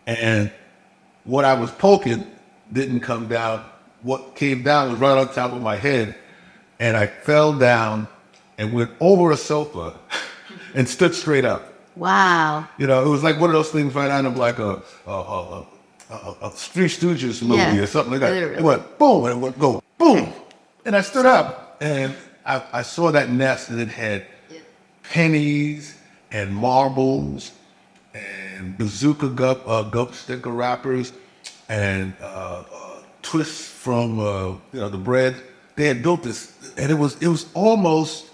and 0.06 0.52
what 1.24 1.44
I 1.44 1.54
was 1.54 1.70
poking 1.72 2.24
didn't 2.72 3.00
come 3.00 3.26
down. 3.26 3.64
What 4.02 4.36
came 4.36 4.62
down 4.62 4.92
was 4.92 5.00
right 5.00 5.18
on 5.18 5.32
top 5.32 5.52
of 5.52 5.60
my 5.60 5.76
head, 5.76 6.14
and 6.78 6.96
I 6.96 7.06
fell 7.06 7.52
down 7.52 8.06
and 8.58 8.72
went 8.72 8.90
over 9.00 9.32
a 9.32 9.36
sofa 9.36 9.98
and 10.74 10.88
stood 10.88 11.14
straight 11.14 11.44
up. 11.44 11.72
Wow. 11.96 12.68
You 12.78 12.86
know, 12.86 13.04
it 13.04 13.08
was 13.08 13.22
like 13.22 13.40
one 13.40 13.50
of 13.50 13.54
those 13.54 13.70
things 13.70 13.94
right 13.94 14.10
out 14.10 14.24
of 14.24 14.36
like 14.36 14.58
a 14.58 14.82
a, 15.06 15.10
a, 15.10 15.66
a, 16.10 16.36
a, 16.42 16.50
Three 16.50 16.86
Stooges 16.88 17.42
movie 17.42 17.56
Yeah, 17.56 17.82
or 17.82 17.86
something 17.86 18.12
like 18.12 18.20
that. 18.20 18.32
literally. 18.32 18.56
It 18.58 18.62
went 18.62 18.98
boom, 18.98 19.24
and 19.24 19.32
it 19.34 19.38
would 19.38 19.58
go 19.58 19.82
boom, 19.98 20.32
and 20.84 20.94
I 20.94 21.00
stood 21.00 21.26
up 21.26 21.78
and 21.80 22.14
I, 22.44 22.62
I 22.72 22.82
saw 22.82 23.10
that 23.10 23.30
nest 23.30 23.70
and 23.70 23.80
it 23.80 23.88
had 23.88 24.26
pennies 25.02 25.96
and 26.30 26.54
marbles 26.54 27.52
and 28.14 28.76
bazooka 28.78 29.28
gump, 29.30 29.60
uh, 29.66 29.82
gump 29.82 30.14
sticker 30.14 30.50
wrappers, 30.50 31.12
and 31.68 32.14
uh, 32.20 32.64
uh, 32.72 33.02
twists 33.22 33.68
from 33.68 34.18
uh, 34.20 34.48
you 34.72 34.80
know 34.80 34.88
the 34.88 34.98
bread. 34.98 35.36
They 35.76 35.86
had 35.86 36.02
built 36.02 36.22
this, 36.22 36.72
and 36.76 36.90
it 36.90 36.94
was 36.94 37.20
it 37.22 37.28
was 37.28 37.46
almost 37.54 38.26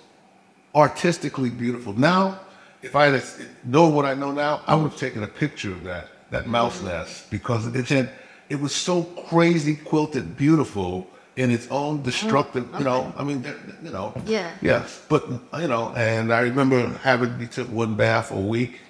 artistically 0.75 1.51
beautiful. 1.51 1.93
Now, 1.93 2.41
if 2.83 2.97
I 2.97 3.07
had 3.07 3.23
known 3.65 3.95
what 3.95 4.05
I 4.05 4.15
know 4.15 4.33
now, 4.33 4.63
I 4.67 4.75
would 4.75 4.91
have 4.91 4.99
taken 4.99 5.23
a 5.23 5.29
picture 5.29 5.73
of 5.73 5.85
that 5.85 6.09
that 6.31 6.47
mouse 6.47 6.83
nest 6.83 7.31
because 7.31 7.67
it 7.67 7.89
had 7.89 8.11
it 8.49 8.61
was 8.61 8.75
so 8.75 9.03
crazy 9.03 9.77
quilted, 9.77 10.37
beautiful 10.37 11.07
in 11.37 11.51
its 11.51 11.67
own 11.71 12.03
destructive. 12.03 12.69
You 12.79 12.85
know, 12.85 13.13
I 13.17 13.25
mean, 13.25 13.45
you 13.83 13.91
know. 13.91 14.13
Yeah. 14.27 14.51
Yes, 14.61 15.05
but 15.09 15.27
you 15.59 15.69
know, 15.69 15.93
and 15.97 16.33
I 16.33 16.41
remember 16.41 16.87
having 16.99 17.39
we 17.39 17.47
took 17.47 17.69
one 17.69 17.95
bath 17.95 18.31
a 18.31 18.41
week, 18.41 18.81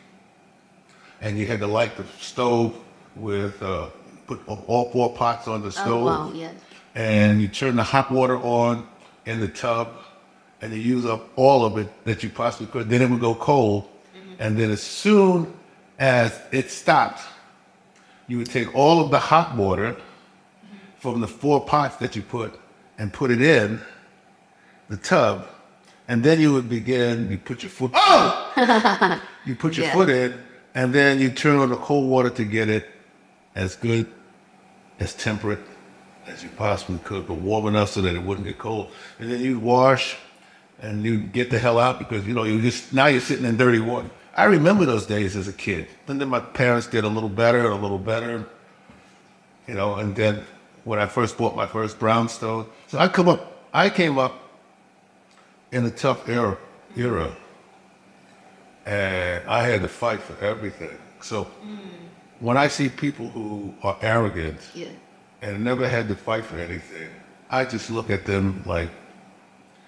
and 1.20 1.38
you 1.38 1.46
had 1.46 1.60
to 1.60 1.66
light 1.66 1.96
the 1.96 2.04
stove 2.18 2.74
with 3.14 3.62
uh, 3.62 3.88
put 4.26 4.40
all 4.46 4.90
four 4.90 5.14
pots 5.14 5.46
on 5.48 5.62
the 5.62 5.70
stove. 5.70 5.88
Oh, 5.88 6.04
wow, 6.04 6.32
yeah. 6.34 6.52
And 6.94 7.40
you 7.40 7.48
turn 7.48 7.76
the 7.76 7.82
hot 7.82 8.10
water 8.10 8.38
on 8.38 8.86
in 9.26 9.40
the 9.40 9.48
tub, 9.48 9.88
and 10.62 10.72
you 10.72 10.78
use 10.78 11.04
up 11.04 11.28
all 11.36 11.64
of 11.64 11.76
it 11.76 11.88
that 12.04 12.22
you 12.22 12.30
possibly 12.30 12.68
could. 12.68 12.88
Then 12.88 13.02
it 13.02 13.10
would 13.10 13.20
go 13.20 13.34
cold, 13.34 13.84
mm-hmm. 13.84 14.34
and 14.38 14.56
then 14.56 14.70
as 14.70 14.82
soon 14.82 15.52
as 15.98 16.40
it 16.52 16.70
stopped, 16.70 17.20
you 18.28 18.38
would 18.38 18.50
take 18.50 18.74
all 18.74 19.04
of 19.04 19.10
the 19.10 19.18
hot 19.18 19.56
water 19.56 19.96
from 20.98 21.20
the 21.20 21.28
four 21.28 21.64
pots 21.64 21.96
that 21.96 22.14
you 22.16 22.22
put 22.22 22.58
and 22.96 23.12
put 23.12 23.30
it 23.30 23.42
in 23.42 23.80
the 24.88 24.96
tub, 24.96 25.46
and 26.08 26.22
then 26.22 26.40
you 26.40 26.52
would 26.52 26.68
begin. 26.68 27.30
You 27.30 27.38
put 27.38 27.62
your 27.62 27.70
foot. 27.70 27.90
Oh! 27.94 29.20
you 29.44 29.56
put 29.56 29.76
your 29.76 29.86
Yeah. 29.86 29.94
foot 29.94 30.08
in, 30.08 30.40
and 30.74 30.92
then 30.92 31.20
you 31.20 31.30
turn 31.30 31.56
on 31.58 31.70
the 31.70 31.76
cold 31.76 32.08
water 32.08 32.30
to 32.30 32.44
get 32.44 32.68
it 32.68 32.88
as 33.54 33.74
good, 33.74 34.06
as 35.00 35.14
temperate 35.14 35.60
as 36.26 36.42
you 36.42 36.50
possibly 36.50 36.98
could, 36.98 37.26
but 37.26 37.34
warm 37.34 37.66
enough 37.66 37.90
so 37.90 38.00
that 38.02 38.14
it 38.14 38.22
wouldn't 38.22 38.46
get 38.46 38.58
cold. 38.58 38.90
And 39.18 39.30
then 39.30 39.40
you 39.40 39.58
wash, 39.58 40.16
and 40.82 41.04
you 41.04 41.20
get 41.20 41.50
the 41.50 41.58
hell 41.58 41.78
out 41.78 41.98
because 41.98 42.26
you 42.26 42.34
know 42.34 42.44
you 42.44 42.60
just 42.60 42.92
now 42.92 43.06
you're 43.06 43.20
sitting 43.20 43.46
in 43.46 43.56
dirty 43.56 43.80
water. 43.80 44.10
I 44.34 44.44
remember 44.44 44.84
those 44.84 45.06
days 45.06 45.36
as 45.36 45.46
a 45.46 45.52
kid. 45.52 45.88
And 46.08 46.20
then 46.20 46.28
my 46.28 46.40
parents 46.40 46.86
did 46.86 47.04
a 47.04 47.08
little 47.08 47.28
better 47.28 47.58
and 47.58 47.74
a 47.74 47.76
little 47.76 47.98
better 47.98 48.46
you 49.66 49.74
know, 49.74 49.94
and 49.96 50.14
then 50.14 50.44
when 50.84 50.98
I 50.98 51.06
first 51.06 51.38
bought 51.38 51.54
my 51.54 51.66
first 51.66 51.98
brownstone, 51.98 52.66
so 52.88 52.98
I 52.98 53.08
come 53.08 53.28
up, 53.28 53.68
I 53.72 53.88
came 53.88 54.18
up 54.18 54.34
in 55.70 55.86
a 55.86 55.90
tough 55.90 56.28
era, 56.28 56.58
era, 56.96 57.34
and 58.84 59.48
I 59.48 59.62
had 59.62 59.82
to 59.82 59.88
fight 59.88 60.20
for 60.20 60.36
everything. 60.44 60.96
So 61.20 61.44
mm. 61.44 61.78
when 62.40 62.56
I 62.56 62.68
see 62.68 62.88
people 62.88 63.28
who 63.28 63.72
are 63.82 63.96
arrogant 64.02 64.58
Yeah. 64.74 64.88
and 65.40 65.64
never 65.64 65.88
had 65.88 66.08
to 66.08 66.16
fight 66.16 66.44
for 66.44 66.58
anything, 66.58 67.08
I 67.48 67.64
just 67.64 67.90
look 67.90 68.10
at 68.10 68.26
them 68.26 68.62
like, 68.66 68.90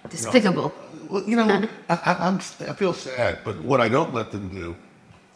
Despicable. 0.09 0.73
Well, 1.11 1.23
you 1.25 1.37
know, 1.37 1.69
I, 1.89 1.95
I, 1.95 2.29
I'm, 2.29 2.37
I 2.37 2.73
feel 2.75 2.93
sad, 2.93 3.39
but 3.45 3.61
what 3.63 3.81
I 3.81 3.89
don't 3.89 4.15
let 4.15 4.31
them 4.31 4.49
do 4.49 4.77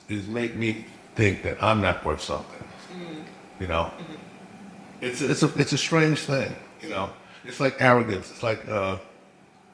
is 0.08 0.26
make 0.26 0.56
me 0.56 0.86
think 1.14 1.42
that 1.42 1.62
I'm 1.62 1.80
not 1.80 2.04
worth 2.04 2.22
something. 2.22 2.64
You 3.60 3.66
know, 3.66 3.90
it's 5.00 5.20
it's 5.20 5.42
a 5.42 5.52
it's 5.58 5.72
a 5.72 5.78
strange 5.78 6.20
thing. 6.20 6.54
You 6.80 6.90
know, 6.90 7.10
it's 7.44 7.58
like 7.58 7.76
arrogance. 7.80 8.30
It's 8.30 8.42
like 8.42 8.66
uh, 8.68 8.98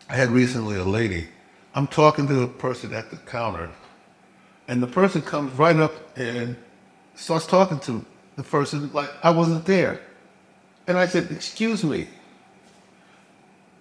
I 0.08 0.16
had 0.16 0.30
recently 0.30 0.76
a 0.76 0.84
lady. 0.84 1.28
I'm 1.74 1.86
talking 1.86 2.26
to 2.28 2.42
a 2.42 2.48
person 2.48 2.94
at 2.94 3.10
the 3.10 3.16
counter, 3.16 3.70
and 4.68 4.82
the 4.82 4.86
person 4.86 5.20
comes 5.20 5.52
right 5.58 5.76
up 5.76 5.92
and 6.16 6.56
starts 7.14 7.46
talking 7.46 7.78
to 7.80 8.04
the 8.36 8.42
person 8.42 8.90
like 8.92 9.10
I 9.22 9.30
wasn't 9.30 9.66
there, 9.66 10.00
and 10.86 10.96
I 10.96 11.06
said, 11.06 11.30
"Excuse 11.30 11.84
me." 11.84 12.08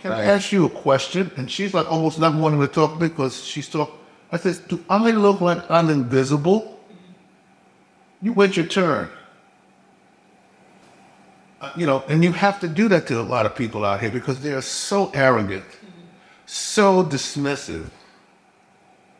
Can 0.03 0.11
I 0.11 0.25
ask 0.25 0.51
you 0.51 0.65
a 0.65 0.69
question? 0.69 1.31
And 1.37 1.49
she's 1.49 1.73
like 1.73 1.89
almost 1.89 2.19
not 2.19 2.35
wanting 2.35 2.59
to 2.59 2.67
talk 2.67 2.99
because 2.99 3.41
she's 3.41 3.69
talking. 3.69 3.95
I 4.33 4.37
said, 4.37 4.67
Do 4.67 4.83
I 4.89 5.11
look 5.11 5.39
like 5.39 5.63
I'm 5.71 5.89
invisible? 5.89 6.77
You 8.21 8.33
wait 8.33 8.57
your 8.57 8.65
turn. 8.65 9.07
Uh, 11.61 11.71
you 11.77 11.85
know, 11.85 12.03
and 12.09 12.21
you 12.21 12.33
have 12.33 12.59
to 12.59 12.67
do 12.67 12.89
that 12.89 13.07
to 13.07 13.21
a 13.21 13.23
lot 13.23 13.45
of 13.45 13.55
people 13.55 13.85
out 13.85 14.01
here 14.01 14.11
because 14.11 14.41
they 14.41 14.51
are 14.51 14.61
so 14.61 15.09
arrogant, 15.13 15.63
so 16.45 17.05
dismissive. 17.05 17.89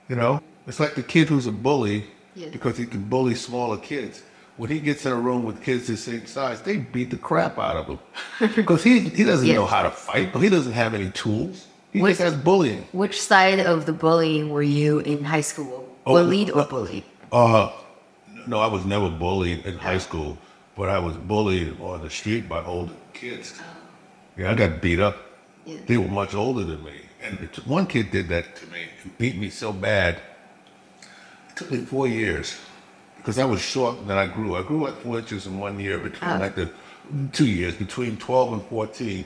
You 0.09 0.17
know, 0.17 0.41
it's 0.67 0.81
like 0.81 0.95
the 0.95 1.03
kid 1.03 1.29
who's 1.29 1.47
a 1.47 1.53
bully 1.53 2.07
Yeah. 2.35 2.49
because 2.49 2.77
he 2.77 2.85
can 2.85 3.03
bully 3.03 3.35
smaller 3.35 3.77
kids. 3.77 4.21
When 4.57 4.69
he 4.69 4.79
gets 4.79 5.05
in 5.05 5.11
a 5.11 5.15
room 5.15 5.43
with 5.45 5.63
kids 5.63 5.87
the 5.87 5.97
same 5.97 6.27
size, 6.27 6.61
they 6.61 6.77
beat 6.77 7.09
the 7.09 7.17
crap 7.17 7.57
out 7.57 7.75
of 7.75 7.87
him 7.87 7.99
because 8.55 8.83
he 8.83 8.99
he 8.99 9.23
doesn't 9.23 9.47
Yeah. 9.47 9.55
know 9.55 9.65
how 9.65 9.81
to 9.83 9.89
fight. 9.91 10.35
He 10.35 10.49
doesn't 10.49 10.73
have 10.73 10.93
any 10.93 11.09
tools. 11.11 11.67
He 11.91 12.01
Wait. 12.01 12.11
just 12.11 12.21
has 12.21 12.35
bullying. 12.35 12.85
Which 12.91 13.19
side 13.21 13.59
of 13.59 13.85
the 13.85 13.93
bullying 13.93 14.49
were 14.49 14.63
you 14.63 14.99
in 14.99 15.23
high 15.23 15.41
school? 15.41 15.89
Oh, 16.05 16.13
Bullied 16.15 16.49
or 16.51 16.61
uh, 16.61 16.65
bullied? 16.65 17.03
Uh, 17.31 17.71
no, 18.47 18.59
I 18.59 18.67
was 18.67 18.83
never 18.85 19.09
bullied 19.09 19.65
in 19.65 19.77
high 19.77 19.99
school, 19.99 20.37
but 20.75 20.89
I 20.89 20.99
was 20.99 21.15
bullied 21.15 21.79
on 21.79 22.01
the 22.01 22.09
street 22.09 22.47
by 22.49 22.63
older 22.65 22.93
kids. 23.13 23.53
Yeah, 24.37 24.51
I 24.51 24.55
got 24.55 24.81
beat 24.81 24.99
up. 24.99 25.17
Yeah. 25.65 25.77
They 25.87 25.97
were 25.97 26.07
much 26.09 26.33
older 26.35 26.63
than 26.63 26.83
me. 26.83 26.97
And 27.23 27.37
one 27.65 27.85
kid 27.87 28.11
did 28.11 28.27
that 28.29 28.55
to 28.57 28.65
me, 28.67 28.81
and 29.01 29.17
beat 29.17 29.37
me 29.37 29.49
so 29.49 29.71
bad. 29.71 30.19
It 31.49 31.55
took 31.55 31.71
me 31.71 31.77
four 31.85 32.07
years 32.07 32.57
because 33.23 33.39
I 33.39 33.45
was 33.45 33.61
short 33.61 33.99
and 33.99 34.09
then 34.09 34.17
I 34.17 34.27
grew. 34.27 34.57
I 34.57 34.63
grew 34.63 34.83
like 34.83 34.95
four 35.01 35.17
inches 35.19 35.47
in 35.47 35.57
one 35.57 35.79
year 35.79 35.97
between 35.97 36.29
Oh. 36.29 36.37
like 36.39 36.55
the 36.55 36.69
two 37.31 37.47
years, 37.47 37.73
between 37.75 38.17
12 38.17 38.53
and 38.53 38.63
14. 38.63 39.23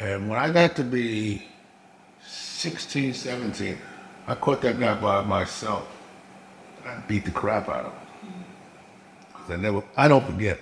And 0.00 0.30
when 0.30 0.38
I 0.38 0.50
got 0.50 0.74
to 0.76 0.82
be 0.82 1.46
16, 2.26 3.12
17, 3.12 3.76
I 4.26 4.34
caught 4.34 4.62
that 4.62 4.80
guy 4.80 4.94
by 4.94 5.22
myself. 5.22 5.86
I 6.86 6.94
beat 7.06 7.26
the 7.26 7.30
crap 7.30 7.68
out 7.68 7.84
of 7.84 7.92
him. 7.92 7.98
'Cause 9.34 9.50
I 9.50 9.56
never, 9.56 9.82
I 9.96 10.08
don't 10.08 10.24
forget. 10.24 10.58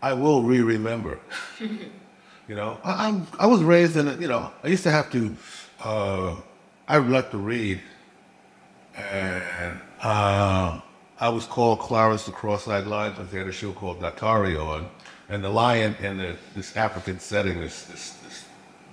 I 0.00 0.12
will 0.12 0.42
re-remember. 0.44 1.18
you 1.60 2.54
know, 2.54 2.78
I, 2.84 3.08
I'm, 3.08 3.26
I 3.38 3.46
was 3.46 3.62
raised 3.62 3.96
in 3.96 4.06
a, 4.08 4.14
you 4.16 4.28
know, 4.28 4.50
I 4.62 4.68
used 4.68 4.84
to 4.84 4.90
have 4.92 5.10
to, 5.10 5.34
uh, 5.82 6.36
I 6.86 6.98
like 6.98 7.30
to 7.32 7.38
read. 7.38 7.80
And 8.96 9.80
uh, 10.02 10.80
I 11.22 11.28
was 11.28 11.46
called 11.46 11.78
Clarence 11.78 12.26
the 12.26 12.32
Cross-Eyed 12.32 12.88
Lion 12.88 13.12
because 13.12 13.30
they 13.30 13.38
had 13.38 13.46
a 13.46 13.52
show 13.52 13.72
called 13.72 14.00
Daktari 14.00 14.58
on. 14.60 14.88
And 15.28 15.44
the 15.44 15.50
lion 15.50 15.94
in 16.00 16.18
the, 16.18 16.36
this 16.56 16.76
African 16.76 17.20
setting, 17.20 17.60
this, 17.60 17.84
this, 17.84 18.14
this 18.24 18.44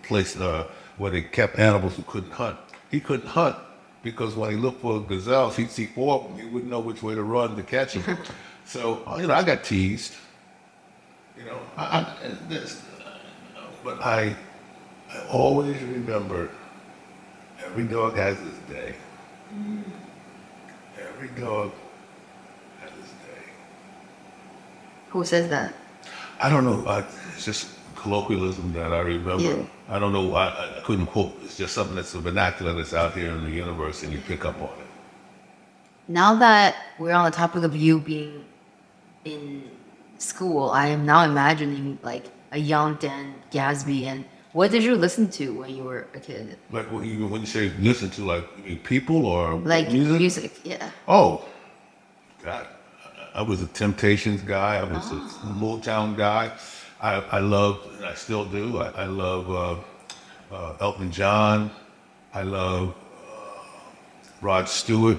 place 0.04 0.40
uh, 0.40 0.68
where 0.98 1.10
they 1.10 1.24
kept 1.24 1.58
animals 1.58 1.96
who 1.96 2.04
couldn't 2.04 2.30
hunt. 2.30 2.56
He 2.92 3.00
couldn't 3.00 3.30
hunt 3.30 3.56
because 4.04 4.36
when 4.36 4.52
he 4.52 4.58
looked 4.58 4.80
for 4.82 5.02
gazelles, 5.02 5.56
he'd 5.56 5.72
see 5.72 5.88
four 5.88 6.22
of 6.22 6.24
them. 6.28 6.38
He 6.38 6.46
wouldn't 6.46 6.70
know 6.70 6.80
which 6.80 7.02
way 7.02 7.16
to 7.16 7.24
run 7.24 7.56
to 7.56 7.64
catch 7.64 7.94
them. 7.94 8.20
so, 8.64 9.02
you 9.20 9.26
know, 9.26 9.34
I 9.34 9.42
got 9.42 9.64
teased. 9.64 10.14
You 11.36 11.46
know, 11.46 11.60
I, 11.78 12.02
I, 12.02 12.28
this, 12.48 12.84
but 13.84 14.00
I, 14.06 14.36
I 15.12 15.26
always 15.32 15.82
remember 15.82 16.52
every 17.66 17.86
dog 17.86 18.16
has 18.18 18.38
his 18.38 18.58
day. 18.70 18.94
Every 21.00 21.30
dog 21.30 21.72
has 22.82 22.92
his 22.92 23.10
day. 23.10 23.44
Who 25.10 25.24
says 25.24 25.49
that? 25.49 25.74
I 26.41 26.49
don't 26.49 26.64
know. 26.64 26.86
I, 26.88 26.99
it's 27.36 27.45
just 27.45 27.70
colloquialism 27.95 28.72
that 28.74 28.93
I 28.93 28.99
remember. 28.99 29.43
Yeah. 29.43 29.64
I 29.89 29.99
don't 29.99 30.14
know. 30.14 30.28
why 30.28 30.47
I, 30.47 30.78
I 30.78 30.82
couldn't 30.82 31.07
quote. 31.07 31.34
It's 31.43 31.57
just 31.57 31.74
something 31.74 31.95
that's 31.95 32.14
a 32.14 32.20
vernacular 32.20 32.74
that's 32.74 32.93
out 32.93 33.14
here 33.14 33.32
in 33.32 33.43
the 33.43 33.51
universe, 33.51 34.03
and 34.03 34.14
you 34.14 34.20
pick 34.20 34.45
up 34.45 34.55
on 34.62 34.70
it. 34.70 34.86
Now 36.07 36.36
that 36.36 36.76
we're 36.97 37.14
on 37.14 37.26
the 37.26 37.32
topic 37.32 37.64
of 37.64 37.76
you 37.76 37.99
being 37.99 38.45
in 39.26 39.70
school, 40.18 40.70
I 40.70 40.88
am 40.88 41.05
now 41.05 41.24
imagining 41.24 41.99
like 42.01 42.26
a 42.51 42.57
young 42.57 42.95
Dan 42.95 43.36
Gasby. 43.51 44.03
And 44.05 44.26
what 44.53 44.72
did 44.72 44.84
you 44.84 44.95
listen 44.95 45.30
to 45.32 45.53
when 45.60 45.76
you 45.76 45.84
were 45.84 46.07
a 46.16 46.20
kid? 46.20 46.57
Like 46.72 46.91
when 46.91 47.03
you, 47.03 47.28
when 47.28 47.41
you 47.41 47.47
say 47.47 47.70
listen 47.80 48.10
to, 48.12 48.26
like 48.26 48.84
people 48.84 49.26
or 49.26 49.55
Like 49.55 49.91
music. 49.91 50.20
music, 50.20 50.60
yeah. 50.64 50.89
Oh, 51.07 51.45
God, 52.43 52.66
I 53.34 53.42
was 53.42 53.62
a 53.62 53.68
Temptations 53.68 54.42
guy. 54.42 54.78
I 54.78 54.84
was 54.84 55.12
a 55.12 55.16
Motown 55.48 56.18
guy. 56.18 56.52
I, 57.02 57.16
I 57.32 57.40
loved, 57.40 57.96
and 57.96 58.06
I 58.06 58.14
still 58.14 58.46
do. 58.46 58.80
I, 58.80 59.04
I 59.04 59.06
love 59.06 59.50
uh, 59.50 60.56
uh, 60.56 60.76
Elton 60.82 61.12
John. 61.12 61.72
I 62.34 62.44
love 62.44 62.96
uh, 63.30 63.64
Rod 64.42 64.68
Stewart. 64.68 65.18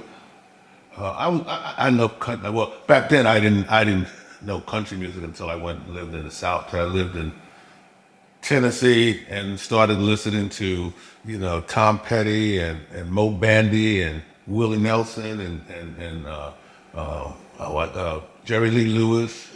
Uh, 0.97 1.13
I 1.13 1.29
was, 1.29 1.41
I, 1.47 1.75
I 1.79 1.89
love 1.91 2.19
country. 2.21 2.51
Well, 2.51 2.75
back 2.87 3.09
then 3.09 3.27
I 3.27 3.41
didn't, 3.41 3.69
I 3.69 3.85
didn't 3.85 4.09
know 4.43 4.61
country 4.61 4.99
music 4.99 5.23
until 5.25 5.49
I 5.49 5.55
went 5.55 5.81
and 5.87 5.95
lived 5.95 6.15
in 6.15 6.25
the 6.25 6.31
South. 6.31 6.75
I 6.75 6.85
lived 6.85 7.17
in 7.17 7.33
Tennessee 8.43 9.23
and 9.29 9.59
started 9.59 9.99
listening 9.99 10.49
to, 10.51 10.93
you 11.25 11.39
know, 11.39 11.61
Tom 11.63 11.99
Petty 11.99 12.59
and, 12.59 12.81
and 12.93 13.11
Moe 13.11 13.31
Bandy 13.31 14.03
and 14.03 14.23
Willie 14.47 14.79
Nelson 14.79 15.41
and, 15.41 15.63
and, 15.69 15.97
and 15.97 16.27
uh, 16.27 16.53
Uh, 16.93 17.33
I 17.61 17.69
like 17.69 17.95
uh, 17.95 18.21
Jerry 18.47 18.71
Lee 18.71 18.87
Lewis, 18.87 19.51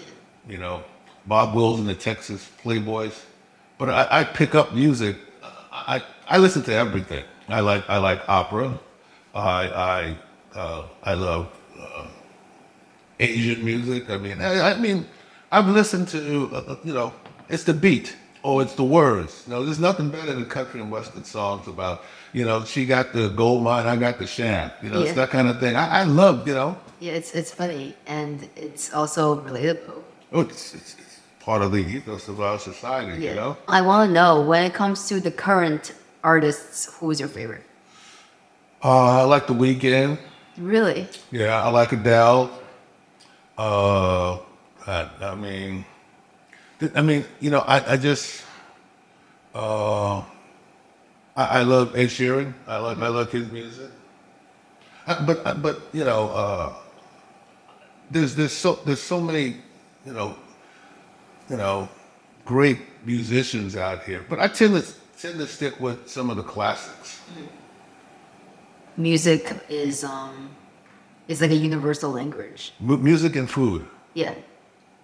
you 0.47 0.59
know, 0.59 0.83
Bob 1.27 1.55
Wills 1.55 1.81
and 1.81 1.89
the 1.89 1.95
Texas 1.95 2.51
Playboys. 2.63 3.19
But 3.79 3.89
I, 3.89 4.21
I 4.21 4.25
pick 4.25 4.55
up 4.55 4.75
music. 4.75 5.17
I, 5.73 6.03
I 6.29 6.39
listen 6.39 6.63
to 6.65 6.73
everything. 6.75 7.25
I 7.49 7.61
like 7.61 7.89
I 7.89 7.97
like 7.99 8.21
opera. 8.29 8.79
I 9.35 10.17
I 10.55 10.59
uh, 10.59 10.85
I 11.03 11.15
love 11.15 11.49
uh, 11.81 12.07
Asian 13.19 13.65
music. 13.65 14.11
I 14.11 14.19
mean 14.19 14.41
I, 14.41 14.73
I 14.73 14.79
mean 14.79 15.07
I've 15.51 15.67
listened 15.67 16.09
to 16.09 16.51
uh, 16.55 16.77
you 16.85 16.93
know 16.93 17.13
it's 17.49 17.65
the 17.65 17.75
beat 17.75 18.17
or 18.43 18.61
it's 18.63 18.75
the 18.75 18.85
words. 18.85 19.45
You 19.47 19.55
know, 19.55 19.65
there's 19.65 19.81
nothing 19.81 20.11
better 20.11 20.33
than 20.35 20.45
country 20.45 20.81
and 20.81 20.91
western 20.91 21.25
songs 21.25 21.67
about 21.67 22.03
you 22.35 22.45
know 22.45 22.65
she 22.65 22.85
got 22.87 23.13
the 23.15 23.29
gold 23.31 23.63
mine, 23.65 23.87
I 23.87 23.97
got 23.97 24.19
the 24.19 24.27
sham. 24.27 24.71
You 24.83 24.91
know, 24.91 25.01
Yeah. 25.01 25.07
it's 25.07 25.15
that 25.15 25.31
kind 25.31 25.49
of 25.49 25.59
thing. 25.59 25.75
I, 25.75 26.01
I 26.01 26.05
love 26.05 26.47
you 26.47 26.55
know. 26.55 26.77
Yeah, 27.01 27.13
it's 27.13 27.35
it's 27.35 27.53
funny 27.53 27.95
and 28.07 28.49
it's 28.57 28.93
also 28.93 29.41
relatable. 29.41 30.03
Oh, 30.33 30.41
it's, 30.41 30.75
it's, 30.75 30.97
it's 30.99 31.21
part 31.41 31.63
of 31.63 31.73
the 31.73 31.79
ethos 31.79 32.29
of 32.29 32.41
our 32.41 32.59
society. 32.59 33.23
You 33.23 33.35
know. 33.35 33.57
I 33.69 33.83
want 33.83 34.09
to 34.09 34.13
know 34.13 34.41
when 34.41 34.65
it 34.65 34.75
comes 34.75 35.09
to 35.09 35.21
the 35.21 35.31
current 35.31 35.93
artists, 36.23 36.97
who 36.99 37.11
is 37.11 37.21
your 37.21 37.29
favorite? 37.29 37.65
Uh, 38.83 39.21
I 39.21 39.25
like 39.25 39.47
the 39.47 39.55
Weeknd. 39.55 40.19
Really? 40.59 41.09
Yeah, 41.31 41.63
I 41.63 41.71
like 41.71 41.93
Adele. 41.93 42.51
Uh, 43.57 44.39
I, 44.87 45.11
I 45.21 45.35
mean, 45.35 45.85
I 46.95 47.03
mean, 47.03 47.25
you 47.41 47.51
know, 47.51 47.61
I, 47.61 47.93
I 47.93 47.97
just, 47.97 48.43
uh, 49.55 50.19
I, 50.19 50.25
I 51.37 51.63
love 51.63 51.97
Ed 51.97 52.09
Sheeran. 52.09 52.53
I 52.67 52.79
like, 52.79 52.99
I 52.99 53.09
love 53.09 53.31
his 53.31 53.51
music. 53.51 53.91
Uh, 55.07 55.27
but, 55.27 55.47
uh, 55.47 55.55
but 55.55 55.81
you 55.93 56.05
know, 56.05 56.29
uh, 56.31 56.75
there's 58.11 58.35
there's 58.35 58.53
so 58.53 58.79
there's 58.85 59.03
so 59.03 59.21
many, 59.21 59.57
you 60.07 60.13
know, 60.13 60.37
you 61.49 61.57
know, 61.57 61.89
great 62.45 62.79
musicians 63.05 63.77
out 63.77 64.05
here. 64.05 64.25
But 64.29 64.41
I 64.41 64.49
tend 64.49 64.75
to 64.75 64.85
tend 65.19 65.39
to 65.39 65.47
stick 65.47 65.81
with 65.81 66.09
some 66.09 66.31
of 66.31 66.37
the 66.37 66.43
classics. 66.43 67.21
Music 68.97 69.53
is 69.69 70.05
um 70.05 70.51
is 71.29 71.41
like 71.41 71.51
a 71.51 71.55
universal 71.57 72.11
language. 72.11 72.73
Mu 72.81 72.97
music 72.97 73.37
and 73.37 73.49
food. 73.51 73.87
Yeah. 74.15 74.35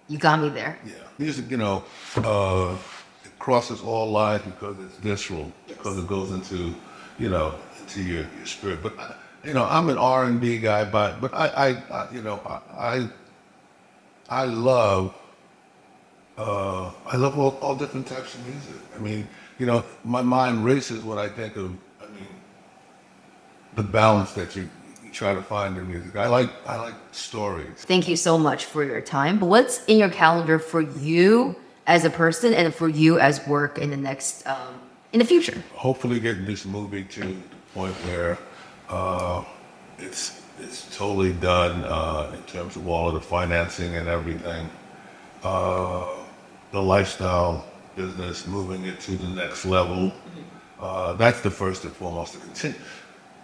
You 0.07 0.17
got 0.17 0.41
me 0.41 0.49
there. 0.49 0.77
Yeah, 0.85 0.93
music, 1.17 1.49
you 1.49 1.55
know, 1.55 1.83
uh, 2.17 2.75
it 3.23 3.39
crosses 3.39 3.79
all 3.81 4.11
lines 4.11 4.43
because 4.43 4.77
it's 4.79 4.97
visceral, 4.97 5.49
because 5.67 5.97
it 5.97 6.05
goes 6.05 6.31
into, 6.31 6.75
you 7.17 7.29
know, 7.29 7.55
into 7.79 8.03
your, 8.03 8.25
your 8.37 8.45
spirit. 8.45 8.83
But 8.83 8.99
I- 8.99 9.15
you 9.43 9.53
know, 9.53 9.65
I'm 9.65 9.89
an 9.89 9.97
R 9.97 10.25
and 10.25 10.39
B 10.39 10.57
guy, 10.59 10.85
but 10.85 11.19
but 11.21 11.33
I, 11.33 11.47
I, 11.47 11.67
I 11.93 12.11
you 12.11 12.21
know, 12.21 12.39
I, 12.45 13.09
I, 14.29 14.45
love, 14.45 15.15
uh, 16.37 16.91
I 17.05 17.17
love 17.17 17.37
all, 17.37 17.57
all 17.61 17.75
different 17.75 18.07
types 18.07 18.35
of 18.35 18.45
music. 18.47 18.75
I 18.95 18.99
mean, 18.99 19.27
you 19.57 19.65
know, 19.65 19.83
my 20.03 20.21
mind 20.21 20.63
races 20.63 21.03
when 21.03 21.17
I 21.17 21.27
think 21.27 21.55
of, 21.55 21.71
I 22.01 22.05
mean, 22.07 22.27
the 23.75 23.83
balance 23.83 24.31
that 24.33 24.55
you, 24.55 24.69
you 25.03 25.11
try 25.11 25.33
to 25.33 25.41
find 25.41 25.77
in 25.77 25.87
music. 25.87 26.15
I 26.15 26.27
like 26.27 26.49
I 26.67 26.75
like 26.77 26.95
stories. 27.11 27.69
Thank 27.77 28.07
you 28.07 28.15
so 28.15 28.37
much 28.37 28.65
for 28.65 28.83
your 28.83 29.01
time. 29.01 29.39
What's 29.39 29.83
in 29.85 29.97
your 29.97 30.09
calendar 30.09 30.59
for 30.59 30.81
you 30.81 31.55
as 31.87 32.05
a 32.05 32.09
person 32.09 32.53
and 32.53 32.73
for 32.73 32.87
you 32.87 33.19
as 33.19 33.45
work 33.47 33.79
in 33.79 33.89
the 33.89 33.97
next 33.97 34.45
um, 34.45 34.79
in 35.13 35.19
the 35.19 35.25
future? 35.25 35.61
hopefully 35.73 36.19
getting 36.19 36.45
this 36.45 36.63
movie 36.63 37.03
to 37.03 37.21
the 37.21 37.35
point 37.73 37.93
where 38.05 38.37
uh, 38.91 39.43
it's 39.97 40.41
it's 40.59 40.95
totally 40.95 41.33
done 41.33 41.83
uh, 41.85 42.31
in 42.35 42.43
terms 42.43 42.75
of 42.75 42.87
all 42.87 43.07
of 43.07 43.13
the 43.15 43.21
financing 43.21 43.95
and 43.95 44.07
everything. 44.07 44.69
Uh, 45.43 46.05
the 46.71 46.81
lifestyle 46.81 47.65
business, 47.95 48.45
moving 48.45 48.85
it 48.85 48.99
to 48.99 49.11
the 49.11 49.27
next 49.29 49.65
level. 49.65 50.11
Uh, 50.79 51.13
that's 51.13 51.41
the 51.41 51.49
first 51.49 51.83
and 51.83 51.93
foremost. 51.93 52.33
To 52.33 52.39
continue, 52.39 52.77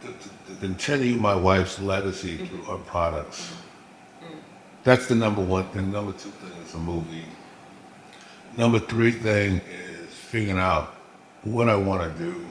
to, 0.02 0.08
to, 0.08 0.54
to 0.54 0.60
continue 0.60 1.16
my 1.16 1.34
wife's 1.34 1.80
legacy 1.80 2.38
through 2.38 2.64
her 2.64 2.78
products. 2.78 3.54
That's 4.84 5.08
the 5.08 5.16
number 5.16 5.42
one 5.42 5.66
thing. 5.70 5.92
Number 5.92 6.12
two 6.12 6.30
thing 6.30 6.52
is 6.64 6.74
a 6.74 6.78
movie. 6.78 7.26
Number 8.58 8.80
three 8.80 9.12
thing 9.12 9.62
is 9.70 10.14
figuring 10.14 10.60
out 10.60 10.96
what 11.44 11.70
I 11.70 11.76
want 11.76 12.04
to 12.04 12.24
do 12.24 12.46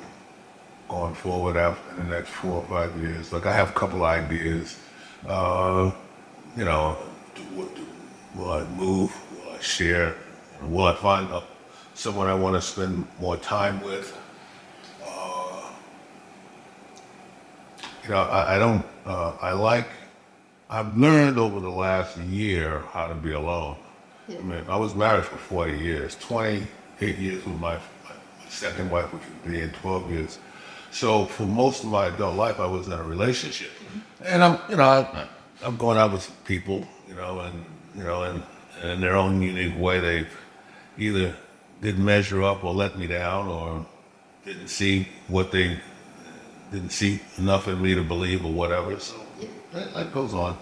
going 0.88 1.14
forward 1.14 1.56
after 1.56 2.02
the 2.02 2.04
next 2.04 2.28
four 2.30 2.62
or 2.62 2.66
five 2.66 2.96
years. 3.00 3.32
Like 3.32 3.46
I 3.46 3.52
have 3.52 3.70
a 3.70 3.72
couple 3.72 4.04
ideas. 4.04 4.78
Uh, 5.26 5.90
you 6.56 6.64
know, 6.64 6.96
do, 7.34 7.42
will 8.34 8.50
I 8.50 8.64
move? 8.64 9.12
Will 9.32 9.52
I 9.52 9.60
share? 9.60 10.14
Will 10.62 10.84
I 10.84 10.94
find 10.94 11.30
a, 11.30 11.42
someone 11.94 12.28
I 12.28 12.34
want 12.34 12.54
to 12.54 12.62
spend 12.62 13.06
more 13.20 13.36
time 13.36 13.80
with? 13.82 14.16
Uh, 15.04 15.70
you 18.04 18.10
know, 18.10 18.22
I, 18.22 18.56
I 18.56 18.58
don't. 18.58 18.84
Uh, 19.04 19.32
I 19.40 19.52
like. 19.52 19.88
I've 20.68 20.96
learned 20.96 21.38
over 21.38 21.60
the 21.60 21.70
last 21.70 22.16
year 22.18 22.80
how 22.90 23.06
to 23.06 23.14
be 23.14 23.32
alone. 23.32 23.76
I 24.28 24.40
mean, 24.42 24.64
I 24.68 24.76
was 24.76 24.94
married 24.96 25.24
for 25.24 25.36
40 25.36 25.78
years, 25.78 26.16
28 26.16 27.18
years 27.18 27.46
with 27.46 27.60
my, 27.60 27.76
my 27.76 28.14
second 28.48 28.90
wife, 28.90 29.12
which 29.12 29.22
would 29.22 29.52
be 29.52 29.60
in 29.60 29.70
12 29.70 30.10
years. 30.10 30.38
So 30.96 31.26
for 31.26 31.42
most 31.42 31.84
of 31.84 31.90
my 31.90 32.06
adult 32.06 32.36
life, 32.36 32.58
I 32.58 32.64
was 32.64 32.86
in 32.86 32.94
a 32.94 33.02
relationship, 33.02 33.70
and 34.24 34.42
I'm, 34.42 34.58
you 34.70 34.76
know, 34.76 34.88
I, 34.88 35.28
I'm 35.62 35.76
going 35.76 35.98
out 35.98 36.10
with 36.10 36.26
people, 36.46 36.88
you 37.06 37.14
know, 37.14 37.40
and 37.40 37.66
you 37.94 38.02
know, 38.02 38.22
and, 38.22 38.42
and 38.80 38.92
in 38.92 39.00
their 39.02 39.14
own 39.14 39.42
unique 39.42 39.78
way, 39.78 40.00
they've 40.00 40.34
either 40.96 41.36
didn't 41.82 42.02
measure 42.02 42.42
up 42.42 42.64
or 42.64 42.72
let 42.72 42.96
me 42.96 43.06
down, 43.06 43.46
or 43.46 43.84
didn't 44.46 44.68
see 44.68 45.06
what 45.28 45.52
they 45.52 45.78
didn't 46.72 46.92
see 46.92 47.20
enough 47.36 47.68
in 47.68 47.82
me 47.82 47.94
to 47.94 48.02
believe, 48.02 48.46
or 48.46 48.52
whatever. 48.54 48.98
So 48.98 49.16
that, 49.74 49.92
that 49.92 50.14
goes 50.14 50.32
on. 50.32 50.56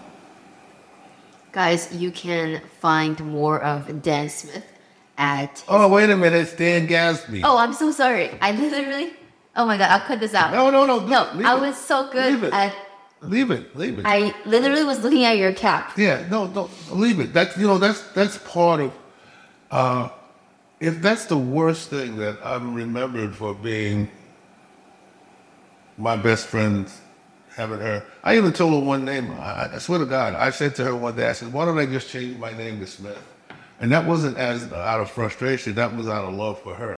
Guys, 1.53 1.95
you 1.95 2.11
can 2.11 2.61
find 2.81 3.17
more 3.21 3.63
of 3.63 4.01
Dan 4.01 4.27
Smith 4.27 4.65
at. 5.17 5.63
Oh, 5.69 5.87
wait 5.87 6.09
a 6.09 6.17
minute, 6.17 6.41
it's 6.41 6.53
Dan 6.53 6.89
Gasby. 6.89 7.39
Oh, 7.45 7.57
I'm 7.57 7.71
so 7.71 7.89
sorry. 7.93 8.31
I 8.41 8.51
literally. 8.51 9.13
Oh 9.55 9.65
my 9.65 9.77
god, 9.77 9.89
I'll 9.89 10.05
cut 10.07 10.19
this 10.19 10.33
out. 10.33 10.51
No, 10.51 10.69
no, 10.69 10.85
no. 10.85 10.99
No, 11.05 11.29
leave 11.35 11.45
I 11.45 11.55
it. 11.55 11.61
was 11.61 11.77
so 11.77 12.09
good 12.11 12.33
Leave 12.33 12.43
it. 12.43 12.53
at. 12.53 12.75
Leave 13.21 13.51
it. 13.51 13.75
Leave 13.75 13.99
it. 13.99 14.05
I 14.05 14.35
literally 14.45 14.83
was 14.83 15.01
looking 15.01 15.23
at 15.23 15.37
your 15.37 15.53
cap. 15.53 15.97
yeah, 15.97 16.27
no, 16.29 16.47
no. 16.47 16.69
Leave 16.91 17.19
it. 17.19 17.33
That's 17.33 17.57
you 17.57 17.65
know 17.67 17.77
that's 17.77 18.01
that's 18.11 18.37
part 18.39 18.81
of. 18.81 18.93
Uh, 19.71 20.09
if 20.79 21.01
that's 21.01 21.25
the 21.25 21.37
worst 21.37 21.89
thing 21.89 22.17
that 22.17 22.37
I'm 22.43 22.73
remembered 22.73 23.35
for 23.35 23.53
being 23.55 24.09
my 25.97 26.15
best 26.17 26.47
friend, 26.47 26.89
having 27.55 27.79
her. 27.79 28.03
I 28.23 28.35
even 28.37 28.51
told 28.53 28.73
her 28.73 28.85
one 28.87 29.05
name. 29.05 29.31
I, 29.31 29.69
I 29.75 29.77
swear 29.79 29.99
to 29.99 30.05
God, 30.05 30.33
I 30.35 30.49
said 30.49 30.75
to 30.75 30.83
her 30.83 30.95
one 30.95 31.15
day, 31.15 31.27
I 31.29 31.33
said, 31.33 31.51
"Why 31.53 31.65
don't 31.65 31.79
I 31.79 31.85
just 31.85 32.09
change 32.09 32.37
my 32.37 32.51
name 32.55 32.79
to 32.81 32.87
Smith?" 32.87 33.17
And 33.79 33.91
that 33.91 34.05
wasn't 34.05 34.37
as 34.37 34.71
out 34.73 35.01
of 35.01 35.09
frustration. 35.09 35.73
That 35.75 35.95
was 35.95 36.07
out 36.07 36.25
of 36.25 36.33
love 36.33 36.61
for 36.61 36.75
her. 36.75 36.91